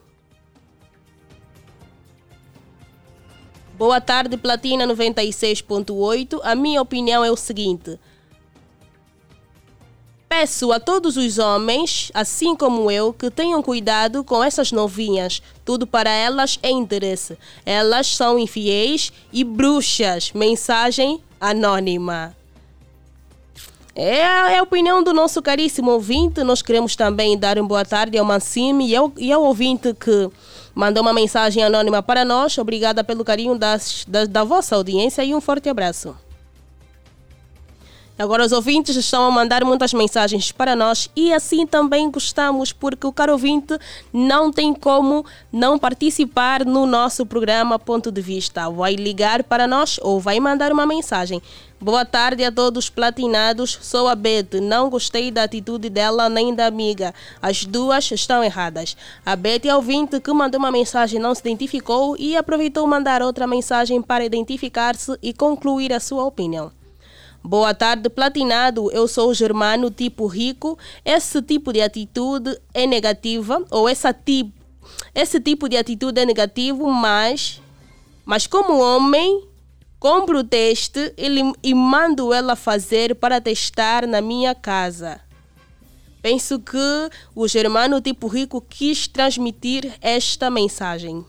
Boa 3.75 4.01
tarde, 4.01 4.37
Platina 4.37 4.87
96.8. 4.87 6.39
A 6.45 6.55
minha 6.55 6.81
opinião 6.81 7.25
é 7.25 7.33
o 7.33 7.37
seguinte. 7.37 7.99
Peço 10.35 10.73
a 10.73 10.81
todos 10.81 11.19
os 11.19 11.37
homens, 11.37 12.11
assim 12.15 12.57
como 12.57 12.91
eu, 12.91 13.13
que 13.13 13.31
tenham 13.31 13.63
cuidado 13.63 14.25
com 14.25 14.43
essas 14.43 14.73
novinhas. 14.73 15.43
Tudo 15.63 15.87
para 15.87 16.09
elas 16.09 16.59
é 16.63 16.71
interesse. 16.71 17.37
Elas 17.67 18.07
são 18.07 18.39
infiéis 18.39 19.13
e 19.31 19.45
bruxas. 19.45 20.33
Mensagem 20.33 21.21
anônima. 21.39 22.35
É 23.95 24.25
a, 24.25 24.53
é 24.53 24.63
opinião 24.63 25.03
do 25.03 25.13
nosso 25.13 25.43
caríssimo 25.43 25.91
ouvinte. 25.91 26.43
Nós 26.43 26.63
queremos 26.63 26.97
também 26.97 27.37
dar 27.37 27.59
uma 27.59 27.69
boa 27.69 27.85
tarde 27.85 28.17
ao 28.17 28.25
Mancini 28.25 28.89
e 28.89 28.97
ao, 28.97 29.13
e 29.19 29.31
ao 29.31 29.43
ouvinte 29.43 29.93
que 29.93 30.31
mandou 30.75 31.03
uma 31.03 31.13
mensagem 31.13 31.63
anônima 31.63 32.03
para 32.03 32.25
nós. 32.25 32.57
Obrigada 32.57 33.05
pelo 33.05 33.23
carinho 33.23 33.59
das, 33.59 34.07
da, 34.09 34.25
da 34.25 34.45
vossa 34.45 34.77
audiência 34.77 35.23
e 35.23 35.35
um 35.35 35.43
forte 35.43 35.69
abraço. 35.69 36.17
Agora 38.23 38.47
os 38.47 38.53
ouvintes 38.53 38.95
estão 38.95 39.27
a 39.27 39.33
mandar 39.33 39.65
muitas 39.65 39.93
mensagens 39.93 40.53
para 40.53 40.77
nós 40.77 41.11
e 41.17 41.33
assim 41.33 41.67
também 41.67 42.09
gostamos, 42.09 42.73
porque 42.73 43.05
o 43.05 43.13
caro 43.13 43.33
ouvinte 43.33 43.77
não 44.13 44.53
tem 44.53 44.73
como 44.73 45.27
não 45.53 45.77
participar 45.77 46.65
no 46.65 46.87
nosso 46.87 47.27
programa 47.27 47.81
Ponto 47.81 48.13
de 48.13 48.21
Vista. 48.21 48.71
Vai 48.71 48.95
ligar 48.95 49.43
para 49.43 49.67
nós 49.67 49.99
ou 50.01 50.21
vai 50.21 50.39
mandar 50.39 50.71
uma 50.71 50.87
mensagem. 50.87 51.43
Boa 51.81 52.05
tarde 52.05 52.45
a 52.45 52.53
todos 52.53 52.89
platinados. 52.89 53.77
Sou 53.83 54.07
a 54.07 54.15
Beth. 54.15 54.61
Não 54.63 54.89
gostei 54.89 55.33
da 55.33 55.43
atitude 55.43 55.91
dela 55.91 56.29
nem 56.29 56.55
da 56.55 56.67
amiga. 56.67 57.13
As 57.43 57.65
duas 57.65 58.09
estão 58.13 58.45
erradas. 58.45 58.97
A 59.27 59.35
Beth 59.35 59.67
é 59.67 59.75
ouvinte 59.75 60.21
que 60.21 60.33
mandou 60.33 60.61
uma 60.61 60.71
mensagem 60.71 61.19
não 61.19 61.35
se 61.35 61.41
identificou 61.41 62.17
e 62.17 62.37
aproveitou 62.37 62.87
mandar 62.87 63.21
outra 63.21 63.49
mensagem 63.49 64.01
para 64.01 64.25
identificar-se 64.25 65.19
e 65.21 65.33
concluir 65.33 65.93
a 65.93 65.99
sua 65.99 66.25
opinião. 66.25 66.71
Boa 67.45 67.75
tarde, 67.75 68.09
platinado. 68.09 68.91
Eu 68.93 69.09
sou 69.09 69.31
o 69.31 69.35
Germano, 69.35 69.91
tipo 69.91 70.27
rico. 70.27 70.79
Esse 71.05 71.43
tipo 71.43 71.73
de 71.73 71.81
atitude 71.81 72.57
é 72.73 72.87
negativa, 72.87 73.65
ou 73.69 73.89
essa 73.89 74.13
tipo, 74.13 74.53
esse 75.13 75.41
tipo 75.41 75.69
de 75.69 75.77
atitude 75.77 76.21
é 76.21 76.25
negativo, 76.25 76.89
mas, 76.91 77.61
mas 78.25 78.47
como 78.47 78.81
homem, 78.81 79.45
compro 79.99 80.39
o 80.39 80.45
teste 80.45 81.13
e, 81.17 81.53
e 81.63 81.75
mando 81.75 82.33
ela 82.33 82.55
fazer 82.55 83.17
para 83.17 83.41
testar 83.41 84.07
na 84.07 84.21
minha 84.21 84.55
casa. 84.55 85.21
Penso 86.23 86.61
que 86.61 86.79
o 87.35 87.49
Germano, 87.49 88.01
tipo 88.01 88.29
rico, 88.29 88.61
quis 88.61 89.09
transmitir 89.09 89.93
esta 90.01 90.49
mensagem. 90.49 91.25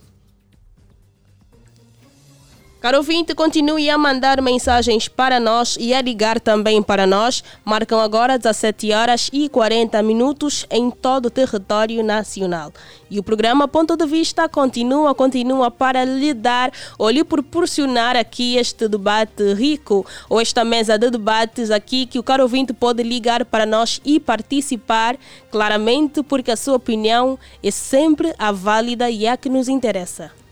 Caro 2.84 2.98
ouvinte, 2.98 3.34
continue 3.34 3.90
a 3.90 3.98
mandar 3.98 4.42
mensagens 4.42 5.08
para 5.08 5.40
nós 5.40 5.78
e 5.80 5.94
a 5.94 6.02
ligar 6.02 6.38
também 6.38 6.84
para 6.84 7.08
nós. 7.08 7.42
Marcam 7.64 7.98
agora 7.98 8.38
17 8.38 8.92
horas 8.92 9.30
e 9.32 9.48
40 9.48 10.04
minutos 10.04 10.66
em 10.70 10.92
todo 10.92 11.28
o 11.28 11.30
território 11.30 12.04
nacional. 12.04 12.74
E 13.10 13.18
o 13.18 13.24
programa 13.24 13.70
Ponto 13.70 13.96
de 13.96 14.06
Vista 14.06 14.50
continua, 14.50 15.16
continua 15.16 15.72
para 15.72 16.04
lhe 16.04 16.34
dar 16.34 16.74
ou 17.00 17.10
lhe 17.10 17.24
proporcionar 17.24 18.18
aqui 18.18 18.58
este 18.58 18.90
debate 18.90 19.54
rico 19.54 20.06
ou 20.28 20.42
esta 20.42 20.66
mesa 20.66 20.98
de 20.98 21.10
debates 21.10 21.72
aqui 21.72 22.06
que 22.06 22.20
o 22.20 22.24
caro 22.24 22.44
ouvinte 22.44 22.74
pode 22.74 23.02
ligar 23.02 23.46
para 23.46 23.66
nós 23.66 24.02
e 24.04 24.20
participar 24.20 25.16
claramente 25.50 26.22
porque 26.22 26.52
a 26.52 26.58
sua 26.58 26.76
opinião 26.76 27.40
é 27.64 27.72
sempre 27.72 28.36
a 28.38 28.52
válida 28.52 29.10
e 29.10 29.26
é 29.26 29.32
a 29.32 29.38
que 29.38 29.48
nos 29.48 29.70
interessa. 29.70 30.43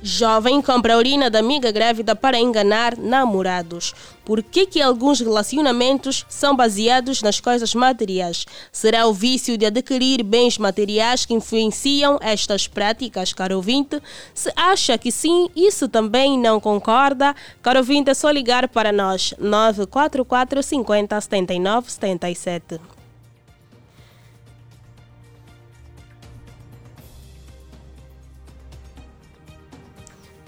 Jovem 0.00 0.62
compra 0.62 0.94
a 0.94 0.96
urina 0.96 1.28
da 1.28 1.40
amiga 1.40 1.72
grávida 1.72 2.14
para 2.14 2.38
enganar 2.38 2.96
namorados. 2.96 3.92
Por 4.24 4.42
que, 4.42 4.64
que 4.64 4.80
alguns 4.80 5.20
relacionamentos 5.20 6.24
são 6.28 6.54
baseados 6.54 7.20
nas 7.20 7.40
coisas 7.40 7.74
materiais? 7.74 8.46
Será 8.70 9.06
o 9.06 9.12
vício 9.12 9.58
de 9.58 9.66
adquirir 9.66 10.22
bens 10.22 10.56
materiais 10.56 11.26
que 11.26 11.34
influenciam 11.34 12.16
estas 12.20 12.68
práticas, 12.68 13.32
caro 13.32 13.56
ouvinte? 13.56 14.00
Se 14.32 14.52
acha 14.54 14.96
que 14.96 15.10
sim, 15.10 15.48
isso 15.56 15.88
também 15.88 16.38
não 16.38 16.60
concorda, 16.60 17.34
caro 17.60 17.80
ouvinte, 17.80 18.10
é 18.10 18.14
só 18.14 18.30
ligar 18.30 18.68
para 18.68 18.92
nós 18.92 19.34
944 19.38 20.62
50 20.62 21.20
79 21.20 21.90
77. 21.90 22.97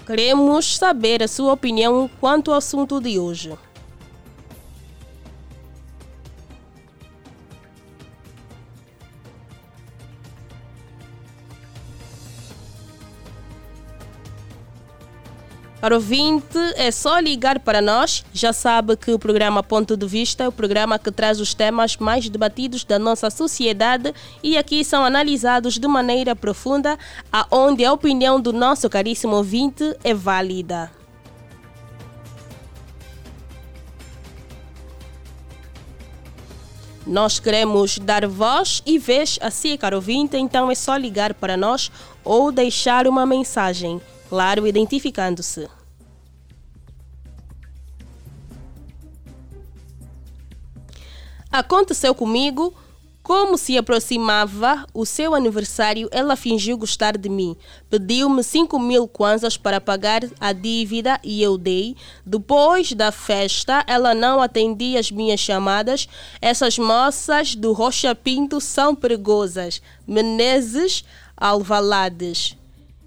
Queremos 0.05 0.77
saber 0.77 1.21
a 1.21 1.27
sua 1.27 1.53
opinião 1.53 2.09
quanto 2.19 2.51
ao 2.51 2.57
assunto 2.57 2.99
de 2.99 3.19
hoje. 3.19 3.51
Para 15.81 15.95
ouvinte, 15.95 16.59
é 16.75 16.91
só 16.91 17.17
ligar 17.17 17.59
para 17.59 17.81
nós. 17.81 18.23
Já 18.31 18.53
sabe 18.53 18.95
que 18.95 19.11
o 19.11 19.17
programa 19.17 19.63
Ponto 19.63 19.97
de 19.97 20.05
Vista 20.05 20.43
é 20.43 20.47
o 20.47 20.51
programa 20.51 20.99
que 20.99 21.11
traz 21.11 21.39
os 21.39 21.55
temas 21.55 21.97
mais 21.97 22.29
debatidos 22.29 22.83
da 22.83 22.99
nossa 22.99 23.31
sociedade 23.31 24.13
e 24.43 24.59
aqui 24.59 24.85
são 24.85 25.03
analisados 25.03 25.79
de 25.79 25.87
maneira 25.87 26.35
profunda, 26.35 26.99
aonde 27.31 27.83
a 27.83 27.91
opinião 27.91 28.39
do 28.39 28.53
nosso 28.53 28.87
caríssimo 28.91 29.35
ouvinte 29.35 29.95
é 30.03 30.13
válida. 30.13 30.91
Nós 37.07 37.39
queremos 37.39 37.97
dar 37.97 38.27
voz 38.27 38.83
e 38.85 38.99
vez 38.99 39.39
a 39.41 39.49
si, 39.49 39.75
caro 39.79 39.95
ouvinte, 39.95 40.37
então 40.37 40.69
é 40.69 40.75
só 40.75 40.95
ligar 40.95 41.33
para 41.33 41.57
nós 41.57 41.91
ou 42.23 42.51
deixar 42.51 43.07
uma 43.07 43.25
mensagem 43.25 43.99
claro, 44.31 44.65
identificando-se. 44.65 45.67
Aconteceu 51.51 52.15
comigo. 52.15 52.73
Como 53.21 53.57
se 53.57 53.77
aproximava 53.77 54.87
o 54.93 55.05
seu 55.05 55.35
aniversário, 55.35 56.07
ela 56.11 56.37
fingiu 56.37 56.77
gostar 56.77 57.17
de 57.17 57.27
mim. 57.27 57.57
Pediu-me 57.89 58.41
5 58.41 58.79
mil 58.79 59.05
kwanzas 59.05 59.57
para 59.57 59.81
pagar 59.81 60.21
a 60.39 60.53
dívida 60.53 61.19
e 61.21 61.43
eu 61.43 61.57
dei. 61.57 61.97
Depois 62.25 62.93
da 62.93 63.11
festa, 63.11 63.83
ela 63.85 64.15
não 64.15 64.41
atendia 64.41 64.97
as 64.97 65.11
minhas 65.11 65.41
chamadas. 65.41 66.07
Essas 66.41 66.79
moças 66.79 67.53
do 67.53 67.73
Rocha 67.73 68.15
Pinto 68.15 68.61
são 68.61 68.95
perigosas. 68.95 69.81
Menezes 70.07 71.03
Alvalades. 71.35 72.60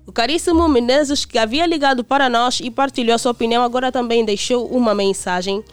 O 0.06 0.12
caríssimo 0.12 0.68
Menezes, 0.68 1.24
que 1.24 1.38
havia 1.38 1.66
ligado 1.66 2.04
para 2.04 2.28
nós 2.28 2.60
e 2.60 2.70
partilhou 2.70 3.18
sua 3.18 3.32
opinião, 3.32 3.62
agora 3.62 3.90
também 3.90 4.24
deixou 4.24 4.66
uma 4.66 4.94
mensagem. 4.94 5.64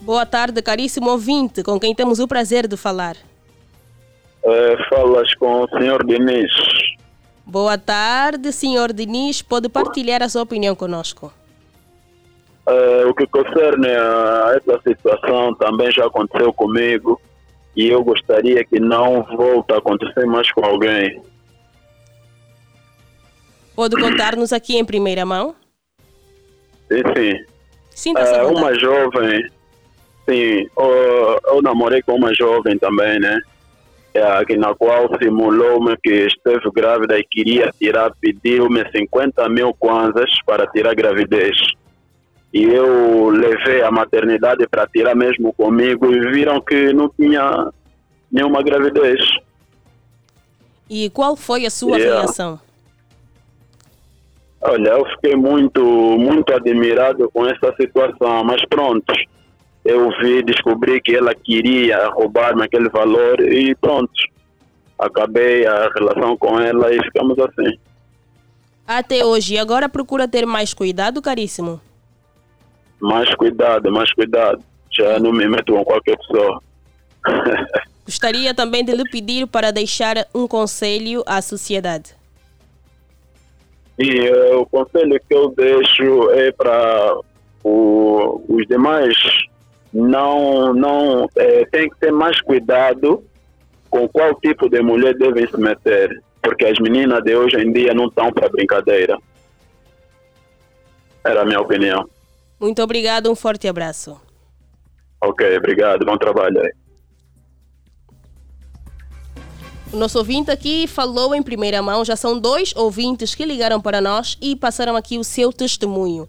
Boa 0.00 0.26
tarde, 0.26 0.60
caríssimo 0.60 1.10
ouvinte, 1.10 1.62
com 1.62 1.78
quem 1.78 1.94
temos 1.94 2.18
o 2.18 2.26
prazer 2.26 2.66
de 2.66 2.76
falar. 2.76 3.16
É, 4.42 4.88
falas 4.88 5.32
com 5.36 5.62
o 5.62 5.68
senhor 5.68 6.04
Diniz. 6.04 6.50
Boa 7.46 7.78
tarde, 7.78 8.52
senhor 8.52 8.92
Diniz. 8.92 9.42
Pode 9.42 9.68
partilhar 9.68 10.22
a 10.22 10.28
sua 10.28 10.42
opinião 10.42 10.74
conosco. 10.74 11.32
É, 12.66 13.06
o 13.06 13.14
que 13.14 13.26
concerne 13.28 13.88
a 13.88 14.56
essa 14.56 14.80
situação 14.82 15.54
também 15.54 15.90
já 15.92 16.06
aconteceu 16.06 16.52
comigo 16.52 17.20
e 17.76 17.88
eu 17.88 18.02
gostaria 18.04 18.64
que 18.64 18.78
não 18.78 19.22
volte 19.22 19.72
a 19.72 19.78
acontecer 19.78 20.24
mais 20.26 20.50
com 20.52 20.64
alguém. 20.64 21.20
Pode 23.74 23.96
contar-nos 23.96 24.52
aqui 24.52 24.76
em 24.76 24.84
primeira 24.84 25.26
mão? 25.26 25.54
Sim, 26.90 27.02
sim. 27.16 27.44
Sinta-se 27.90 28.40
uh, 28.40 28.48
Uma 28.48 28.78
jovem, 28.78 29.42
sim, 30.28 30.68
eu, 30.76 31.40
eu, 31.46 31.62
namorei 31.62 32.02
com 32.02 32.14
uma 32.14 32.34
jovem 32.34 32.78
também, 32.78 33.18
né? 33.18 33.40
É, 34.12 34.56
na 34.56 34.72
qual 34.74 35.08
simulou-me 35.20 35.96
que 35.96 36.26
esteve 36.26 36.70
grávida 36.72 37.18
e 37.18 37.24
queria 37.24 37.72
tirar, 37.80 38.12
pediu-me 38.20 38.84
50 38.96 39.48
mil 39.48 39.74
kwanzas 39.74 40.30
para 40.46 40.68
tirar 40.68 40.92
a 40.92 40.94
gravidez 40.94 41.56
e 42.54 42.62
eu 42.62 43.30
levei 43.30 43.82
a 43.82 43.90
maternidade 43.90 44.64
para 44.68 44.86
tirar 44.86 45.16
mesmo 45.16 45.52
comigo 45.52 46.06
e 46.14 46.20
viram 46.30 46.60
que 46.60 46.92
não 46.92 47.08
tinha 47.08 47.68
nenhuma 48.30 48.62
gravidez. 48.62 49.20
E 50.88 51.10
qual 51.10 51.34
foi 51.34 51.66
a 51.66 51.70
sua 51.70 51.98
yeah. 51.98 52.20
reação? 52.20 52.60
Olha, 54.60 54.90
eu 54.90 55.04
fiquei 55.16 55.34
muito, 55.34 55.82
muito 55.82 56.54
admirado 56.54 57.28
com 57.34 57.44
essa 57.44 57.74
situação, 57.74 58.44
mas 58.44 58.64
pronto, 58.66 59.12
eu 59.84 60.08
vi, 60.22 60.40
descobri 60.44 61.00
que 61.00 61.16
ela 61.16 61.34
queria 61.34 62.06
roubar-me 62.10 62.62
aquele 62.62 62.88
valor 62.88 63.40
e 63.40 63.74
pronto. 63.74 64.12
Acabei 64.96 65.66
a 65.66 65.90
relação 65.92 66.36
com 66.36 66.60
ela 66.60 66.94
e 66.94 67.02
ficamos 67.02 67.36
assim. 67.40 67.76
Até 68.86 69.24
hoje. 69.24 69.54
E 69.54 69.58
agora 69.58 69.88
procura 69.88 70.28
ter 70.28 70.46
mais 70.46 70.72
cuidado, 70.72 71.20
caríssimo. 71.20 71.80
Mais 73.04 73.34
cuidado, 73.34 73.92
mais 73.92 74.10
cuidado. 74.14 74.64
Já 74.90 75.18
não 75.18 75.30
me 75.30 75.46
meto 75.46 75.74
com 75.74 75.84
qualquer 75.84 76.16
pessoa. 76.16 76.62
Gostaria 78.06 78.54
também 78.54 78.82
de 78.82 78.92
lhe 78.92 79.04
pedir 79.10 79.46
para 79.46 79.70
deixar 79.70 80.26
um 80.34 80.48
conselho 80.48 81.22
à 81.26 81.42
sociedade. 81.42 82.14
E 83.98 84.26
eh, 84.26 84.54
o 84.54 84.64
conselho 84.64 85.20
que 85.28 85.34
eu 85.34 85.50
deixo 85.50 86.30
é 86.30 86.50
para 86.50 87.14
os 87.62 88.66
demais 88.68 89.14
não 89.92 90.74
não 90.74 91.28
eh, 91.36 91.66
tem 91.70 91.88
que 91.88 91.96
ter 91.98 92.10
mais 92.10 92.40
cuidado 92.40 93.22
com 93.90 94.08
qual 94.08 94.34
tipo 94.40 94.68
de 94.68 94.80
mulher 94.82 95.14
devem 95.14 95.46
se 95.46 95.58
meter, 95.58 96.22
porque 96.42 96.64
as 96.64 96.78
meninas 96.78 97.22
de 97.22 97.36
hoje 97.36 97.56
em 97.58 97.70
dia 97.70 97.92
não 97.94 98.06
estão 98.06 98.32
para 98.32 98.48
brincadeira. 98.48 99.16
Era 101.22 101.42
a 101.42 101.44
minha 101.44 101.60
opinião. 101.60 102.08
Muito 102.58 102.82
obrigado, 102.82 103.30
um 103.30 103.34
forte 103.34 103.68
abraço. 103.68 104.20
Ok, 105.22 105.56
obrigado, 105.56 106.04
bom 106.04 106.16
trabalho 106.16 106.60
aí. 106.60 106.72
O 109.92 109.96
nosso 109.96 110.18
ouvinte 110.18 110.50
aqui 110.50 110.88
falou 110.88 111.34
em 111.34 111.42
primeira 111.42 111.80
mão, 111.80 112.04
já 112.04 112.16
são 112.16 112.38
dois 112.38 112.74
ouvintes 112.74 113.34
que 113.34 113.44
ligaram 113.44 113.80
para 113.80 114.00
nós 114.00 114.36
e 114.40 114.56
passaram 114.56 114.96
aqui 114.96 115.18
o 115.18 115.24
seu 115.24 115.52
testemunho. 115.52 116.28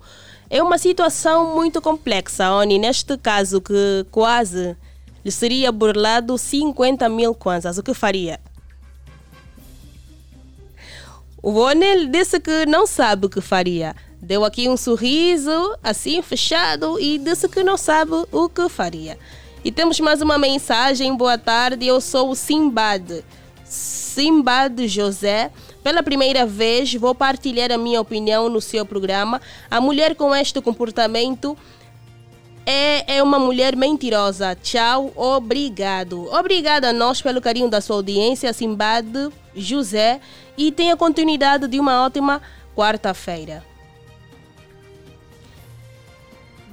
É 0.49 0.61
uma 0.61 0.77
situação 0.77 1.55
muito 1.55 1.81
complexa, 1.81 2.51
Oni, 2.51 2.77
neste 2.77 3.17
caso 3.17 3.59
que 3.59 4.05
quase 4.11 4.77
lhe 5.23 5.31
seria 5.31 5.71
burlado 5.71 6.37
50 6.37 7.09
mil 7.09 7.33
kwanzas, 7.33 7.79
o 7.79 7.83
que 7.83 7.95
faria? 7.95 8.39
O 11.41 11.53
Oni 11.55 12.07
disse 12.07 12.39
que 12.39 12.65
não 12.67 12.85
sabe 12.85 13.25
o 13.25 13.29
que 13.29 13.41
faria. 13.41 13.95
Deu 14.21 14.43
aqui 14.43 14.67
um 14.67 14.77
sorriso, 14.77 15.77
assim 15.83 16.21
fechado, 16.21 16.99
e 16.99 17.17
disse 17.17 17.47
que 17.47 17.63
não 17.63 17.77
sabe 17.77 18.11
o 18.31 18.49
que 18.49 18.67
faria. 18.69 19.17
E 19.63 19.71
temos 19.71 19.99
mais 19.99 20.21
uma 20.21 20.37
mensagem. 20.37 21.15
Boa 21.15 21.37
tarde, 21.37 21.87
eu 21.87 21.99
sou 21.99 22.29
o 22.29 22.35
Simbad. 22.35 23.23
Simbad 23.63 24.87
José. 24.87 25.51
Pela 25.83 26.01
primeira 26.01 26.45
vez, 26.45 26.93
vou 26.95 27.13
partilhar 27.13 27.71
a 27.71 27.77
minha 27.77 27.99
opinião 27.99 28.49
no 28.49 28.61
seu 28.61 28.85
programa. 28.85 29.41
A 29.69 29.81
mulher 29.81 30.15
com 30.15 30.35
este 30.35 30.61
comportamento 30.61 31.57
é, 32.65 33.17
é 33.17 33.23
uma 33.23 33.37
mulher 33.37 33.75
mentirosa. 33.75 34.55
Tchau, 34.55 35.11
obrigado. 35.15 36.27
Obrigada 36.33 36.89
a 36.89 36.93
nós 36.93 37.21
pelo 37.21 37.41
carinho 37.41 37.69
da 37.69 37.81
sua 37.81 37.97
audiência, 37.97 38.53
Simbad 38.53 39.31
José. 39.55 40.19
E 40.57 40.71
tenha 40.71 40.95
continuidade 40.95 41.67
de 41.67 41.79
uma 41.79 42.03
ótima 42.03 42.41
quarta-feira. 42.75 43.63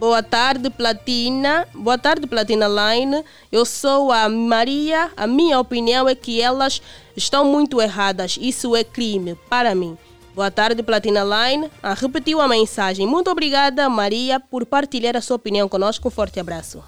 Boa 0.03 0.21
tarde, 0.21 0.69
Platina. 0.69 1.65
Boa 1.73 1.97
tarde, 1.97 2.27
Platina 2.27 2.67
Line. 2.67 3.23
Eu 3.53 3.65
sou 3.65 4.11
a 4.11 4.29
Maria. 4.29 5.13
A 5.17 5.29
minha 5.29 5.61
opinião 5.61 6.09
é 6.09 6.15
que 6.17 6.41
elas 6.41 6.83
estão 7.17 7.45
muito 7.45 7.81
erradas. 7.81 8.37
Isso 8.41 8.75
é 8.75 8.83
crime 8.83 9.39
para 9.49 9.77
mim. 9.77 9.97
Boa 10.35 10.51
tarde, 10.51 10.83
Platina 10.83 11.23
Line. 11.23 11.71
Ah, 11.81 11.95
repetiu 11.95 12.41
a 12.41 12.49
mensagem. 12.49 13.07
Muito 13.07 13.31
obrigada, 13.31 13.89
Maria, 13.89 14.41
por 14.41 14.67
partilhar 14.67 15.17
a 15.17 15.21
sua 15.21 15.37
opinião 15.37 15.69
conosco. 15.69 16.09
Um 16.09 16.11
forte 16.11 16.41
abraço. 16.41 16.83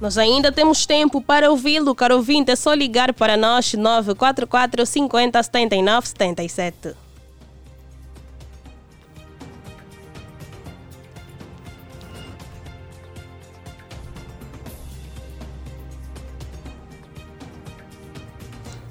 Nós 0.00 0.16
ainda 0.16 0.52
temos 0.52 0.86
tempo 0.86 1.20
para 1.20 1.50
ouvi-lo, 1.50 1.94
caro 1.94 2.16
ouvinte. 2.16 2.52
É 2.52 2.56
só 2.56 2.72
ligar 2.72 3.12
para 3.12 3.36
nós 3.36 3.74
944 3.74 4.86
50 4.86 5.42
79 5.42 6.06
77. 6.06 6.94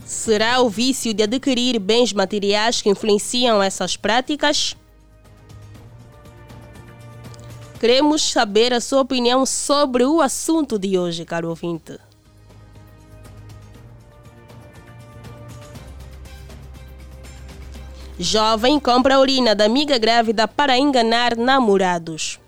Será 0.05 0.59
o 0.59 0.69
vício 0.69 1.13
de 1.13 1.23
adquirir 1.23 1.79
bens 1.79 2.11
materiais 2.11 2.81
que 2.81 2.89
influenciam 2.89 3.63
essas 3.63 3.95
práticas? 3.95 4.75
Queremos 7.79 8.23
saber 8.23 8.73
a 8.73 8.81
sua 8.81 9.01
opinião 9.01 9.45
sobre 9.45 10.03
o 10.03 10.19
assunto 10.19 10.79
de 10.79 10.97
hoje, 10.97 11.23
caro 11.23 11.49
ouvinte. 11.49 11.99
Jovem 18.17 18.79
compra 18.79 19.19
urina 19.19 19.53
da 19.53 19.65
amiga 19.65 19.99
grávida 19.99 20.47
para 20.47 20.75
enganar 20.75 21.37
namorados. 21.37 22.39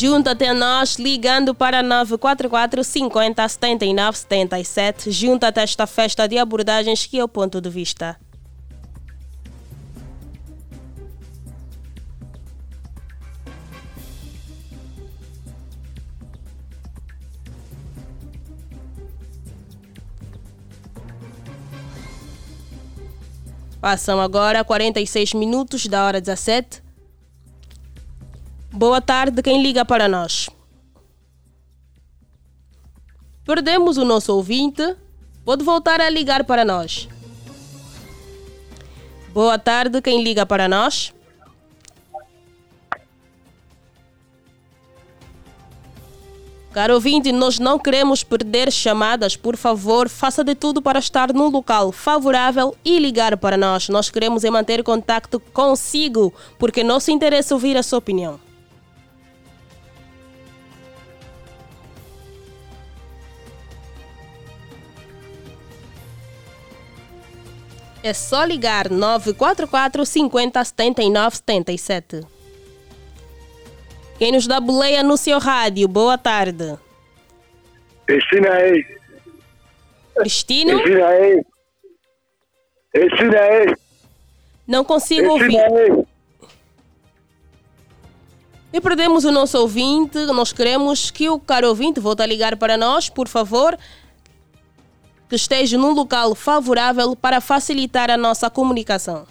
Junta-te 0.00 0.44
a 0.44 0.54
nós 0.54 0.94
ligando 0.94 1.52
para 1.52 1.82
944 1.82 2.84
50 2.84 3.48
79 3.48 4.16
77. 4.16 5.10
Junta-te 5.10 5.58
a 5.58 5.64
esta 5.64 5.88
festa 5.88 6.28
de 6.28 6.38
abordagens 6.38 7.04
que 7.04 7.18
é 7.18 7.24
o 7.24 7.26
ponto 7.26 7.60
de 7.60 7.68
vista. 7.68 8.16
Passam 23.80 24.20
agora 24.20 24.62
46 24.62 25.34
minutos 25.34 25.88
da 25.88 26.04
hora 26.04 26.20
17. 26.20 26.86
Boa 28.72 29.00
tarde, 29.00 29.42
quem 29.42 29.62
liga 29.62 29.82
para 29.82 30.06
nós? 30.06 30.50
Perdemos 33.44 33.96
o 33.96 34.04
nosso 34.04 34.34
ouvinte. 34.34 34.94
Pode 35.42 35.64
voltar 35.64 36.02
a 36.02 36.10
ligar 36.10 36.44
para 36.44 36.66
nós. 36.66 37.08
Boa 39.32 39.58
tarde, 39.58 40.02
quem 40.02 40.22
liga 40.22 40.44
para 40.44 40.68
nós? 40.68 41.14
Caro 46.70 46.94
ouvinte, 46.94 47.32
nós 47.32 47.58
não 47.58 47.78
queremos 47.78 48.22
perder 48.22 48.70
chamadas. 48.70 49.34
Por 49.34 49.56
favor, 49.56 50.10
faça 50.10 50.44
de 50.44 50.54
tudo 50.54 50.82
para 50.82 50.98
estar 50.98 51.32
num 51.32 51.48
local 51.48 51.90
favorável 51.90 52.76
e 52.84 52.98
ligar 52.98 53.38
para 53.38 53.56
nós. 53.56 53.88
Nós 53.88 54.10
queremos 54.10 54.44
é 54.44 54.50
manter 54.50 54.84
contato 54.84 55.40
consigo, 55.40 56.34
porque 56.58 56.84
nosso 56.84 57.10
interesse 57.10 57.52
é 57.52 57.56
ouvir 57.56 57.76
a 57.78 57.82
sua 57.82 57.98
opinião. 57.98 58.47
É 68.02 68.12
só 68.12 68.44
ligar 68.44 68.88
944 68.90 70.06
50 70.06 70.64
79 70.64 71.36
77. 71.36 72.20
Quem 74.18 74.32
nos 74.32 74.46
dá 74.46 74.60
boleia 74.60 75.02
no 75.02 75.16
seu 75.16 75.38
rádio, 75.38 75.88
boa 75.88 76.16
tarde. 76.16 76.78
Cristina 78.06 78.50
aí. 78.50 78.84
Cristino? 80.16 80.80
Cristina 80.80 81.06
aí. 81.06 81.42
Cristina 82.92 83.40
aí. 83.40 83.74
Não 84.66 84.84
consigo 84.84 85.30
ouvir. 85.30 85.58
E 88.72 88.80
perdemos 88.80 89.24
o 89.24 89.32
nosso 89.32 89.58
ouvinte. 89.58 90.18
Nós 90.26 90.52
queremos 90.52 91.10
que 91.10 91.28
o 91.28 91.38
caro 91.40 91.68
ouvinte 91.68 91.98
volte 91.98 92.22
a 92.22 92.26
ligar 92.26 92.56
para 92.56 92.76
nós, 92.76 93.08
por 93.08 93.26
favor 93.26 93.76
que 95.28 95.36
esteja 95.36 95.76
num 95.76 95.92
local 95.92 96.34
favorável 96.34 97.14
para 97.14 97.40
facilitar 97.40 98.10
a 98.10 98.16
nossa 98.16 98.48
comunicação. 98.48 99.26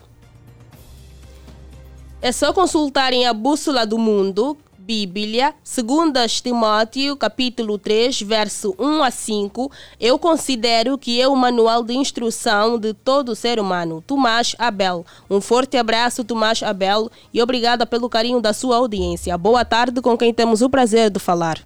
É 2.22 2.32
só 2.32 2.52
consultarem 2.54 3.26
a 3.28 3.34
Bússola 3.34 3.86
do 3.86 3.98
Mundo, 3.98 4.58
Bíblia, 4.88 5.54
2 5.66 6.40
Timóteo, 6.40 7.18
capítulo 7.18 7.78
3, 7.78 8.22
verso 8.22 8.74
1 8.80 9.04
a 9.04 9.12
5. 9.12 9.72
Eu 10.00 10.18
considero 10.18 10.98
que 10.98 11.22
é 11.22 11.28
o 11.28 11.36
manual 11.36 11.84
de 11.84 11.94
instrução 11.94 12.80
de 12.80 12.94
todo 12.94 13.36
ser 13.36 13.60
humano. 13.60 14.02
Tomás 14.08 14.56
Abel. 14.58 15.06
Um 15.30 15.42
forte 15.42 15.76
abraço, 15.76 16.24
Tomás 16.24 16.64
Abel, 16.64 17.12
e 17.34 17.42
obrigada 17.42 17.86
pelo 17.86 18.10
carinho 18.10 18.40
da 18.40 18.54
sua 18.54 18.78
audiência. 18.78 19.38
Boa 19.38 19.66
tarde 19.66 20.02
com 20.02 20.18
quem 20.18 20.34
temos 20.34 20.62
o 20.62 20.70
prazer 20.70 21.10
de 21.10 21.20
falar. 21.20 21.60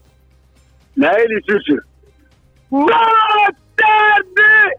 Não 0.96 1.08
é? 1.08 1.26
Boa 2.72 3.54
tarde! 3.76 4.78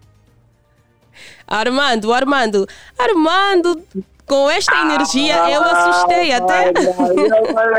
Armando, 1.47 2.15
Armando, 2.15 2.67
Armando, 2.99 3.83
com 4.27 4.51
esta 4.51 4.81
energia 4.81 5.51
eu 5.51 5.63
assustei 5.63 6.33
até. 6.33 6.73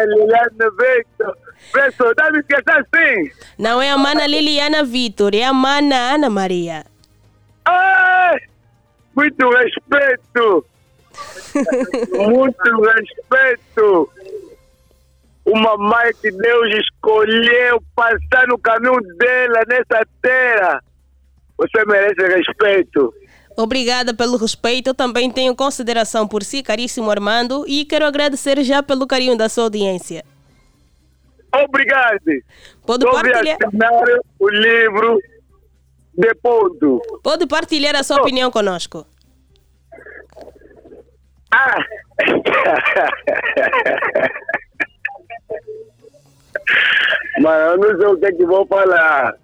Liliana 0.06 0.70
esquecer 2.38 2.86
assim. 2.94 3.32
Não 3.58 3.82
é 3.82 3.90
a 3.90 3.98
mana 3.98 4.28
Liliana 4.28 4.84
Vitor, 4.84 5.34
é 5.34 5.46
a 5.46 5.54
mana 5.54 6.14
Ana 6.14 6.30
Maria. 6.30 6.86
Ai, 7.66 8.38
muito 9.16 9.50
respeito. 9.50 10.66
muito 12.30 12.82
respeito. 12.82 14.10
Uma 15.46 15.78
mãe 15.78 16.12
que 16.22 16.32
Deus 16.32 16.74
escolheu 16.76 17.84
passar 17.96 18.48
no 18.48 18.58
caminho 18.58 19.00
dela 19.18 19.62
nessa 19.68 20.06
terra. 20.22 20.82
Você 21.58 21.86
merece 21.86 22.22
respeito. 22.22 23.14
Obrigada 23.58 24.14
pelo 24.14 24.38
respeito. 24.38 24.90
Eu 24.90 24.94
também 24.94 25.30
tenho 25.30 25.56
consideração 25.56 26.28
por 26.28 26.44
si, 26.44 26.64
caríssimo 26.64 27.12
Armando, 27.12 27.66
e 27.68 27.86
quero 27.86 28.06
agradecer 28.06 28.64
já 28.64 28.82
pelo 28.82 29.06
carinho 29.06 29.38
da 29.38 29.50
sua 29.50 29.66
audiência. 29.66 30.24
Obrigado. 31.54 32.20
Pode 32.86 33.06
Estou 33.06 33.22
partilhar. 33.22 33.58
o 34.40 34.50
livro 34.50 35.20
de 36.18 36.34
ponto. 36.36 37.02
Pode 37.22 37.46
partilhar 37.46 37.96
a 37.96 38.04
sua 38.04 38.22
opinião 38.22 38.50
conosco. 38.50 39.06
Ah! 41.52 41.78
Mas 47.42 47.72
eu 47.72 47.78
não 47.78 47.98
sei 47.98 48.08
o 48.08 48.18
que 48.18 48.26
é 48.26 48.32
que 48.32 48.46
vou 48.46 48.66
falar. 48.68 49.36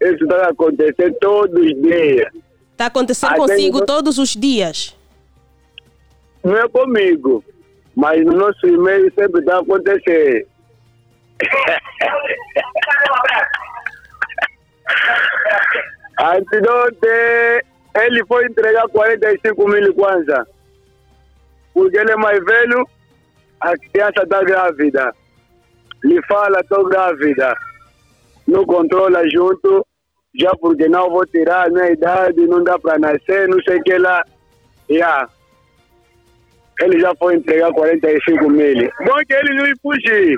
Isso 0.00 0.24
está 0.24 0.46
a 0.46 0.50
acontecer 0.50 1.12
todos 1.20 1.54
os 1.60 1.82
dias. 1.82 2.32
Está 2.72 2.86
acontecendo 2.86 3.36
consigo 3.36 3.84
todos 3.84 4.18
os 4.18 4.30
dias. 4.30 4.96
Não 6.42 6.56
é 6.56 6.66
comigo, 6.68 7.44
mas 7.94 8.24
no 8.24 8.32
nosso 8.32 8.66
e-mail 8.66 9.12
sempre 9.14 9.40
está 9.40 9.56
a 9.56 9.60
acontecer. 9.60 10.46
Antidote, 16.18 17.64
ele 17.96 18.24
foi 18.26 18.46
entregar 18.46 18.88
45 18.88 19.68
mil 19.68 19.94
kwanza. 19.94 20.46
Porque 21.72 21.98
ele 21.98 22.12
é 22.12 22.16
mais 22.16 22.42
velho, 22.44 22.88
a 23.60 23.76
criança 23.76 24.22
está 24.22 24.42
grávida. 24.42 25.14
Lhe 26.04 26.20
fala, 26.26 26.60
estou 26.60 26.88
grávida. 26.88 27.54
Não 28.46 28.64
controla 28.64 29.28
junto, 29.28 29.86
já 30.34 30.50
porque 30.60 30.88
não 30.88 31.10
vou 31.10 31.26
tirar 31.26 31.66
a 31.66 31.70
minha 31.70 31.90
idade, 31.90 32.46
não 32.46 32.64
dá 32.64 32.78
para 32.78 32.98
nascer, 32.98 33.48
não 33.48 33.60
sei 33.62 33.78
o 33.78 33.82
que 33.82 33.98
lá. 33.98 34.24
Yeah. 34.90 35.28
Ele 36.80 36.98
já 36.98 37.14
foi 37.16 37.36
entregar 37.36 37.72
45 37.72 38.50
mil. 38.50 38.90
Bom 39.04 39.16
que 39.26 39.34
ele 39.34 39.54
não 39.54 39.66
fugir, 39.82 40.36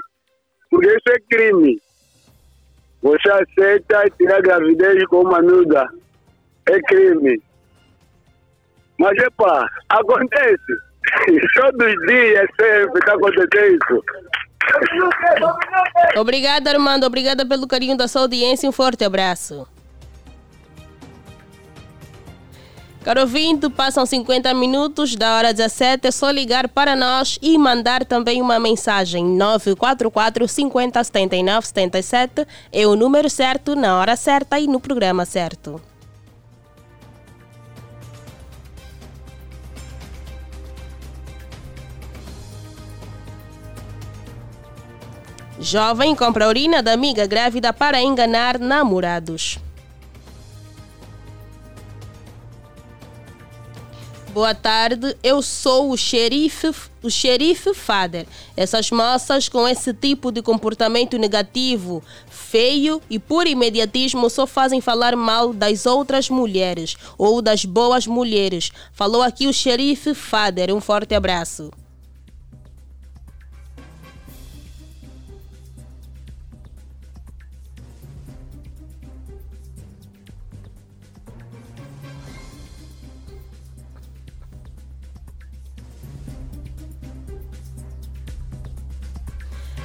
porque 0.71 0.89
isso 0.89 1.11
é 1.11 1.19
crime. 1.31 1.81
Você 3.03 3.31
aceita 3.31 4.11
tirar 4.17 4.43
gravidez 4.43 5.05
com 5.07 5.23
uma 5.23 5.41
miúda. 5.41 5.89
É 6.69 6.81
crime. 6.83 7.41
Mas, 8.99 9.19
epa, 9.19 9.67
acontece. 9.89 10.73
Todos 11.55 11.87
os 11.87 12.07
dias 12.07 12.49
sempre 12.57 12.99
está 13.01 13.15
acontecendo 13.15 13.75
isso. 13.75 14.05
Obrigada, 16.17 16.71
Armando. 16.71 17.05
Obrigada 17.05 17.45
pelo 17.47 17.67
carinho 17.67 17.97
da 17.97 18.09
sua 18.09 18.23
audiência. 18.23 18.69
Um 18.69 18.73
forte 18.73 19.05
abraço. 19.05 19.67
Caro 23.05 23.23
ouvinte, 23.23 23.69
passam 23.69 24.07
50 24.07 24.55
minutos 24.55 25.17
da 25.17 25.37
hora 25.37 25.53
17. 25.53 26.07
É 26.07 26.11
só 26.13 26.31
ligar 26.31 26.69
para 26.69 26.95
nós 26.95 27.37
e 27.43 27.59
mandar 27.59 28.05
também 28.05 28.41
uma 28.41 28.61
mensagem. 28.61 29.25
944 29.25 30.47
50 30.47 31.03
79 31.03 31.67
77 31.67 32.47
é 32.71 32.87
o 32.87 32.95
número 32.95 33.29
certo, 33.29 33.75
na 33.75 33.99
hora 33.99 34.15
certa 34.15 34.61
e 34.61 34.69
no 34.69 34.79
programa 34.79 35.25
certo. 35.25 35.92
Jovem 45.63 46.17
compra 46.17 46.49
urina 46.49 46.83
da 46.83 46.93
amiga 46.93 47.25
grávida 47.25 47.73
para 47.73 48.03
enganar 48.03 48.59
namorados. 48.59 49.61
Boa 54.35 54.57
tarde, 54.57 55.17
eu 55.23 55.41
sou 55.41 55.93
o 55.93 55.97
xerife, 55.97 56.69
o 57.01 57.09
xerife 57.09 57.73
Fader. 57.75 58.27
Essas 58.57 58.91
moças 58.91 59.49
com 59.49 59.69
esse 59.69 59.95
tipo 59.95 60.33
de 60.33 60.43
comportamento 60.43 61.17
negativo, 61.17 62.03
feio 62.29 63.01
e 63.09 63.21
por 63.21 63.47
imediatismo 63.47 64.29
só 64.29 64.49
fazem 64.49 64.81
falar 64.81 65.15
mal 65.15 65.53
das 65.53 65.87
outras 65.87 66.29
mulheres 66.29 66.97
ou 67.17 67.41
das 67.41 67.65
boas 67.65 68.05
mulheres. 68.05 68.73
Falou 68.93 69.23
aqui 69.23 69.47
o 69.47 69.53
xerife 69.53 70.13
Fader. 70.13 70.75
Um 70.75 70.81
forte 70.81 71.15
abraço. 71.15 71.71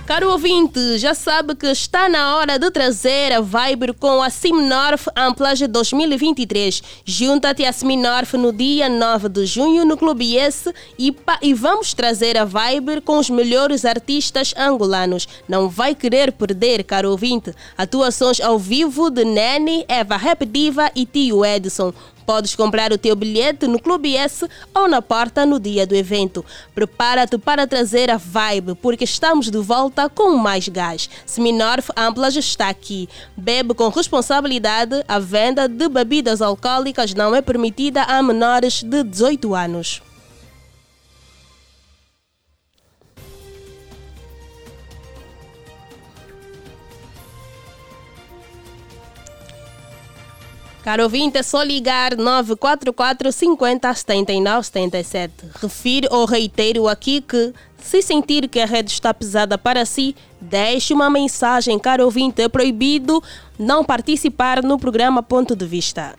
Caro 0.07 0.31
ouvinte, 0.31 0.97
já 0.97 1.13
sabe 1.13 1.53
que 1.53 1.67
está 1.67 2.07
na 2.07 2.37
hora 2.37 2.57
de 2.57 2.71
trazer 2.71 3.33
a 3.33 3.41
Viber 3.41 3.93
com 3.93 4.23
a 4.23 4.29
Simnorf 4.29 5.09
Amplage 5.13 5.67
2023. 5.67 6.81
Junta-te 7.03 7.65
a 7.65 7.73
Simnorf 7.73 8.37
no 8.37 8.53
dia 8.53 8.87
9 8.87 9.27
de 9.27 9.45
junho 9.45 9.83
no 9.83 9.97
Clube 9.97 10.37
S 10.37 10.73
e, 10.97 11.13
e 11.41 11.53
vamos 11.53 11.93
trazer 11.93 12.37
a 12.37 12.45
Viber 12.45 13.01
com 13.01 13.17
os 13.17 13.29
melhores 13.29 13.83
artistas 13.83 14.53
angolanos. 14.57 15.27
Não 15.45 15.67
vai 15.67 15.93
querer 15.93 16.31
perder, 16.31 16.85
caro 16.85 17.11
ouvinte. 17.11 17.53
Atuações 17.77 18.39
ao 18.39 18.57
vivo 18.57 19.09
de 19.09 19.25
Nene, 19.25 19.83
Eva 19.89 20.15
Rap 20.15 20.45
Diva 20.45 20.89
e 20.95 21.05
Tio 21.05 21.43
Edson. 21.43 21.93
Podes 22.27 22.57
comprar 22.57 22.91
o 22.91 22.97
teu 22.97 23.15
bilhete 23.15 23.67
no 23.67 23.79
Clube 23.79 24.17
S 24.17 24.45
ou 24.75 24.85
na 24.89 25.01
porta 25.01 25.45
no 25.45 25.61
dia 25.61 25.87
do 25.87 25.95
evento. 25.95 26.43
Prepara-te 26.75 27.37
para 27.37 27.65
trazer 27.65 28.11
a 28.11 28.17
vibe, 28.17 28.75
porque 28.75 29.05
estamos 29.05 29.49
de 29.49 29.57
volta 29.59 30.09
com 30.09 30.35
mais 30.35 30.67
gás. 30.67 31.09
Seminorf 31.25 31.89
Amplas 31.95 32.35
está 32.35 32.67
aqui. 32.67 33.07
Bebe 33.37 33.73
com 33.73 33.87
responsabilidade. 33.87 35.05
A 35.07 35.19
venda 35.19 35.69
de 35.69 35.87
bebidas 35.87 36.41
alcoólicas 36.41 37.13
não 37.13 37.33
é 37.33 37.41
permitida 37.41 38.03
a 38.03 38.21
menores 38.21 38.83
de 38.83 39.03
18 39.03 39.55
anos. 39.55 40.01
Caro 50.87 51.03
ouvinte, 51.03 51.37
é 51.37 51.43
só 51.43 51.63
ligar 51.63 52.15
944 52.15 53.29
50 53.29 53.93
79 53.93 54.63
77. 54.67 55.33
Refiro 55.61 56.07
ou 56.11 56.23
reitero 56.23 56.87
aqui 56.87 57.19
que, 57.19 57.53
se 57.77 58.01
sentir 58.01 58.47
que 58.47 58.61
a 58.61 58.65
rede 58.65 58.89
está 58.93 59.13
pesada 59.13 59.57
para 59.57 59.85
si, 59.85 60.15
deixe 60.39 60.93
uma 60.93 61.09
mensagem. 61.09 61.77
Caro 61.77 62.05
ouvinte, 62.05 62.41
é 62.41 62.47
proibido 62.47 63.21
não 63.59 63.83
participar 63.83 64.63
no 64.63 64.79
programa 64.79 65.21
Ponto 65.21 65.57
de 65.57 65.65
Vista. 65.65 66.15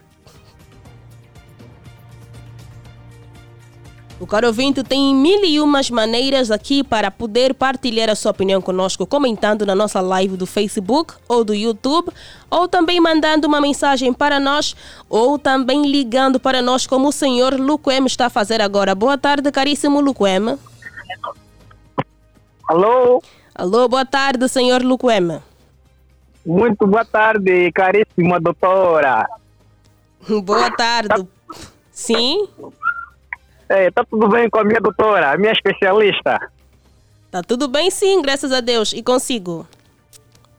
O 4.21 4.27
caro 4.27 4.49
ouvinte 4.49 4.83
tem 4.83 5.15
mil 5.15 5.45
e 5.45 5.61
umas 5.61 5.91
maneiras 5.91 6.51
aqui 6.51 6.83
para 6.83 7.09
poder 7.09 7.55
partilhar 7.55 8.11
a 8.11 8.17
sua 8.17 8.33
opinião 8.33 8.61
conosco, 8.61 9.07
comentando 9.07 9.65
na 9.65 9.77
nossa 9.77 10.01
live 10.01 10.37
do 10.37 10.45
Facebook 10.45 11.15
ou 11.29 11.45
do 11.45 11.55
YouTube, 11.55 12.11
ou 12.51 12.67
também 12.67 13.01
mandando 13.01 13.47
uma 13.47 13.61
mensagem 13.61 14.13
para 14.13 14.41
nós, 14.41 14.75
ou 15.09 15.39
também 15.39 15.89
ligando 15.89 16.41
para 16.41 16.61
nós, 16.61 16.85
como 16.85 17.09
o 17.09 17.13
senhor 17.13 17.55
Luquem 17.55 18.05
está 18.07 18.27
a 18.27 18.31
fazer 18.31 18.61
agora. 18.61 18.93
Boa 18.93 19.17
tarde, 19.17 19.53
caríssimo 19.53 20.01
Luquem. 20.01 20.59
Alô? 22.67 23.23
Alô, 23.55 23.89
boa 23.89 24.05
tarde, 24.05 24.49
senhor 24.49 24.83
Luquem. 24.83 25.41
Muito 26.45 26.89
boa 26.89 27.05
tarde, 27.05 27.71
caríssima 27.71 28.41
doutora. 28.41 29.29
Boa 30.43 30.71
tarde. 30.73 31.25
Sim? 31.93 32.49
É, 33.69 33.91
tá 33.91 34.05
tudo 34.05 34.29
bem 34.29 34.49
com 34.49 34.59
a 34.59 34.65
minha 34.65 34.81
doutora, 34.81 35.33
a 35.33 35.37
minha 35.37 35.53
especialista? 35.53 36.51
Tá 37.31 37.43
tudo 37.43 37.69
bem 37.69 37.91
sim, 37.91 38.23
graças 38.23 38.53
a 38.53 38.61
Deus. 38.61 38.93
E 38.93 39.03
consigo? 39.03 39.67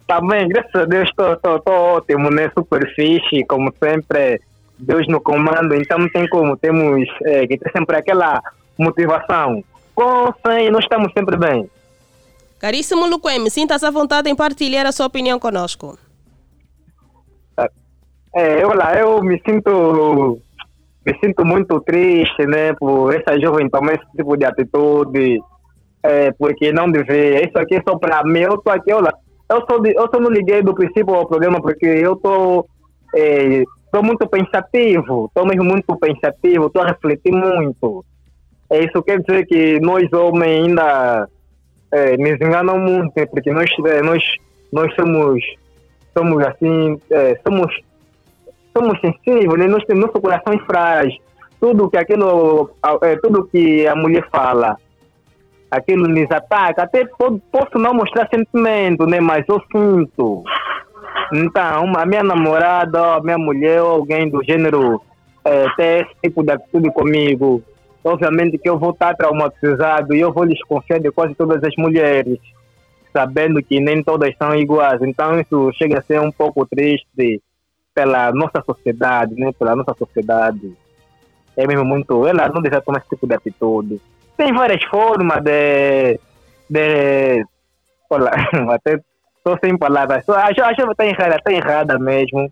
também, 0.10 0.48
graças 0.48 0.74
a 0.74 0.86
Deus, 0.86 1.08
estou 1.08 1.62
ótimo, 1.68 2.32
né? 2.32 2.52
Super 2.58 2.84
fixe, 2.96 3.46
como 3.48 3.72
sempre, 3.82 4.42
Deus 4.80 5.08
no 5.08 5.22
comando, 5.22 5.76
então 5.76 6.00
não 6.00 6.10
tem 6.10 6.28
como, 6.28 6.58
temos 6.58 7.08
é, 7.26 7.46
que 7.46 7.60
ter 7.60 7.72
sempre 7.72 7.98
aquela 7.98 8.42
motivação. 8.76 9.64
Com 9.94 10.34
sem, 10.44 10.72
nós 10.72 10.84
estamos 10.84 11.14
sempre 11.14 11.38
bem. 11.38 11.70
Caríssimo 12.58 13.06
Luquem, 13.06 13.48
sinta-se 13.52 13.86
à 13.86 13.92
vontade 13.92 14.30
em 14.30 14.36
partilhar 14.36 14.88
a 14.88 14.92
sua 14.92 15.06
opinião 15.06 15.38
conosco. 15.38 15.98
É, 18.36 18.66
olha, 18.66 19.00
eu 19.00 19.22
me 19.24 19.40
sinto 19.48 20.40
me 21.06 21.18
sinto 21.20 21.46
muito 21.46 21.80
triste, 21.82 22.46
né, 22.46 22.74
por 22.74 23.14
essa 23.14 23.40
jovem 23.40 23.70
tomar 23.70 23.94
esse 23.94 24.06
tipo 24.16 24.36
de 24.36 24.46
atitude, 24.46 25.40
é, 26.04 26.32
porque 26.32 26.72
não 26.72 26.92
deve, 26.92 27.42
isso 27.42 27.58
aqui 27.58 27.76
é 27.76 27.82
só 27.88 27.98
para 27.98 28.24
mim, 28.24 28.40
eu 28.40 28.56
estou 28.56 28.74
aqui, 28.74 28.94
olha, 28.94 29.12
eu 29.50 29.64
só, 29.70 29.78
eu 29.84 30.10
só 30.14 30.20
não 30.20 30.30
liguei 30.30 30.62
do 30.62 30.76
princípio 30.76 31.14
ao 31.14 31.28
programa 31.28 31.62
porque 31.62 31.86
eu 31.86 32.14
estou 32.14 32.68
é, 33.16 33.64
tô 33.92 34.04
muito 34.04 34.28
pensativo, 34.28 35.26
estou 35.26 35.46
mesmo 35.46 35.64
muito 35.64 35.96
pensativo, 35.98 36.68
estou 36.68 36.84
a 36.84 36.88
refletir 36.88 37.32
muito. 37.32 38.06
É, 38.70 38.84
isso 38.84 39.02
quer 39.02 39.20
dizer 39.20 39.48
que 39.48 39.80
nós 39.80 40.12
homens 40.14 40.68
ainda 40.68 41.28
é, 41.92 42.18
nos 42.18 42.40
enganam 42.40 42.78
muito, 42.78 43.12
né, 43.18 43.26
porque 43.26 43.52
nós, 43.52 43.70
nós, 44.04 44.24
nós 44.72 44.94
somos, 44.94 45.44
somos 46.16 46.46
assim, 46.46 47.00
somos 47.44 47.74
somos 48.76 49.00
sensíveis, 49.00 49.60
né? 49.60 49.68
nós 49.68 49.84
temos 49.86 50.06
nossos 50.06 50.22
corações 50.22 50.62
frágeis. 50.66 51.18
Tudo 51.60 51.90
que 51.90 51.98
aquilo, 51.98 52.72
é, 53.02 53.18
tudo 53.18 53.46
que 53.48 53.86
a 53.86 53.96
mulher 53.96 54.26
fala, 54.32 54.78
aquilo 55.70 56.08
nos 56.08 56.32
ataca. 56.32 56.84
Até 56.84 57.06
posso 57.06 57.78
não 57.78 57.94
mostrar 57.94 58.28
sentimento, 58.34 59.06
né? 59.06 59.20
Mas 59.20 59.46
eu 59.48 59.62
sinto. 59.72 60.44
Então, 61.34 61.94
a 61.96 62.06
minha 62.06 62.24
namorada, 62.24 63.16
a 63.16 63.22
minha 63.22 63.38
mulher, 63.38 63.80
alguém 63.80 64.30
do 64.30 64.44
gênero 64.44 65.02
é, 65.46 65.66
ter 65.76 66.06
esse 66.06 66.16
tipo 66.24 66.44
de 66.44 66.54
atitude 66.54 66.92
comigo, 66.92 67.62
obviamente 68.04 68.58
que 68.58 68.70
eu 68.70 68.80
vou 68.80 68.92
estar 68.92 69.16
traumatizado 69.16 70.16
e 70.16 70.20
eu 70.20 70.34
vou 70.34 70.46
desconfiar 70.46 71.00
de 71.00 71.12
quase 71.12 71.36
todas 71.36 71.64
as 71.64 71.76
mulheres, 71.78 72.40
sabendo 73.14 73.62
que 73.62 73.80
nem 73.80 74.04
todas 74.04 74.36
são 74.38 74.56
iguais. 74.56 75.02
Então, 75.02 75.40
isso 75.40 75.72
chega 75.74 76.00
a 76.00 76.04
ser 76.04 76.20
um 76.20 76.32
pouco 76.32 76.66
triste 76.66 77.08
pela 78.00 78.32
nossa 78.32 78.64
sociedade, 78.66 79.36
né? 79.36 79.52
Pela 79.60 79.76
nossa 79.76 79.94
sociedade. 79.94 80.74
É 81.58 81.68
mesmo 81.68 81.84
muito. 81.84 82.26
Ela 82.26 82.48
não 82.48 82.62
deve 82.62 82.80
tomar 82.80 83.00
esse 83.00 83.10
tipo 83.10 83.28
de 83.28 83.36
atitude. 83.36 84.02
Tem 84.38 84.54
várias 84.54 84.82
formas 84.86 85.44
de. 85.44 86.18
de 86.70 87.44
olha, 88.10 88.32
até 88.72 89.02
estou 89.38 89.58
sem 89.62 89.78
palavras. 89.78 90.24
Acho, 90.30 90.64
acho 90.64 90.76
que 90.86 90.92
está 90.92 91.06
errada, 91.06 91.36
está 91.36 91.52
errada 91.52 92.00
mesmo. 92.00 92.50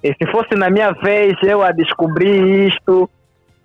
E 0.00 0.14
se 0.14 0.30
fosse 0.30 0.54
na 0.54 0.70
minha 0.70 0.92
vez 0.92 1.34
eu 1.42 1.60
a 1.62 1.72
descobrir 1.72 2.68
isto, 2.68 3.10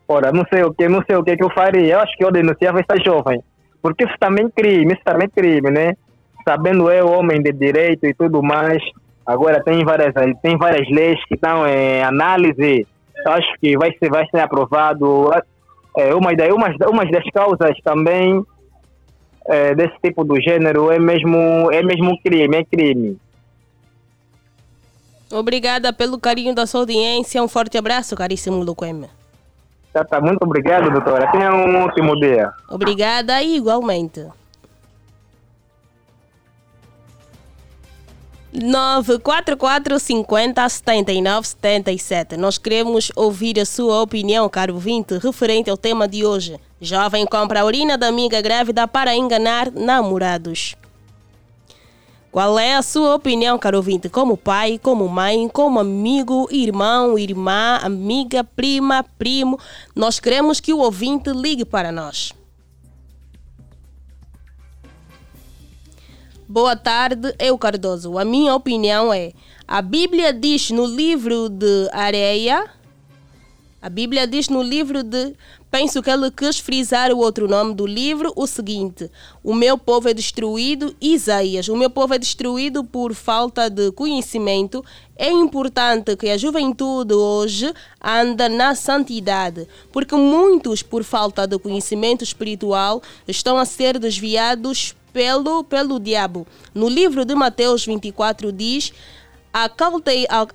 ora, 0.07 0.31
não 0.31 0.45
sei 0.51 0.63
o 0.63 0.73
que, 0.73 0.87
não 0.87 1.03
sei 1.05 1.15
o 1.15 1.23
que, 1.23 1.37
que 1.37 1.43
eu 1.43 1.51
faria. 1.51 1.93
Eu 1.93 1.99
acho 1.99 2.17
que 2.17 2.25
eu 2.25 2.31
denunciava 2.31 2.79
essa 2.79 2.99
jovem. 3.03 3.43
Porque 3.83 4.03
isso 4.03 4.15
também 4.19 4.47
é 4.47 4.49
crime, 4.49 4.93
isso 4.93 5.03
também 5.03 5.27
é 5.27 5.41
crime, 5.41 5.69
né? 5.69 5.93
Sabendo 6.43 6.89
eu, 6.89 7.07
homem 7.07 7.41
de 7.41 7.51
direito 7.51 8.07
e 8.07 8.13
tudo 8.15 8.41
mais, 8.41 8.81
Agora 9.27 9.61
tem 9.61 9.83
várias, 9.83 10.13
tem 10.41 10.57
várias 10.57 10.89
leis 10.89 11.19
que 11.25 11.35
estão 11.35 11.67
em 11.67 12.01
análise. 12.01 12.87
Eu 13.25 13.31
acho 13.33 13.53
que 13.59 13.77
vai 13.77 13.91
ser, 13.99 14.09
vai 14.09 14.25
ser 14.27 14.39
aprovado. 14.39 15.29
É, 15.97 16.15
uma, 16.15 16.29
uma, 16.31 16.89
uma 16.89 17.05
das 17.11 17.25
causas 17.33 17.75
também 17.83 18.41
é, 19.47 19.75
desse 19.75 19.95
tipo 20.01 20.23
do 20.23 20.39
gênero 20.39 20.89
é 20.91 20.97
mesmo, 20.97 21.69
é 21.71 21.83
mesmo 21.83 22.17
crime, 22.23 22.55
é 22.55 22.63
crime. 22.63 23.17
Obrigada 25.29 25.91
pelo 25.91 26.17
carinho 26.17 26.55
da 26.55 26.65
sua 26.65 26.81
audiência. 26.81 27.43
Um 27.43 27.49
forte 27.49 27.77
abraço, 27.77 28.15
caríssimo 28.15 28.63
Luquem. 28.63 29.09
Tá, 29.91 30.05
tá, 30.05 30.21
muito 30.21 30.41
obrigado, 30.41 30.89
doutora. 30.89 31.29
Tenha 31.31 31.53
um 31.53 31.83
ótimo 31.83 32.17
dia. 32.17 32.49
Obrigada 32.69 33.41
e 33.41 33.57
igualmente. 33.57 34.25
944 38.59 39.99
50 39.99 40.67
79 40.69 41.47
77. 41.47 42.37
Nós 42.37 42.57
queremos 42.57 43.11
ouvir 43.15 43.59
a 43.59 43.65
sua 43.65 44.01
opinião, 44.01 44.49
caro 44.49 44.73
ouvinte, 44.73 45.17
referente 45.17 45.69
ao 45.69 45.77
tema 45.77 46.07
de 46.07 46.25
hoje. 46.25 46.59
Jovem 46.81 47.25
compra 47.25 47.61
a 47.61 47.65
urina 47.65 47.97
da 47.97 48.07
amiga 48.07 48.41
grávida 48.41 48.87
para 48.87 49.15
enganar 49.15 49.71
namorados. 49.71 50.75
Qual 52.31 52.57
é 52.57 52.75
a 52.75 52.81
sua 52.81 53.15
opinião, 53.15 53.59
caro 53.59 53.77
ouvinte? 53.77 54.09
Como 54.09 54.35
pai, 54.35 54.79
como 54.81 55.07
mãe, 55.07 55.47
como 55.47 55.79
amigo, 55.79 56.47
irmão, 56.51 57.17
irmã, 57.17 57.79
amiga, 57.81 58.43
prima, 58.43 59.05
primo, 59.17 59.59
nós 59.95 60.19
queremos 60.19 60.59
que 60.59 60.73
o 60.73 60.79
ouvinte 60.79 61.29
ligue 61.31 61.63
para 61.63 61.91
nós. 61.91 62.36
Boa 66.49 66.77
tarde, 66.77 67.35
eu 67.39 67.57
Cardoso. 67.57 68.17
A 68.17 68.23
minha 68.23 68.55
opinião 68.55 69.13
é: 69.13 69.33
a 69.67 69.81
Bíblia 69.81 70.31
diz 70.31 70.71
no 70.71 70.85
livro 70.85 71.49
de 71.49 71.89
Areia, 71.91 72.63
a 73.81 73.89
Bíblia 73.89 74.25
diz 74.25 74.47
no 74.47 74.61
livro 74.61 75.03
de. 75.03 75.35
Penso 75.69 76.01
que 76.01 76.09
ele 76.09 76.31
quis 76.31 76.57
frisar 76.57 77.11
o 77.11 77.17
outro 77.17 77.49
nome 77.49 77.73
do 77.73 77.85
livro, 77.85 78.31
o 78.33 78.47
seguinte: 78.47 79.11
O 79.43 79.53
meu 79.53 79.77
povo 79.77 80.07
é 80.07 80.13
destruído, 80.13 80.95
Isaías. 81.01 81.67
O 81.67 81.75
meu 81.75 81.89
povo 81.89 82.13
é 82.13 82.17
destruído 82.17 82.81
por 82.81 83.13
falta 83.13 83.69
de 83.69 83.91
conhecimento. 83.91 84.85
É 85.17 85.29
importante 85.29 86.15
que 86.15 86.29
a 86.29 86.37
juventude 86.37 87.13
hoje 87.13 87.73
anda 88.01 88.47
na 88.47 88.73
santidade, 88.73 89.67
porque 89.91 90.15
muitos, 90.15 90.81
por 90.81 91.03
falta 91.03 91.45
de 91.45 91.59
conhecimento 91.59 92.23
espiritual, 92.23 93.01
estão 93.27 93.57
a 93.57 93.65
ser 93.65 93.99
desviados 93.99 94.95
pelo, 95.13 95.63
pelo 95.63 95.99
diabo. 95.99 96.45
No 96.73 96.87
livro 96.87 97.25
de 97.25 97.33
Mateus 97.35 97.85
24 97.85 98.51
diz: 98.51 98.93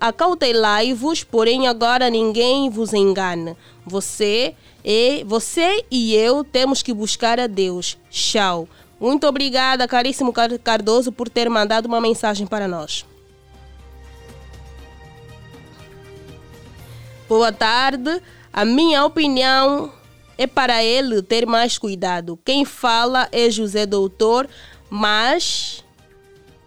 Acautelai-vos, 0.00 1.24
porém 1.24 1.66
agora 1.66 2.08
ninguém 2.08 2.70
vos 2.70 2.92
engana. 2.92 3.56
Você 3.84 4.54
e 4.84 5.24
você 5.24 5.84
e 5.90 6.14
eu 6.14 6.44
temos 6.44 6.82
que 6.82 6.92
buscar 6.92 7.40
a 7.40 7.46
Deus. 7.46 7.98
Tchau. 8.10 8.68
Muito 9.00 9.26
obrigada, 9.26 9.88
caríssimo 9.88 10.32
Cardoso, 10.62 11.10
por 11.10 11.28
ter 11.28 11.50
mandado 11.50 11.86
uma 11.86 12.00
mensagem 12.00 12.46
para 12.46 12.68
nós. 12.68 13.04
Boa 17.28 17.52
tarde. 17.52 18.22
A 18.52 18.64
minha 18.64 19.04
opinião 19.04 19.90
é 20.36 20.46
para 20.46 20.82
ele 20.82 21.22
ter 21.22 21.46
mais 21.46 21.78
cuidado. 21.78 22.38
Quem 22.44 22.64
fala 22.64 23.28
é 23.32 23.50
José 23.50 23.86
Doutor, 23.86 24.48
mas 24.90 25.84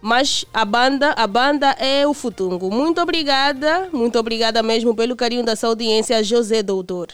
mas 0.01 0.45
a 0.53 0.63
banda, 0.63 1.13
a 1.17 1.25
banda 1.25 1.71
é 1.79 2.05
o 2.05 2.13
Futungo. 2.13 2.69
Muito 2.69 3.01
obrigada, 3.01 3.89
muito 3.91 4.19
obrigada 4.19 4.61
mesmo 4.61 4.95
pelo 4.95 5.15
carinho 5.15 5.43
da 5.43 5.55
sua 5.55 5.69
audiência, 5.69 6.23
José 6.23 6.61
Doutor. 6.61 7.07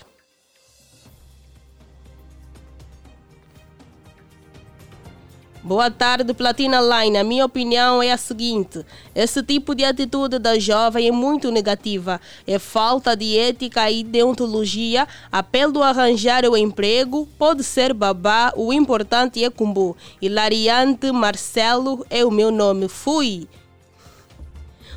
Boa 5.63 5.91
tarde, 5.91 6.33
Platina 6.33 6.79
Line. 6.81 7.19
A 7.19 7.23
minha 7.23 7.45
opinião 7.45 8.01
é 8.01 8.11
a 8.11 8.17
seguinte: 8.17 8.83
esse 9.13 9.43
tipo 9.43 9.75
de 9.75 9.85
atitude 9.85 10.39
da 10.39 10.57
jovem 10.57 11.07
é 11.07 11.11
muito 11.11 11.51
negativa. 11.51 12.19
É 12.47 12.57
falta 12.57 13.15
de 13.15 13.37
ética 13.37 13.91
e 13.91 14.03
deontologia. 14.03 15.07
Apelo 15.31 15.83
a 15.83 15.89
arranjar 15.89 16.45
o 16.45 16.57
emprego, 16.57 17.29
pode 17.37 17.63
ser 17.63 17.93
babá, 17.93 18.51
o 18.55 18.73
importante 18.73 19.43
é 19.43 19.51
cumbu. 19.51 19.95
Hilariante 20.19 21.11
Marcelo 21.11 22.03
é 22.09 22.25
o 22.25 22.31
meu 22.31 22.49
nome. 22.49 22.87
Fui! 22.87 23.47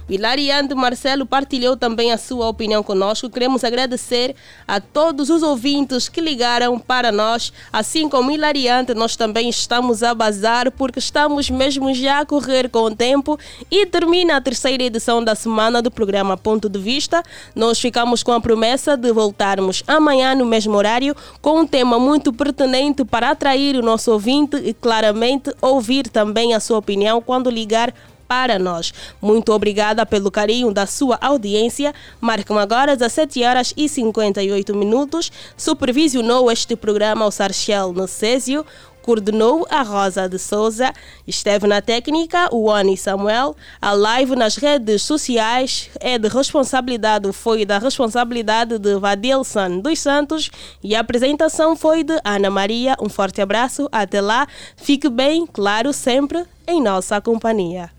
Hilariante 0.09 0.75
Marcelo 0.75 1.25
partilhou 1.25 1.77
também 1.77 2.13
a 2.13 2.19
sua 2.19 2.49
opinião 2.49 2.83
conosco. 2.83 3.31
Queremos 3.31 3.65
agradecer 3.65 4.37
a 4.69 4.79
todos 4.79 5.31
os 5.31 5.43
ouvintes 5.43 6.09
que 6.09 6.21
ligaram 6.21 6.79
para 6.79 7.11
nós. 7.11 7.53
Assim 7.73 8.09
como 8.09 8.31
Hilariante, 8.31 8.93
nós 8.93 9.17
também 9.17 9.49
estamos 9.49 10.03
a 10.03 10.15
bazar 10.15 10.71
porque 10.71 10.99
estamos 10.99 11.49
mesmo 11.49 11.95
já 11.95 12.21
a 12.21 12.27
correr 12.27 12.69
com 12.69 12.81
o 12.81 12.95
tempo 12.95 13.39
e 13.71 13.87
termina 13.87 14.37
a 14.37 14.41
terceira 14.41 14.83
edição 14.83 15.25
da 15.25 15.35
semana 15.35 15.81
do 15.81 15.91
programa 15.91 16.37
Ponto 16.37 16.69
de 16.69 16.79
Vista. 16.79 17.23
Nós 17.55 17.81
ficamos 17.81 18.23
com 18.23 18.33
a 18.33 18.41
promessa 18.41 18.97
de 18.97 19.11
voltarmos 19.11 19.83
amanhã 19.87 20.35
no 20.35 20.45
mesmo 20.45 20.77
horário 20.77 21.17
com 21.41 21.61
um 21.61 21.67
tema 21.67 21.99
muito 21.99 22.33
pertinente 22.33 23.05
para 23.05 23.31
atrair 23.31 23.75
o 23.77 23.83
nosso 23.83 24.13
ouvinte 24.13 24.57
e 24.57 24.75
claramente 24.75 25.51
ouvir 25.63 26.09
também 26.09 26.53
a 26.53 26.61
sua 26.61 26.79
opinião 26.79 27.23
quando 27.23 27.49
ligar 27.49 27.95
para 28.35 28.59
nós. 28.59 28.93
Muito 29.23 29.53
obrigada 29.53 30.05
pelo 30.05 30.29
carinho 30.29 30.73
da 30.73 30.87
sua 30.87 31.17
audiência. 31.21 31.95
Marcam 32.21 32.59
agora 32.59 32.97
17 32.97 33.45
horas 33.45 33.73
e 33.77 33.89
58 33.89 34.75
minutos. 34.75 35.31
Supervisionou 35.57 36.51
este 36.51 36.75
programa 36.75 37.27
o 37.27 37.31
Sarchel 37.31 37.93
Necésio. 37.93 38.67
coordenou 39.03 39.67
a 39.71 39.83
Rosa 39.83 40.27
de 40.27 40.39
Souza, 40.39 40.91
esteve 41.29 41.67
na 41.67 41.83
técnica 41.83 42.49
o 42.51 42.71
Oni 42.71 42.97
Samuel, 42.97 43.55
a 43.81 43.93
live 43.93 44.35
nas 44.35 44.57
redes 44.57 45.03
sociais 45.03 45.91
é 46.01 46.19
de 46.19 46.27
responsabilidade, 46.27 47.31
foi 47.31 47.67
da 47.67 47.79
responsabilidade 47.79 48.79
de 48.79 48.99
Vadilson 48.99 49.79
dos 49.81 49.99
Santos 49.99 50.51
e 50.83 50.97
a 50.97 51.01
apresentação 51.01 51.77
foi 51.77 52.03
de 52.03 52.19
Ana 52.25 52.49
Maria. 52.51 52.97
Um 52.99 53.11
forte 53.11 53.43
abraço, 53.43 53.91
até 53.93 54.23
lá, 54.23 54.49
fique 54.75 55.11
bem, 55.11 55.47
claro, 55.47 55.93
sempre 55.93 56.43
em 56.67 56.83
nossa 56.83 57.21
companhia. 57.21 57.94